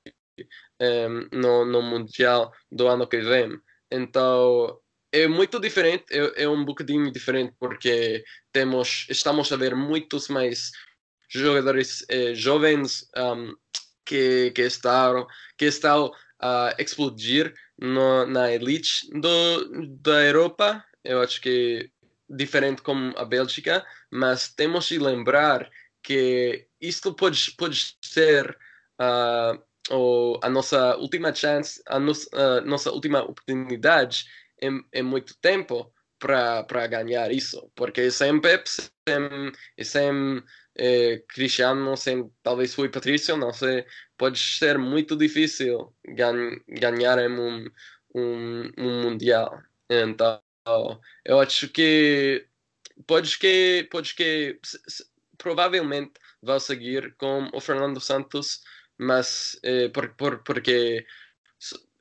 eh, 0.78 1.08
no, 1.32 1.64
no 1.64 1.82
mundial 1.82 2.52
do 2.70 2.86
ano 2.86 3.08
que 3.08 3.18
vem. 3.18 3.58
Então 3.90 4.80
é 5.10 5.26
muito 5.26 5.58
diferente, 5.58 6.04
é, 6.12 6.44
é 6.44 6.48
um 6.48 6.64
bocadinho 6.64 7.10
diferente 7.10 7.54
porque 7.58 8.22
temos 8.52 9.06
estamos 9.08 9.50
a 9.50 9.56
ver 9.56 9.74
muitos 9.74 10.28
mais 10.28 10.70
jogadores 11.28 12.04
eh, 12.08 12.34
jovens 12.34 13.08
um, 13.16 13.54
que, 14.04 14.50
que 14.52 14.62
estão, 14.62 15.26
que 15.56 15.66
estão 15.66 16.10
a 16.40 16.74
explodir 16.78 17.54
no, 17.78 18.26
na 18.26 18.50
elite 18.50 19.08
do, 19.12 19.86
da 20.00 20.24
Europa. 20.24 20.84
Eu 21.04 21.20
acho 21.20 21.40
que 21.40 21.90
diferente 22.28 22.82
como 22.82 23.16
a 23.16 23.24
Bélgica, 23.24 23.84
mas 24.10 24.48
temos 24.48 24.86
de 24.86 24.98
lembrar 24.98 25.70
que 26.02 26.66
isto 26.80 27.14
pode, 27.14 27.52
pode 27.56 27.96
ser 28.02 28.56
uh, 29.00 29.62
o, 29.94 30.38
a 30.42 30.48
nossa 30.48 30.96
última 30.96 31.34
chance, 31.34 31.82
a, 31.86 31.96
a 31.96 32.60
nossa 32.60 32.90
última 32.92 33.22
oportunidade 33.22 34.24
em, 34.60 34.82
em 34.92 35.02
muito 35.02 35.34
tempo 35.40 35.92
para 36.18 36.86
ganhar 36.88 37.30
isso, 37.30 37.70
porque 37.74 38.10
sem 38.10 38.40
Pep, 38.40 38.68
sem, 38.68 39.52
sem 39.82 40.42
eh, 40.78 41.22
Cristiano, 41.28 41.96
sem 41.96 42.30
talvez 42.42 42.74
foi 42.74 42.88
Patrício, 42.88 43.36
não 43.36 43.52
sei, 43.52 43.84
pode 44.16 44.38
ser 44.38 44.78
muito 44.78 45.16
difícil 45.16 45.92
gan 46.06 46.56
ganhar 46.68 47.18
um, 47.30 47.66
um, 48.14 48.70
um 48.78 49.02
Mundial. 49.02 49.60
Então, 49.90 50.40
eu 51.24 51.40
acho 51.40 51.68
que 51.68 52.46
pode 53.06 53.38
que, 53.38 53.88
pode 53.90 54.14
que 54.14 54.60
provavelmente 55.36 56.12
vai 56.42 56.60
seguir 56.60 57.14
com 57.16 57.48
o 57.52 57.60
Fernando 57.60 58.00
Santos, 58.00 58.60
mas 58.98 59.58
eh, 59.62 59.88
por, 59.88 60.08
por, 60.16 60.42
porque 60.44 61.06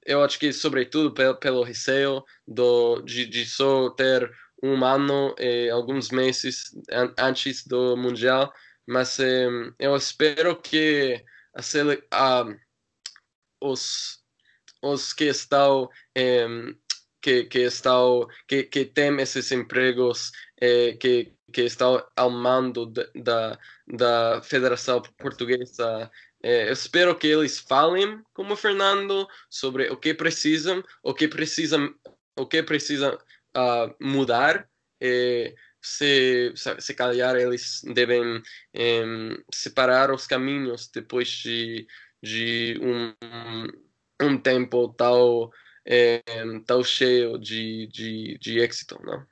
eu 0.05 0.23
acho 0.23 0.39
que 0.39 0.53
sobretudo 0.53 1.13
pelo, 1.13 1.35
pelo 1.35 1.63
receio 1.63 2.23
do, 2.47 3.01
de, 3.01 3.25
de 3.25 3.45
só 3.45 3.89
ter 3.91 4.31
um 4.63 4.83
ano 4.83 5.35
e 5.37 5.69
alguns 5.69 6.09
meses 6.09 6.75
an 6.91 7.13
antes 7.19 7.65
do 7.65 7.95
Mundial, 7.95 8.51
mas 8.87 9.19
eh, 9.19 9.47
eu 9.79 9.95
espero 9.95 10.55
que 10.61 11.23
a, 11.53 12.41
a, 12.41 12.45
os, 13.61 14.23
os 14.81 15.13
que 15.13 15.25
estão 15.25 15.89
eh, 16.15 16.47
que, 17.21 17.45
que 17.45 17.59
estão 17.59 18.27
que, 18.47 18.63
que 18.63 18.85
têm 18.85 19.19
esses 19.21 19.51
empregos 19.51 20.31
eh, 20.61 20.93
que 20.93 21.33
que 21.53 21.61
estão 21.61 22.05
ao 22.15 22.29
mando 22.29 22.87
da, 23.15 23.57
da 23.87 24.41
Federação 24.41 25.01
Portuguesa 25.17 26.11
é, 26.43 26.69
eu 26.69 26.73
espero 26.73 27.17
que 27.17 27.27
eles 27.27 27.59
falem 27.59 28.21
como 28.33 28.55
Fernando 28.55 29.27
sobre 29.49 29.89
o 29.89 29.97
que 29.97 30.13
precisam, 30.13 30.83
o 31.01 31.13
que 31.13 31.27
precisam, 31.27 31.93
o 32.37 32.45
que 32.45 32.61
precisa 32.61 33.15
uh, 33.15 33.95
mudar. 33.99 34.69
Se, 35.87 36.53
se 36.79 36.93
calhar 36.93 37.35
eles 37.35 37.81
devem 37.93 38.41
separar 39.53 40.11
os 40.11 40.27
caminhos 40.27 40.89
depois 40.93 41.29
de, 41.29 41.87
de 42.21 42.79
um, 42.81 43.13
um 44.21 44.37
tempo 44.37 44.95
um, 46.45 46.59
tão 46.63 46.83
cheio 46.83 47.37
de, 47.37 47.87
de, 47.87 48.37
de 48.39 48.59
êxito, 48.59 48.99
não? 49.03 49.25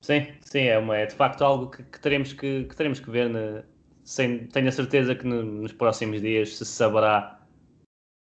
Sim, 0.00 0.32
sim, 0.42 0.62
é, 0.62 0.78
uma, 0.78 0.96
é 0.96 1.06
de 1.06 1.14
facto 1.14 1.42
algo 1.42 1.70
que, 1.70 1.82
que 1.82 2.00
teremos 2.00 2.32
que, 2.32 2.64
que 2.64 2.76
teremos 2.76 3.00
que 3.00 3.10
ver 3.10 3.28
na, 3.28 3.64
sem, 4.04 4.46
tenho 4.46 4.68
a 4.68 4.72
certeza 4.72 5.14
que 5.14 5.26
no, 5.26 5.42
nos 5.42 5.72
próximos 5.72 6.20
dias 6.20 6.56
se 6.56 6.64
saberá 6.64 7.44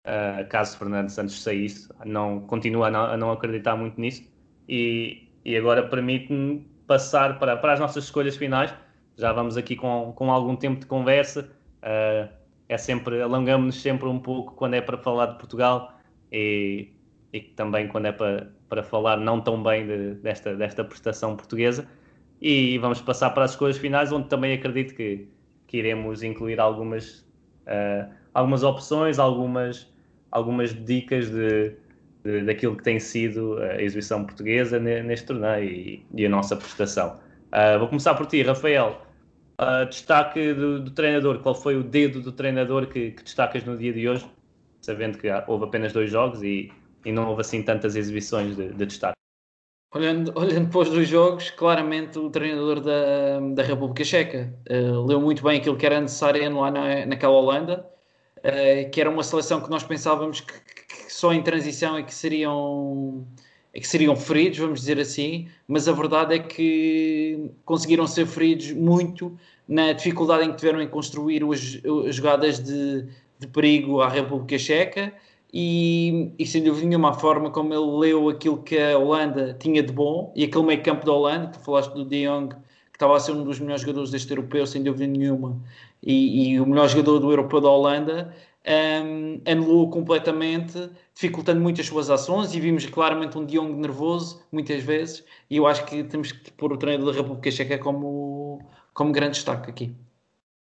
uh, 0.07 0.49
caso 0.49 0.77
Fernando 0.77 1.09
Santos 1.09 1.41
saísse. 1.43 1.89
Não, 2.05 2.41
continuo 2.47 2.85
a 2.85 2.91
não, 2.91 3.05
a 3.05 3.17
não 3.17 3.33
acreditar 3.33 3.77
muito 3.77 4.01
nisso 4.01 4.23
e, 4.69 5.31
e 5.45 5.57
agora 5.57 5.89
permite-me 5.89 6.71
passar 6.93 7.39
para, 7.39 7.57
para 7.57 7.73
as 7.73 7.81
nossas 7.81 8.05
escolhas 8.05 8.37
finais. 8.37 8.73
Já 9.17 9.33
vamos 9.33 9.57
aqui 9.57 9.77
com, 9.77 10.13
com 10.15 10.31
algum 10.31 10.57
tempo 10.57 10.81
de 10.81 10.87
conversa. 10.87 11.51
Uh, 11.83 12.29
é 12.69 12.79
sempre, 12.79 13.21
alongamos-nos 13.21 13.81
sempre 13.81 14.09
um 14.09 14.19
pouco 14.19 14.55
quando 14.55 14.75
é 14.75 14.81
para 14.81 14.99
falar 14.99 15.27
de 15.27 15.39
Portugal 15.39 15.99
e, 16.31 16.89
e 17.33 17.41
também 17.41 17.89
quando 17.89 18.07
é 18.07 18.13
para, 18.13 18.51
para 18.69 18.83
falar 18.83 19.17
não 19.19 19.41
tão 19.41 19.63
bem 19.63 19.87
de, 19.87 20.15
desta, 20.15 20.55
desta 20.55 20.85
prestação 20.85 21.37
portuguesa. 21.37 21.87
E 22.41 22.79
vamos 22.79 23.01
passar 23.01 23.31
para 23.31 23.45
as 23.45 23.53
escolhas 23.53 23.79
finais, 23.79 24.13
onde 24.13 24.29
também 24.29 24.53
acredito 24.53 24.95
que 24.95 25.29
que 25.73 25.79
iremos 25.79 26.23
incluir 26.23 26.61
algumas, 26.61 27.21
uh, 27.67 28.13
algumas 28.35 28.63
opções, 28.63 29.19
algumas, 29.19 29.91
algumas 30.31 30.75
dicas 30.85 31.31
de, 31.31 31.75
daquilo 32.47 32.77
que 32.77 32.83
tem 32.83 33.01
sido 33.01 33.59
a 33.59 33.83
exibição 33.83 34.25
portuguesa 34.25 34.79
neste 34.79 35.27
torneio 35.27 35.65
e, 35.65 36.07
e 36.15 36.27
a 36.27 36.29
nossa 36.29 36.57
prestação. 36.57 37.19
Uh, 37.53 37.79
vou 37.79 37.89
começar 37.89 38.15
por 38.15 38.27
ti, 38.27 38.43
Rafael. 38.43 39.03
Uh, 39.61 39.87
destaque 39.87 40.55
do, 40.55 40.81
do, 40.81 40.91
treinador, 40.91 41.41
qual 41.41 41.55
foi 41.55 41.77
o 41.77 41.83
dedo 41.83 42.21
do 42.21 42.33
treinador 42.33 42.87
que, 42.87 43.11
que, 43.11 43.23
destacas 43.23 43.65
no 43.65 43.77
dia 43.77 43.93
de 43.93 44.09
hoje, 44.09 44.27
sabendo 44.81 45.19
que 45.19 45.29
houve 45.47 45.65
apenas 45.65 45.93
dois 45.93 46.11
jogos 46.11 46.43
e, 46.43 46.73
e 47.05 47.13
não 47.13 47.29
houve 47.29 47.43
assim 47.43 47.63
tantas 47.63 47.95
exibições 47.95 48.57
de, 48.57 48.73
de 48.73 48.87
destaque? 48.87 49.17
Olhando, 49.95 50.33
olhando 50.35 50.71
para 50.71 50.81
os 50.81 50.89
dois 50.89 51.07
jogos, 51.07 51.51
claramente 51.51 52.19
o 52.19 52.31
treinador 52.31 52.81
da, 52.81 53.41
da 53.55 53.63
República 53.63 54.03
Checa 54.03 54.53
uh, 54.71 55.05
leu 55.05 55.21
muito 55.21 55.43
bem 55.43 55.59
aquilo 55.61 55.77
que 55.77 55.85
era 55.85 56.01
necessário 56.01 56.59
lá 56.59 56.71
na, 56.71 57.05
naquela 57.05 57.35
Holanda, 57.35 57.87
uh, 58.39 58.91
que 58.91 59.01
era 59.01 59.11
uma 59.11 59.23
seleção 59.23 59.61
que 59.61 59.69
nós 59.69 59.85
pensávamos 59.85 60.41
que, 60.41 60.82
que, 61.13 61.15
só 61.15 61.33
em 61.33 61.43
transição 61.43 61.99
é 61.99 62.03
que 62.03 62.15
seriam 62.15 63.27
é 63.75 63.81
que 63.81 63.89
seriam 63.89 64.15
feridos, 64.15 64.59
vamos 64.59 64.81
dizer 64.81 64.99
assim, 64.99 65.49
mas 65.67 65.89
a 65.89 65.93
verdade 65.93 66.35
é 66.35 66.39
que 66.39 67.51
conseguiram 67.65 68.07
ser 68.07 68.27
feridos 68.27 68.71
muito 68.73 69.35
na 69.67 69.93
dificuldade 69.93 70.45
em 70.45 70.51
que 70.51 70.57
tiveram 70.57 70.83
em 70.83 70.89
construir 70.89 71.43
as, 71.45 71.81
as 72.07 72.15
jogadas 72.15 72.59
de, 72.59 73.07
de 73.39 73.47
perigo 73.47 74.03
à 74.03 74.11
República 74.11 74.59
Checa 74.59 75.11
e, 75.51 76.33
e 76.39 76.47
sem 76.47 76.63
dúvida 76.63 76.87
nenhuma 76.87 77.11
a 77.11 77.15
forma 77.15 77.51
como 77.51 77.73
ele 77.73 78.11
leu 78.11 78.29
aquilo 78.29 78.63
que 78.63 78.79
a 78.79 78.99
Holanda 78.99 79.57
tinha 79.59 79.83
de 79.83 79.93
bom 79.93 80.31
e 80.37 80.45
aquele 80.45 80.65
meio 80.65 80.83
campo 80.83 81.07
da 81.07 81.13
Holanda, 81.13 81.49
tu 81.49 81.61
falaste 81.61 81.95
do 81.95 82.05
De 82.05 82.27
Jong, 82.27 82.55
que 82.55 82.97
estava 82.97 83.17
a 83.17 83.21
ser 83.21 83.33
um 83.33 83.43
dos 83.43 83.59
melhores 83.59 83.81
jogadores 83.81 84.11
deste 84.11 84.31
europeu, 84.31 84.67
sem 84.67 84.83
dúvida 84.83 85.07
nenhuma, 85.07 85.59
e, 86.03 86.53
e 86.53 86.61
o 86.61 86.67
melhor 86.67 86.89
jogador 86.89 87.21
do 87.21 87.31
europeu 87.31 87.59
da 87.59 87.71
Holanda, 87.71 88.35
um, 88.67 89.41
anulou 89.51 89.91
completamente, 89.91 90.91
dificultando 91.15 91.61
muito 91.61 91.81
as 91.81 91.87
suas 91.87 92.11
ações 92.11 92.55
e 92.55 92.61
vimos 92.61 92.87
claramente 92.87 93.37
um 93.37 93.45
De 93.45 93.57
Jong 93.57 93.75
nervoso, 93.75 94.43
muitas 94.53 94.83
vezes, 94.83 95.25
e 95.51 95.57
eu 95.57 95.67
acho 95.67 95.85
que 95.85 96.05
temos 96.05 96.33
que 96.33 96.51
pôr 96.53 96.73
o 96.73 96.77
treinador 96.77 97.13
da 97.13 97.21
República 97.21 97.51
Checa 97.51 97.79
como, 97.79 98.61
como 98.95 99.13
grande 99.13 99.35
destaque 99.35 99.71
aqui. 99.71 99.95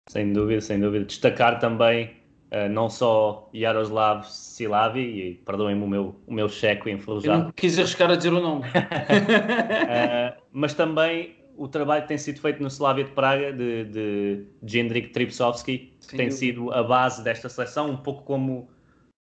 Sem 0.10 0.34
dúvida, 0.34 0.62
sem 0.62 0.80
dúvida. 0.80 1.06
Destacar 1.06 1.60
também 1.60 2.24
Uh, 2.54 2.70
não 2.70 2.88
só 2.88 3.50
Yaroslav 3.52 4.28
Silavi, 4.28 5.02
e 5.02 5.34
perdoem-me 5.44 5.84
o 5.84 5.88
meu, 5.88 6.16
o 6.28 6.32
meu 6.32 6.48
checo 6.48 6.88
enferrujado. 6.88 7.40
Eu 7.40 7.46
não 7.46 7.52
quis 7.52 7.80
arriscar 7.80 8.12
a 8.12 8.16
dizer 8.16 8.32
o 8.32 8.40
nome. 8.40 8.68
uh, 8.68 10.40
mas 10.54 10.76
também 10.76 11.36
o 11.56 11.68
trabalho 11.68 12.04
que 12.04 12.08
tem 12.08 12.18
sido 12.18 12.40
feito 12.40 12.62
no 12.62 12.68
Slavia 12.68 13.04
de 13.04 13.12
Praga, 13.12 13.52
de, 13.54 13.86
de 13.86 14.46
Jendrik 14.64 15.10
Tripsovski, 15.10 15.94
que 16.00 16.06
Sim, 16.06 16.18
tem 16.18 16.26
eu... 16.28 16.32
sido 16.32 16.72
a 16.72 16.84
base 16.84 17.24
desta 17.24 17.50
seleção, 17.50 17.90
um 17.90 17.98
pouco 17.98 18.24
como 18.24 18.70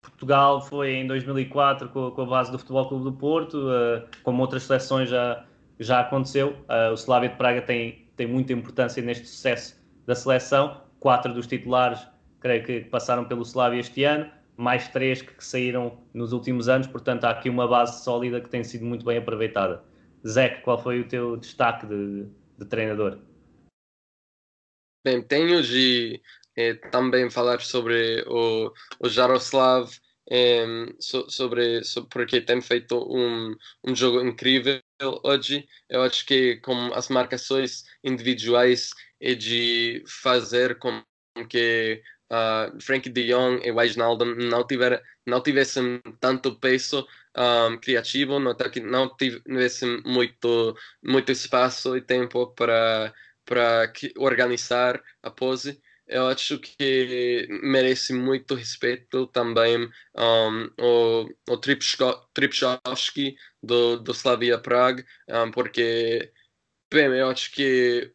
Portugal 0.02 0.60
foi 0.60 0.92
em 0.92 1.06
2004 1.06 1.88
com, 1.90 2.10
com 2.10 2.22
a 2.22 2.26
base 2.26 2.50
do 2.50 2.58
Futebol 2.58 2.88
Clube 2.88 3.04
do 3.04 3.12
Porto, 3.12 3.68
uh, 3.68 4.06
como 4.22 4.42
outras 4.42 4.62
seleções 4.62 5.08
já, 5.08 5.44
já 5.78 6.00
aconteceu. 6.00 6.56
o 6.90 6.94
Slavia 6.94 7.28
de 7.28 7.36
Praga 7.36 7.62
tem, 7.62 8.06
tem 8.16 8.26
muita 8.26 8.52
importância 8.52 9.02
neste 9.02 9.26
sucesso 9.26 9.80
da 10.06 10.14
seleção. 10.14 10.80
Quatro 10.98 11.32
dos 11.32 11.46
titulares 11.46 12.06
creio 12.40 12.64
que 12.64 12.80
passaram 12.80 13.24
pelo 13.24 13.42
Slavia 13.42 13.80
este 13.80 14.04
ano, 14.04 14.30
mais 14.56 14.88
três 14.88 15.22
que 15.22 15.44
saíram 15.44 15.98
nos 16.12 16.32
últimos 16.32 16.68
anos, 16.68 16.86
portanto 16.86 17.24
há 17.24 17.30
aqui 17.30 17.48
uma 17.48 17.68
base 17.68 18.02
sólida 18.02 18.40
que 18.40 18.48
tem 18.48 18.64
sido 18.64 18.84
muito 18.84 19.04
bem 19.04 19.18
aproveitada. 19.18 19.82
Zé, 20.26 20.60
qual 20.60 20.82
foi 20.82 21.00
o 21.00 21.08
teu 21.08 21.36
destaque 21.36 21.86
de, 21.86 22.26
de 22.58 22.64
treinador? 22.66 23.18
Bem, 25.04 25.22
tenho 25.22 25.62
de 25.62 26.20
eh, 26.56 26.74
também 26.90 27.30
falar 27.30 27.60
sobre 27.60 28.22
o, 28.26 28.72
o 29.00 29.08
Jaroslav, 29.08 29.90
so, 31.00 31.28
sobre, 31.28 31.82
sobre, 31.82 32.08
porque 32.10 32.40
tem 32.40 32.60
feito 32.60 32.96
um, 32.96 33.56
um 33.84 33.96
jogo 33.96 34.20
incrível 34.20 34.80
hoje. 35.24 35.66
Eu 35.88 36.02
acho 36.02 36.24
que 36.26 36.56
com 36.58 36.92
as 36.94 37.08
marcações 37.08 37.84
individuais 38.04 38.90
e 39.20 39.34
de 39.34 40.04
fazer 40.06 40.78
com 40.78 41.02
que 41.48 42.02
uh, 42.30 42.80
Frank 42.80 43.08
de 43.08 43.28
Jong 43.28 43.66
e 43.66 43.72
Wijnaldum 43.72 44.34
não, 44.36 44.66
tiver, 44.66 45.02
não 45.26 45.42
tivessem 45.42 46.00
tanto 46.20 46.54
peso 46.58 47.06
um, 47.36 47.78
criativo, 47.78 48.38
não, 48.38 48.56
não 48.84 49.16
tivessem 49.16 50.02
muito, 50.04 50.76
muito 51.02 51.32
espaço 51.32 51.96
e 51.96 52.00
tempo 52.00 52.48
para, 52.54 53.12
para 53.44 53.92
organizar 54.18 55.00
a 55.22 55.30
pose. 55.30 55.80
Eu 56.06 56.26
acho 56.26 56.58
que 56.58 57.46
merece 57.62 58.12
muito 58.12 58.54
respeito 58.54 59.28
também 59.28 59.88
um, 60.16 60.70
o, 60.80 61.28
o 61.48 61.56
Tripchovski 62.34 63.36
do, 63.62 63.96
do 63.98 64.10
Slavia 64.12 64.58
Prague, 64.58 65.04
um, 65.28 65.50
porque 65.52 66.32
bem, 66.92 67.06
eu 67.06 67.30
acho 67.30 67.52
que 67.52 68.12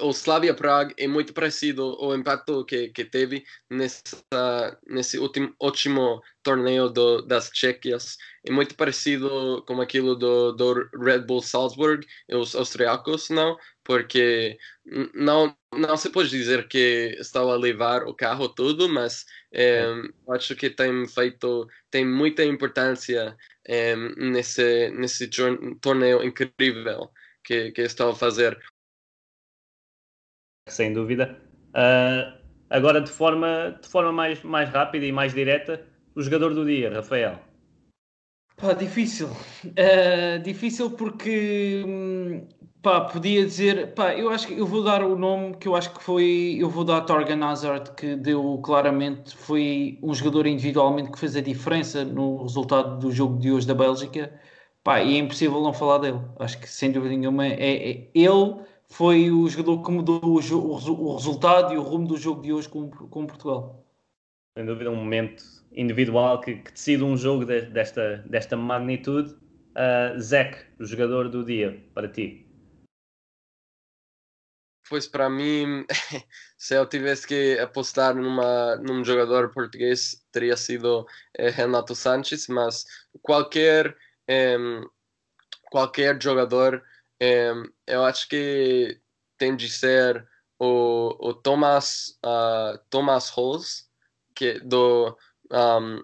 o 0.00 0.10
Slavia 0.10 0.54
Prague 0.54 0.94
é 0.98 1.06
muito 1.06 1.32
parecido 1.32 1.82
ao 2.00 2.14
impacto 2.14 2.64
que, 2.64 2.88
que 2.88 3.04
teve 3.04 3.44
nessa, 3.70 4.78
nesse 4.86 5.18
último, 5.18 5.54
último 5.60 6.22
torneio 6.42 6.88
do, 6.88 7.22
das 7.22 7.50
Tchequias. 7.50 8.16
É 8.46 8.50
muito 8.50 8.74
parecido 8.74 9.62
com 9.66 9.80
aquilo 9.80 10.14
do, 10.16 10.52
do 10.52 10.88
Red 10.98 11.20
Bull 11.20 11.42
Salzburg, 11.42 12.06
os 12.30 12.54
austriacos, 12.54 13.30
não? 13.30 13.56
Porque 13.84 14.58
não, 15.14 15.56
não 15.72 15.96
se 15.96 16.10
pode 16.10 16.28
dizer 16.30 16.68
que 16.68 17.16
estava 17.18 17.52
a 17.52 17.58
levar 17.58 18.04
o 18.04 18.14
carro 18.14 18.48
tudo, 18.48 18.88
mas 18.88 19.24
é, 19.52 19.84
acho 20.30 20.56
que 20.56 20.70
tem 20.70 21.06
feito, 21.06 21.68
tem 21.90 22.04
muita 22.06 22.44
importância 22.44 23.36
é, 23.66 23.94
nesse, 24.16 24.90
nesse 24.90 25.28
torneio 25.80 26.22
incrível 26.22 27.10
que, 27.44 27.70
que 27.72 27.82
estava 27.82 28.12
a 28.12 28.16
fazer 28.16 28.58
sem 30.68 30.92
dúvida. 30.92 31.38
Uh, 31.70 32.38
agora, 32.70 33.00
de 33.00 33.10
forma, 33.10 33.78
de 33.80 33.88
forma 33.88 34.12
mais, 34.12 34.42
mais 34.42 34.68
rápida 34.68 35.04
e 35.04 35.12
mais 35.12 35.34
direta, 35.34 35.84
o 36.14 36.22
jogador 36.22 36.54
do 36.54 36.64
dia, 36.64 36.92
Rafael. 36.92 37.38
Pá, 38.56 38.72
difícil. 38.72 39.28
Uh, 39.28 40.40
difícil 40.42 40.90
porque 40.92 41.82
hum, 41.86 42.46
pá, 42.80 43.00
podia 43.00 43.44
dizer, 43.44 43.94
pá, 43.94 44.14
eu 44.14 44.30
acho 44.30 44.46
que 44.46 44.54
eu 44.54 44.66
vou 44.66 44.84
dar 44.84 45.02
o 45.02 45.18
nome 45.18 45.56
que 45.56 45.66
eu 45.66 45.74
acho 45.74 45.92
que 45.92 46.02
foi, 46.02 46.56
eu 46.58 46.70
vou 46.70 46.84
dar 46.84 47.00
Torgan 47.02 47.44
Hazard, 47.44 47.92
que 47.96 48.14
deu 48.14 48.58
claramente, 48.62 49.36
foi 49.36 49.98
um 50.02 50.14
jogador 50.14 50.46
individualmente 50.46 51.10
que 51.10 51.18
fez 51.18 51.34
a 51.34 51.40
diferença 51.40 52.04
no 52.04 52.42
resultado 52.42 52.98
do 52.98 53.10
jogo 53.10 53.38
de 53.38 53.50
hoje 53.50 53.66
da 53.66 53.74
Bélgica. 53.74 54.32
Pá, 54.84 55.02
e 55.02 55.16
é 55.16 55.18
impossível 55.18 55.60
não 55.62 55.72
falar 55.72 55.98
dele. 55.98 56.20
Acho 56.38 56.58
que 56.58 56.68
sem 56.68 56.92
dúvida 56.92 57.16
nenhuma 57.16 57.46
é, 57.46 57.90
é 57.90 58.10
ele 58.14 58.56
foi 58.90 59.30
o 59.30 59.48
jogador 59.48 59.82
que 59.82 59.90
mudou 59.90 60.20
o, 60.22 60.38
o, 60.38 61.10
o, 61.10 61.14
resultado 61.14 61.72
e 61.74 61.76
o 61.76 61.82
rumo 61.82 62.06
do 62.06 62.16
jogo 62.16 62.42
de 62.42 62.52
hoje 62.52 62.68
com, 62.68 62.90
com 62.90 63.26
Portugal. 63.26 63.84
Sem 64.56 64.66
dúvida, 64.66 64.90
um 64.90 64.96
momento 64.96 65.42
individual 65.72 66.40
que, 66.40 66.56
que 66.56 66.72
decide 66.72 67.02
um 67.02 67.16
jogo 67.16 67.44
de, 67.44 67.62
desta, 67.62 68.18
desta 68.18 68.56
magnitude. 68.56 69.34
Uh, 69.76 70.20
Zach, 70.20 70.56
o 70.78 70.84
jogador 70.84 71.28
do 71.28 71.44
dia, 71.44 71.84
para 71.92 72.08
ti. 72.08 72.46
Pois 74.88 75.08
para 75.08 75.28
mim, 75.28 75.84
se 76.56 76.76
eu 76.76 76.86
tivesse 76.86 77.26
que 77.26 77.58
apostar 77.58 78.14
numa, 78.14 78.76
num 78.76 79.04
jogador 79.04 79.50
português, 79.50 80.24
teria 80.30 80.56
sido 80.56 81.06
eh, 81.36 81.48
Renato 81.48 81.94
Sanches, 81.94 82.46
mas 82.46 82.84
qualquer, 83.22 83.96
eh, 84.28 84.56
qualquer 85.70 86.22
jogador 86.22 86.84
é, 87.18 87.52
eu 87.86 88.04
acho 88.04 88.28
que 88.28 89.00
tem 89.38 89.56
de 89.56 89.68
ser 89.68 90.26
o, 90.58 91.16
o 91.20 91.34
Thomas, 91.34 92.18
uh, 92.24 92.78
Thomas 92.90 93.28
Rose, 93.28 93.84
que 94.34 94.60
do, 94.60 95.16
um, 95.50 96.02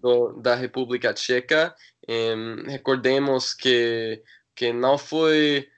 do, 0.00 0.40
da 0.40 0.54
República 0.54 1.12
Tcheca. 1.14 1.74
recordemos 2.66 3.54
que, 3.54 4.22
que 4.54 4.72
não 4.72 4.98
foi, 4.98 5.68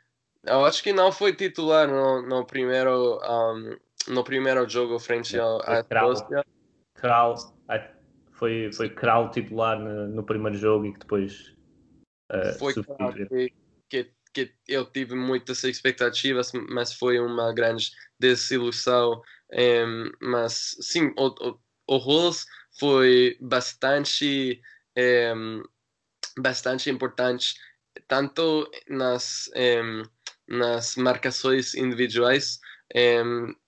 eu 0.45 0.65
acho 0.65 0.83
que 0.83 0.93
não 0.93 1.13
foi 1.13 1.35
titular 1.35 1.89
no, 1.89 2.23
no 2.23 2.45
primeiro 2.45 3.21
um, 3.23 3.77
no 4.09 4.23
primeiro 4.23 4.69
jogo 4.69 4.99
frente 4.99 5.39
ao, 5.39 5.61
à. 5.63 5.83
Kral, 6.95 7.37
foi, 8.33 8.71
foi 8.73 8.89
Kral 8.91 9.31
titular 9.31 9.79
no, 9.79 10.07
no, 10.09 10.23
primeiro 10.23 10.57
jogo 10.57 10.87
e 10.87 10.93
que 10.93 11.01
depois 11.01 11.55
uh, 12.33 12.59
foi 12.59 12.75
Kral 12.75 13.13
que, 13.13 13.53
que 14.37 14.53
eu 14.69 14.85
tive 14.85 15.15
muitas 15.15 15.65
expectativas, 15.65 16.53
mas 16.69 16.93
foi 16.93 17.19
uma 17.19 17.55
grande 17.55 17.91
desilusão. 18.21 19.23
Um, 19.51 20.11
mas 20.21 20.77
sim, 20.83 21.15
o, 21.17 21.29
o, 21.29 21.59
o 21.89 21.97
Rose 21.97 22.45
foi 22.79 23.39
bastante, 23.41 24.61
um, 25.35 25.63
bastante 26.39 26.91
importante, 26.91 27.55
tanto 28.07 28.71
nas, 28.87 29.51
um, 29.57 30.03
nas 30.47 30.97
marcações 30.97 31.75
individuais 31.75 32.61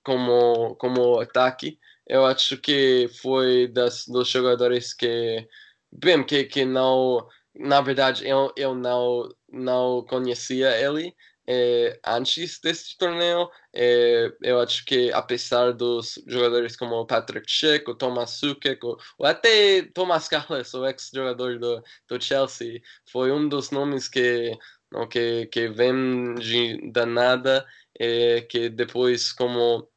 como, 0.05 0.77
como 0.77 1.19
ataque. 1.19 1.79
Eu 2.07 2.27
acho 2.27 2.59
que 2.59 3.09
foi 3.23 3.69
das, 3.69 4.05
dos 4.07 4.29
jogadores 4.29 4.93
que, 4.93 5.49
bem, 5.91 6.23
que, 6.25 6.45
que 6.45 6.67
não 6.67 7.27
na 7.59 7.81
verdade, 7.81 8.27
eu, 8.27 8.53
eu 8.57 8.75
não, 8.75 9.29
não 9.51 10.03
conhecia 10.03 10.77
ele 10.79 11.15
é, 11.51 11.99
antes 12.07 12.61
desse 12.61 12.97
torneio. 12.99 13.49
É, 13.73 14.31
eu 14.43 14.61
acho 14.61 14.85
que, 14.85 15.11
apesar 15.13 15.73
dos 15.73 16.23
jogadores 16.27 16.77
como 16.77 17.07
Patrick 17.07 17.51
Schick, 17.51 17.91
o 17.91 17.95
Thomas 17.95 18.33
Sukek, 18.33 18.85
ou, 18.85 18.99
ou 19.19 19.27
até 19.27 19.83
Thomas 19.95 20.29
Carles, 20.29 20.75
o 20.75 20.87
ex-jogador 20.87 21.59
do, 21.59 21.83
do 22.07 22.23
Chelsea, 22.23 22.83
foi 23.11 23.33
um 23.33 23.49
dos 23.49 23.71
nomes 23.71 24.09
que, 24.09 24.53
não, 24.93 25.09
que, 25.09 25.47
que 25.47 25.69
vem 25.69 26.35
de, 26.35 26.91
da 26.93 27.07
nada, 27.07 27.67
é, 27.99 28.43
que 28.43 28.69
depois, 28.69 29.33
como 29.33 29.89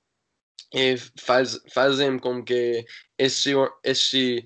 faz, 1.20 1.60
fazem 1.74 2.18
com 2.18 2.44
que 2.44 2.86
este, 3.18 3.52
este 3.84 4.46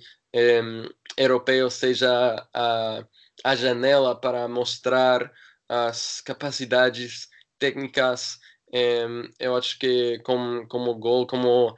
europeu 1.18 1.70
seja 1.70 2.47
a, 2.51 3.06
a 3.46 3.56
janela 3.56 4.20
para 4.20 4.48
mostrar 4.48 5.32
as 5.70 6.20
capacidades 6.20 7.30
técnicas. 7.60 8.39
Um, 8.74 9.30
eu 9.39 9.56
acho 9.56 9.78
que 9.78 10.20
como, 10.24 10.68
como 10.68 10.96
gol, 10.96 11.28
como 11.28 11.70
uh, 11.70 11.76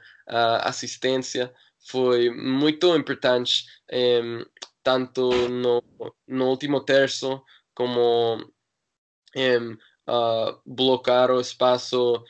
assistência, 0.62 1.52
foi 1.86 2.30
muito 2.30 2.96
importante, 2.96 3.66
um, 3.92 4.46
tanto 4.82 5.30
no, 5.50 5.84
no 6.26 6.48
último 6.48 6.80
terço 6.80 7.42
como 7.74 8.36
um, 9.36 9.72
uh, 10.08 10.58
bloquear 10.64 11.30
o 11.30 11.38
espaço 11.38 12.24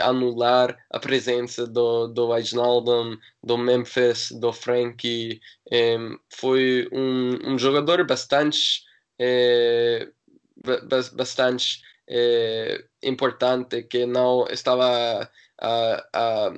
anular 0.00 0.76
a 0.90 0.98
presença 0.98 1.66
do, 1.66 2.08
do 2.08 2.28
Wijnaldum, 2.28 3.16
do 3.42 3.58
Memphis, 3.58 4.30
do 4.32 4.52
Frankie. 4.52 5.40
foi 6.30 6.88
um, 6.92 7.52
um 7.52 7.58
jogador 7.58 8.04
bastante, 8.06 8.82
é, 9.18 10.08
bastante 11.14 11.82
é, 12.08 12.84
importante 13.02 13.82
que 13.82 14.06
não 14.06 14.46
estava 14.50 15.30
a, 15.60 16.06
a 16.12 16.54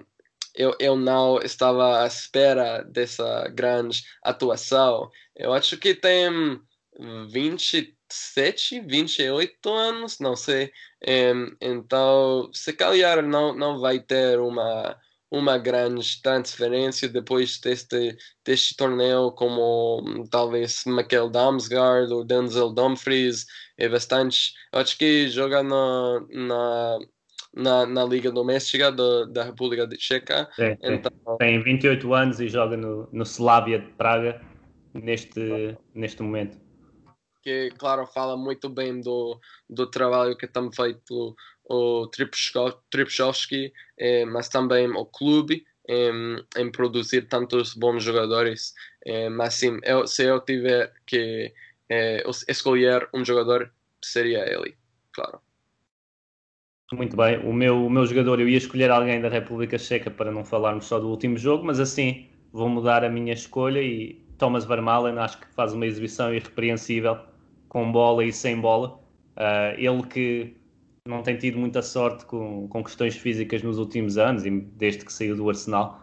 eu, 0.54 0.76
eu 0.78 0.94
não 0.96 1.38
estava 1.38 2.02
à 2.02 2.06
espera 2.06 2.82
dessa 2.82 3.48
grande 3.48 4.02
atuação. 4.22 5.10
Eu 5.34 5.54
acho 5.54 5.78
que 5.78 5.94
tem 5.94 6.60
20 7.30 7.96
27, 8.12 8.80
28 8.80 9.72
anos, 9.72 10.18
não 10.18 10.36
sei. 10.36 10.70
Então, 11.60 12.48
se 12.52 12.72
calhar 12.72 13.22
não, 13.22 13.54
não 13.54 13.80
vai 13.80 13.98
ter 13.98 14.38
uma, 14.38 14.96
uma 15.30 15.58
grande 15.58 16.20
transferência 16.22 17.08
depois 17.08 17.58
deste, 17.58 18.16
deste 18.44 18.76
torneio, 18.76 19.32
como 19.32 20.00
hum, 20.00 20.24
talvez 20.30 20.84
Michael 20.86 21.30
Damsgaard 21.30 22.12
ou 22.12 22.24
Denzel 22.24 22.72
Dumfries. 22.72 23.46
É 23.76 23.88
bastante. 23.88 24.52
Acho 24.72 24.96
que 24.96 25.28
joga 25.28 25.62
na, 25.62 26.24
na, 26.30 26.98
na, 27.54 27.86
na 27.86 28.04
Liga 28.04 28.30
Doméstica 28.30 28.92
do, 28.92 29.26
da 29.26 29.44
República 29.44 29.86
de 29.86 29.98
Checa. 29.98 30.48
Sim, 30.54 30.76
então... 30.82 31.36
Tem 31.38 31.62
28 31.62 32.14
anos 32.14 32.38
e 32.40 32.48
joga 32.48 32.76
no, 32.76 33.08
no 33.10 33.24
Slavia 33.24 33.78
de 33.80 33.90
Praga 33.92 34.40
neste, 34.94 35.76
neste 35.94 36.22
momento 36.22 36.56
que, 37.42 37.70
claro, 37.78 38.06
fala 38.06 38.36
muito 38.36 38.68
bem 38.68 39.00
do, 39.00 39.38
do 39.68 39.86
trabalho 39.90 40.36
que 40.36 40.46
tem 40.46 40.70
feito 40.72 41.34
o 41.64 42.08
Tripchowski, 42.90 43.72
eh, 43.98 44.24
mas 44.24 44.48
também 44.48 44.90
o 44.90 45.04
clube 45.06 45.64
em, 45.88 46.36
em, 46.56 46.70
produzir 46.70 47.28
tantos 47.28 47.74
bons 47.74 48.02
jogadores. 48.02 48.74
Eh, 49.04 49.28
mas 49.28 49.54
sim, 49.54 49.78
eu, 49.82 50.06
se 50.06 50.24
eu 50.24 50.40
tiver 50.40 50.92
que 51.06 51.52
eh, 51.88 52.22
escolher 52.48 53.08
um 53.14 53.24
jogador, 53.24 53.72
seria 54.02 54.44
ele, 54.50 54.76
claro. 55.12 55.40
Muito 56.92 57.16
bem, 57.16 57.38
o 57.38 57.52
meu, 57.54 57.86
o 57.86 57.90
meu 57.90 58.04
jogador, 58.04 58.38
eu 58.38 58.48
ia 58.48 58.58
escolher 58.58 58.90
alguém 58.90 59.20
da 59.20 59.28
República 59.28 59.78
Checa 59.78 60.10
para 60.10 60.30
não 60.30 60.44
falarmos 60.44 60.84
só 60.84 61.00
do 61.00 61.08
último 61.08 61.38
jogo, 61.38 61.64
mas 61.64 61.80
assim 61.80 62.28
vou 62.52 62.68
mudar 62.68 63.02
a 63.02 63.08
minha 63.08 63.32
escolha 63.32 63.80
e 63.80 64.22
Thomas 64.36 64.66
Vermaelen 64.66 65.18
acho 65.18 65.40
que 65.40 65.46
faz 65.54 65.72
uma 65.72 65.86
exibição 65.86 66.34
irrepreensível 66.34 67.31
com 67.72 67.90
bola 67.90 68.22
e 68.22 68.30
sem 68.30 68.60
bola. 68.60 69.00
Uh, 69.34 69.72
ele 69.78 70.02
que 70.02 70.54
não 71.08 71.22
tem 71.22 71.38
tido 71.38 71.58
muita 71.58 71.80
sorte 71.80 72.26
com, 72.26 72.68
com 72.68 72.84
questões 72.84 73.16
físicas 73.16 73.62
nos 73.62 73.78
últimos 73.78 74.18
anos, 74.18 74.42
desde 74.76 75.06
que 75.06 75.10
saiu 75.10 75.34
do 75.34 75.48
Arsenal, 75.48 76.02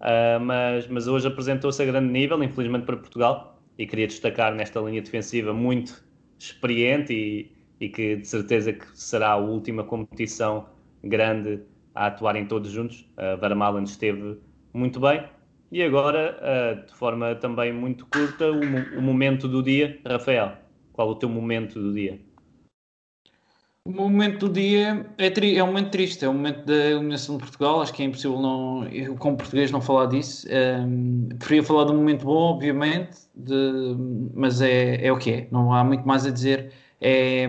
uh, 0.00 0.40
mas, 0.40 0.86
mas 0.88 1.06
hoje 1.06 1.28
apresentou-se 1.28 1.82
a 1.82 1.84
grande 1.84 2.10
nível, 2.10 2.42
infelizmente 2.42 2.86
para 2.86 2.96
Portugal, 2.96 3.60
e 3.76 3.86
queria 3.86 4.06
destacar 4.06 4.54
nesta 4.54 4.80
linha 4.80 5.02
defensiva 5.02 5.52
muito 5.52 6.02
experiente 6.38 7.12
e, 7.12 7.52
e 7.78 7.90
que 7.90 8.16
de 8.16 8.26
certeza 8.26 8.72
que 8.72 8.86
será 8.94 9.32
a 9.32 9.36
última 9.36 9.84
competição 9.84 10.68
grande 11.04 11.60
a 11.94 12.06
atuarem 12.06 12.46
todos 12.46 12.70
juntos. 12.70 13.06
Uh, 13.18 13.38
Vermaelen 13.38 13.84
esteve 13.84 14.38
muito 14.72 14.98
bem. 14.98 15.22
E 15.70 15.82
agora, 15.82 16.38
uh, 16.40 16.86
de 16.86 16.94
forma 16.94 17.34
também 17.34 17.74
muito 17.74 18.06
curta, 18.06 18.50
o, 18.50 18.98
o, 18.98 19.02
momento 19.02 19.46
do 19.46 19.62
dia. 19.62 20.00
Rafael, 20.06 20.56
qual 21.00 21.08
o 21.08 21.14
teu 21.14 21.30
momento 21.30 21.80
do 21.80 21.94
dia? 21.94 22.20
O 23.86 23.90
momento 23.90 24.46
do 24.46 24.52
dia 24.52 25.06
é, 25.16 25.30
tri 25.30 25.56
é 25.56 25.64
um 25.64 25.68
momento 25.68 25.90
triste, 25.90 26.22
é 26.26 26.28
um 26.28 26.34
momento 26.34 26.66
da 26.66 26.74
eliminação 26.74 27.38
de 27.38 27.44
Portugal. 27.44 27.80
Acho 27.80 27.94
que 27.94 28.02
é 28.02 28.04
impossível, 28.04 28.38
não, 28.38 28.84
eu, 28.88 29.16
como 29.16 29.38
português, 29.38 29.70
não 29.70 29.80
falar 29.80 30.06
disso. 30.06 30.46
Um, 30.46 31.30
preferia 31.38 31.62
falar 31.62 31.84
de 31.86 31.92
um 31.92 31.96
momento 31.96 32.26
bom, 32.26 32.52
obviamente, 32.52 33.16
de, 33.34 33.96
mas 34.34 34.60
é, 34.60 35.06
é 35.06 35.10
o 35.10 35.16
que 35.16 35.32
é, 35.32 35.48
não 35.50 35.72
há 35.72 35.82
muito 35.82 36.06
mais 36.06 36.26
a 36.26 36.30
dizer. 36.30 36.70
É, 37.00 37.44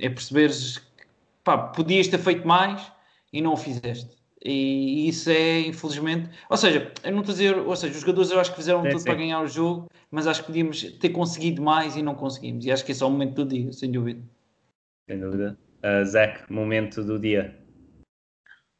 é 0.00 0.08
perceberes 0.08 0.78
que 0.78 1.06
pá, 1.44 1.56
podias 1.56 2.08
ter 2.08 2.18
feito 2.18 2.44
mais 2.44 2.90
e 3.32 3.40
não 3.40 3.52
o 3.52 3.56
fizeste. 3.56 4.16
E 4.48 5.08
isso 5.08 5.28
é, 5.28 5.58
infelizmente. 5.60 6.30
Ou 6.48 6.56
seja, 6.56 6.92
eu 7.02 7.10
não 7.10 7.20
estou 7.20 7.32
a 7.32 7.36
dizer. 7.36 7.58
Ou 7.58 7.74
seja, 7.74 7.92
os 7.92 8.00
jogadores 8.00 8.30
eu 8.30 8.38
acho 8.38 8.50
que 8.50 8.56
fizeram 8.56 8.86
é, 8.86 8.90
tudo 8.90 9.00
sim. 9.00 9.04
para 9.04 9.14
ganhar 9.16 9.42
o 9.42 9.48
jogo, 9.48 9.88
mas 10.08 10.28
acho 10.28 10.42
que 10.42 10.46
podíamos 10.46 10.82
ter 10.82 11.08
conseguido 11.08 11.60
mais 11.60 11.96
e 11.96 12.02
não 12.02 12.14
conseguimos. 12.14 12.64
E 12.64 12.70
acho 12.70 12.84
que 12.84 12.92
esse 12.92 13.02
é 13.02 13.06
o 13.06 13.10
momento 13.10 13.44
do 13.44 13.44
dia, 13.44 13.72
sem 13.72 13.90
dúvida. 13.90 14.22
Sem 15.10 15.18
dúvida. 15.18 15.58
Uh, 15.78 16.04
Zach, 16.04 16.44
momento 16.48 17.02
do 17.02 17.18
dia. 17.18 17.58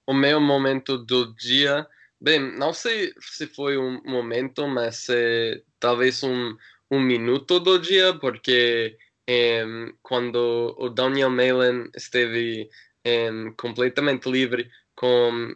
O 0.06 0.14
meu 0.14 0.40
momento 0.40 0.98
do 0.98 1.34
dia. 1.34 1.84
Bem, 2.20 2.56
não 2.56 2.72
sei 2.72 3.12
se 3.20 3.48
foi 3.48 3.76
um 3.76 4.00
momento, 4.04 4.68
mas 4.68 5.08
é, 5.10 5.60
talvez 5.80 6.22
um, 6.22 6.56
um 6.90 7.00
minuto 7.00 7.58
do 7.58 7.76
dia, 7.78 8.14
porque 8.14 8.96
é, 9.28 9.64
quando 10.00 10.76
o 10.78 10.88
Daniel 10.88 11.30
Malen 11.30 11.90
esteve 11.94 12.70
é, 13.04 13.30
completamente 13.56 14.30
livre, 14.30 14.70
com, 14.96 15.54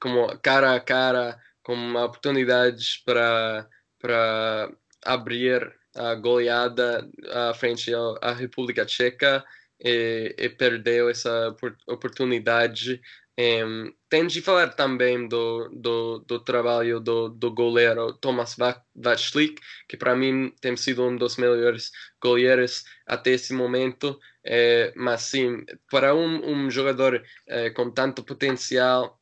como 0.00 0.38
cara 0.40 0.74
a 0.74 0.80
cara, 0.80 1.38
com 1.62 1.94
oportunidades 1.94 3.02
para, 3.04 3.66
para 3.98 4.70
abrir 5.02 5.74
a 5.96 6.14
goleada 6.16 7.08
à 7.30 7.54
frente 7.54 7.90
à 8.20 8.32
República 8.32 8.84
Tcheca 8.84 9.44
e, 9.80 10.34
e 10.36 10.48
perdeu 10.48 11.08
essa 11.08 11.54
oportunidade. 11.86 13.00
Um, 13.38 13.92
tem 14.08 14.26
de 14.28 14.40
falar 14.40 14.68
também 14.74 15.26
do, 15.26 15.68
do, 15.70 16.18
do 16.20 16.38
trabalho 16.38 17.00
do, 17.00 17.28
do 17.28 17.52
goleiro 17.52 18.12
Thomas 18.14 18.56
Vachlik, 18.94 19.60
que 19.88 19.96
para 19.96 20.14
mim 20.14 20.54
tem 20.60 20.76
sido 20.76 21.02
um 21.02 21.16
dos 21.16 21.36
melhores 21.36 21.90
goleiros 22.22 22.84
até 23.06 23.30
esse 23.30 23.52
momento. 23.52 24.18
É, 24.46 24.92
mas 24.94 25.22
sim, 25.22 25.64
para 25.90 26.14
um, 26.14 26.50
um 26.50 26.70
jogador 26.70 27.22
é, 27.46 27.70
com 27.70 27.90
tanto 27.90 28.22
potencial, 28.22 29.18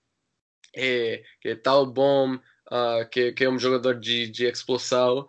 é, 0.75 1.23
que 1.41 1.51
é 1.51 1.55
tão 1.55 1.87
bom, 1.87 2.35
uh, 2.35 3.09
que, 3.11 3.33
que 3.33 3.45
é 3.45 3.49
um 3.49 3.59
jogador 3.59 3.99
de, 4.01 4.29
de 4.29 4.47
explosão, 4.47 5.27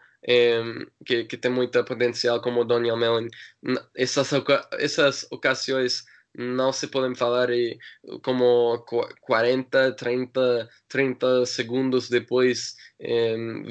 que, 1.06 1.26
que 1.26 1.36
tem 1.36 1.52
muito 1.52 1.84
potencial 1.84 2.42
como 2.42 2.62
o 2.62 2.64
Daniel 2.64 2.96
Mellon, 2.96 3.28
essas, 3.94 4.30
essas 4.80 5.28
ocasiões 5.30 6.06
não 6.36 6.72
se 6.72 6.88
podem 6.88 7.14
falar 7.14 7.50
e 7.52 7.78
como 8.24 8.84
40, 9.22 9.92
30, 9.96 10.70
30 10.88 11.46
segundos 11.46 12.10
depois 12.10 12.76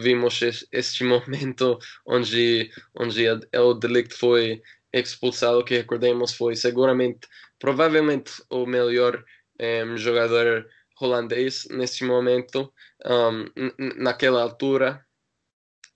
vimos 0.01 0.40
este 0.70 1.05
momento 1.05 1.78
onde, 2.07 2.70
onde 2.94 3.27
o 3.55 3.74
Delict 3.74 4.15
foi 4.15 4.62
expulsado, 4.93 5.64
que 5.64 5.77
recordemos 5.77 6.35
foi 6.35 6.55
seguramente, 6.55 7.27
provavelmente 7.59 8.43
o 8.51 8.66
melhor 8.66 9.24
jogador 9.97 10.66
holandês 11.01 11.66
neste 11.70 12.05
momento, 12.05 12.73
um, 13.05 13.44
naquela 13.97 14.43
altura. 14.43 15.05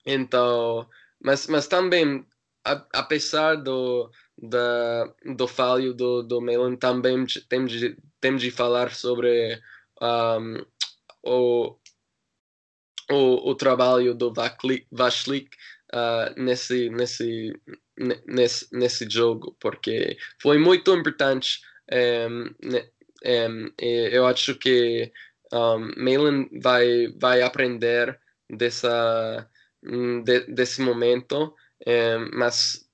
Então, 0.05 0.87
mas, 1.21 1.47
mas 1.47 1.67
também, 1.67 2.25
a, 2.65 2.85
apesar 2.93 3.55
do, 3.55 4.09
da, 4.37 5.13
do 5.35 5.47
falho 5.47 5.93
do, 5.93 6.23
do 6.23 6.41
Milan 6.41 6.75
também 6.75 7.25
temos 7.49 7.71
de, 7.71 7.97
temos 8.19 8.41
de 8.41 8.51
falar 8.51 8.93
sobre 8.93 9.61
um, 10.01 10.65
o, 11.23 11.75
o, 13.11 13.49
o 13.51 13.55
trabalho 13.55 14.13
do 14.13 14.33
Vashlik 14.91 15.49
uh, 15.93 16.39
nesse, 16.41 16.89
nesse, 16.89 17.53
nesse, 18.25 18.67
nesse 18.71 19.09
jogo, 19.09 19.55
porque 19.59 20.17
foi 20.41 20.57
muito 20.57 20.93
importante. 20.95 21.61
Um, 21.91 22.53
um, 23.25 23.71
eu 23.77 24.25
acho 24.25 24.55
que 24.55 25.11
um, 25.51 25.91
Milan 25.97 26.47
vai, 26.61 27.07
vai 27.19 27.41
aprender 27.41 28.19
dessa, 28.49 29.49
de, 30.23 30.39
desse 30.47 30.81
momento, 30.81 31.53
mas 32.33 32.87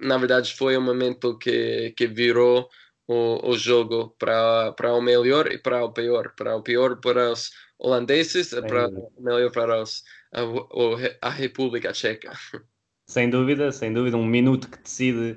na 0.00 0.18
verdade 0.18 0.54
foi 0.54 0.76
um 0.76 0.82
momento 0.82 1.38
que, 1.38 1.92
que 1.96 2.06
virou 2.06 2.68
o, 3.06 3.50
o 3.50 3.58
jogo 3.58 4.14
para 4.18 4.94
o 4.94 5.00
melhor 5.00 5.50
e 5.50 5.58
para 5.58 5.84
o 5.84 5.92
pior. 5.92 6.32
Para 6.36 6.56
o 6.56 6.62
pior 6.62 7.00
para 7.00 7.32
os 7.32 7.50
holandeses 7.78 8.52
e 8.52 8.62
para 8.62 8.88
o 8.88 9.12
melhor 9.18 9.50
para 9.50 9.82
os, 9.82 10.04
a, 10.32 11.26
a 11.26 11.30
República 11.30 11.92
Tcheca. 11.92 12.32
Sem 13.10 13.28
dúvida, 13.28 13.72
sem 13.72 13.92
dúvida, 13.92 14.16
um 14.16 14.24
minuto 14.24 14.70
que 14.70 14.78
decide 14.80 15.36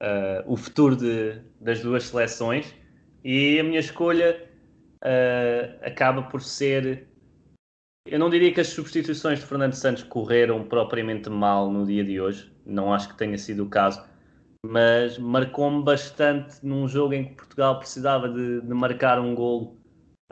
uh, 0.00 0.44
o 0.46 0.56
futuro 0.56 0.94
de, 0.94 1.40
das 1.60 1.80
duas 1.80 2.04
seleções 2.04 2.72
e 3.24 3.58
a 3.58 3.64
minha 3.64 3.80
escolha 3.80 4.48
uh, 5.02 5.84
acaba 5.84 6.22
por 6.22 6.40
ser. 6.40 7.08
Eu 8.06 8.16
não 8.16 8.30
diria 8.30 8.54
que 8.54 8.60
as 8.60 8.68
substituições 8.68 9.40
de 9.40 9.46
Fernando 9.46 9.72
Santos 9.72 10.04
correram 10.04 10.62
propriamente 10.62 11.28
mal 11.28 11.68
no 11.68 11.84
dia 11.84 12.04
de 12.04 12.20
hoje, 12.20 12.48
não 12.64 12.94
acho 12.94 13.08
que 13.08 13.18
tenha 13.18 13.36
sido 13.36 13.64
o 13.64 13.68
caso, 13.68 14.04
mas 14.64 15.18
marcou-me 15.18 15.82
bastante 15.82 16.64
num 16.64 16.86
jogo 16.86 17.14
em 17.14 17.24
que 17.24 17.34
Portugal 17.34 17.80
precisava 17.80 18.28
de, 18.28 18.60
de 18.60 18.72
marcar 18.72 19.18
um 19.18 19.34
golo 19.34 19.76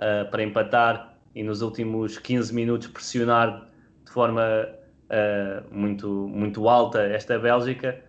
uh, 0.01 0.31
para 0.31 0.45
empatar 0.45 1.19
e 1.35 1.43
nos 1.43 1.61
últimos 1.61 2.19
15 2.19 2.55
minutos 2.55 2.87
pressionar 2.87 3.67
de 4.07 4.13
forma 4.13 4.78
uh, 5.11 5.75
muito, 5.75 6.09
muito 6.29 6.69
alta 6.69 7.03
esta 7.03 7.39
Bélgica. 7.39 8.03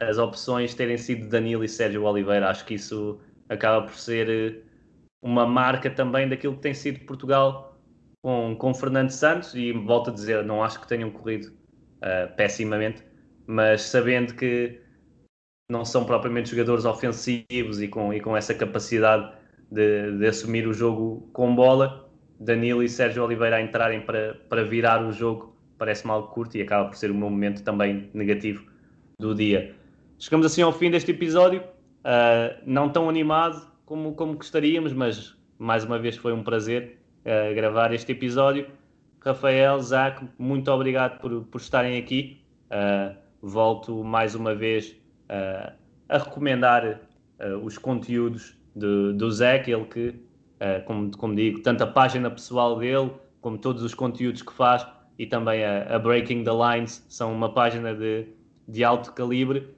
As 0.00 0.18
opções 0.18 0.74
terem 0.74 0.98
sido 0.98 1.28
Danilo 1.28 1.64
e 1.64 1.68
Sérgio 1.68 2.02
Oliveira, 2.04 2.50
acho 2.50 2.64
que 2.64 2.74
isso 2.74 3.20
acaba 3.48 3.86
por 3.86 3.94
ser 3.94 4.64
uma 5.22 5.46
marca 5.46 5.88
também 5.90 6.28
daquilo 6.28 6.54
que 6.54 6.62
tem 6.62 6.74
sido 6.74 7.00
Portugal 7.06 7.78
com, 8.22 8.56
com 8.56 8.74
Fernando 8.74 9.10
Santos 9.10 9.54
e 9.54 9.72
volto 9.72 10.10
a 10.10 10.12
dizer, 10.12 10.44
não 10.44 10.62
acho 10.64 10.80
que 10.80 10.88
tenham 10.88 11.10
corrido 11.10 11.46
uh, 11.98 12.34
pessimamente, 12.36 13.02
mas 13.46 13.82
sabendo 13.82 14.34
que 14.34 14.80
não 15.70 15.84
são 15.84 16.04
propriamente 16.04 16.50
jogadores 16.50 16.84
ofensivos 16.84 17.80
e 17.80 17.88
com, 17.88 18.12
e 18.12 18.20
com 18.20 18.36
essa 18.36 18.54
capacidade 18.54 19.32
de, 19.70 20.18
de 20.18 20.26
assumir 20.26 20.66
o 20.66 20.74
jogo 20.74 21.28
com 21.32 21.54
bola, 21.54 22.10
Danilo 22.38 22.82
e 22.82 22.88
Sérgio 22.88 23.24
Oliveira 23.24 23.60
entrarem 23.60 24.00
para, 24.00 24.34
para 24.48 24.64
virar 24.64 25.04
o 25.04 25.12
jogo 25.12 25.53
parece 25.84 26.06
mal 26.06 26.28
curto 26.28 26.56
e 26.56 26.62
acaba 26.62 26.88
por 26.88 26.96
ser 26.96 27.10
o 27.10 27.14
meu 27.14 27.28
momento 27.28 27.62
também 27.62 28.08
negativo 28.14 28.64
do 29.18 29.34
dia. 29.34 29.74
Chegamos 30.18 30.46
assim 30.46 30.62
ao 30.62 30.72
fim 30.72 30.90
deste 30.90 31.10
episódio, 31.10 31.60
uh, 31.60 32.58
não 32.64 32.88
tão 32.88 33.06
animado 33.06 33.70
como, 33.84 34.14
como 34.14 34.32
gostaríamos, 34.34 34.94
mas 34.94 35.36
mais 35.58 35.84
uma 35.84 35.98
vez 35.98 36.16
foi 36.16 36.32
um 36.32 36.42
prazer 36.42 36.98
uh, 37.20 37.54
gravar 37.54 37.92
este 37.92 38.12
episódio. 38.12 38.66
Rafael, 39.20 39.78
Zac, 39.80 40.26
muito 40.38 40.70
obrigado 40.70 41.20
por, 41.20 41.42
por 41.44 41.60
estarem 41.60 41.98
aqui. 41.98 42.40
Uh, 42.70 43.14
volto 43.42 44.02
mais 44.02 44.34
uma 44.34 44.54
vez 44.54 44.96
a 46.08 46.18
recomendar 46.18 47.00
os 47.62 47.76
conteúdos 47.76 48.56
de, 48.74 49.12
do 49.14 49.30
Zé, 49.30 49.62
ele 49.66 49.84
que, 49.84 50.14
como, 50.86 51.10
como 51.16 51.34
digo, 51.34 51.60
tanto 51.60 51.82
a 51.82 51.86
página 51.86 52.30
pessoal 52.30 52.78
dele, 52.78 53.10
como 53.40 53.58
todos 53.58 53.82
os 53.82 53.94
conteúdos 53.94 54.42
que 54.42 54.52
faz, 54.52 54.86
e 55.18 55.26
também 55.26 55.64
a, 55.64 55.94
a 55.94 55.98
Breaking 55.98 56.44
the 56.44 56.50
Lines, 56.50 57.04
são 57.08 57.32
uma 57.32 57.52
página 57.52 57.94
de, 57.94 58.26
de 58.68 58.82
alto 58.84 59.12
calibre, 59.12 59.68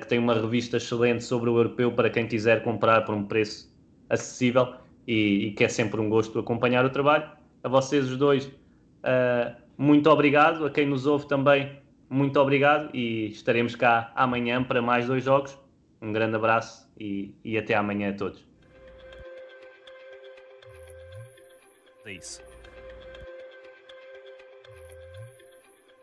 que 0.00 0.08
tem 0.08 0.18
uma 0.18 0.34
revista 0.34 0.76
excelente 0.76 1.22
sobre 1.22 1.48
o 1.48 1.56
europeu 1.56 1.92
para 1.92 2.10
quem 2.10 2.26
quiser 2.26 2.64
comprar 2.64 3.02
por 3.02 3.14
um 3.14 3.24
preço 3.24 3.72
acessível 4.10 4.74
e, 5.06 5.46
e 5.46 5.50
que 5.52 5.64
é 5.64 5.68
sempre 5.68 6.00
um 6.00 6.08
gosto 6.08 6.38
acompanhar 6.38 6.84
o 6.84 6.90
trabalho. 6.90 7.30
A 7.62 7.68
vocês 7.68 8.10
os 8.10 8.16
dois, 8.16 8.50
muito 9.78 10.10
obrigado. 10.10 10.66
A 10.66 10.70
quem 10.70 10.86
nos 10.86 11.06
ouve 11.06 11.28
também, 11.28 11.78
muito 12.10 12.38
obrigado 12.40 12.90
e 12.94 13.28
estaremos 13.28 13.76
cá 13.76 14.10
amanhã 14.16 14.62
para 14.64 14.82
mais 14.82 15.06
dois 15.06 15.24
jogos. 15.24 15.56
Um 16.00 16.12
grande 16.12 16.34
abraço 16.34 16.90
e, 16.98 17.32
e 17.44 17.56
até 17.56 17.74
amanhã 17.74 18.10
a 18.10 18.12
todos. 18.14 18.44
É 22.04 22.12
isso. 22.14 22.51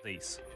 É 0.09 0.11
isso. 0.13 0.48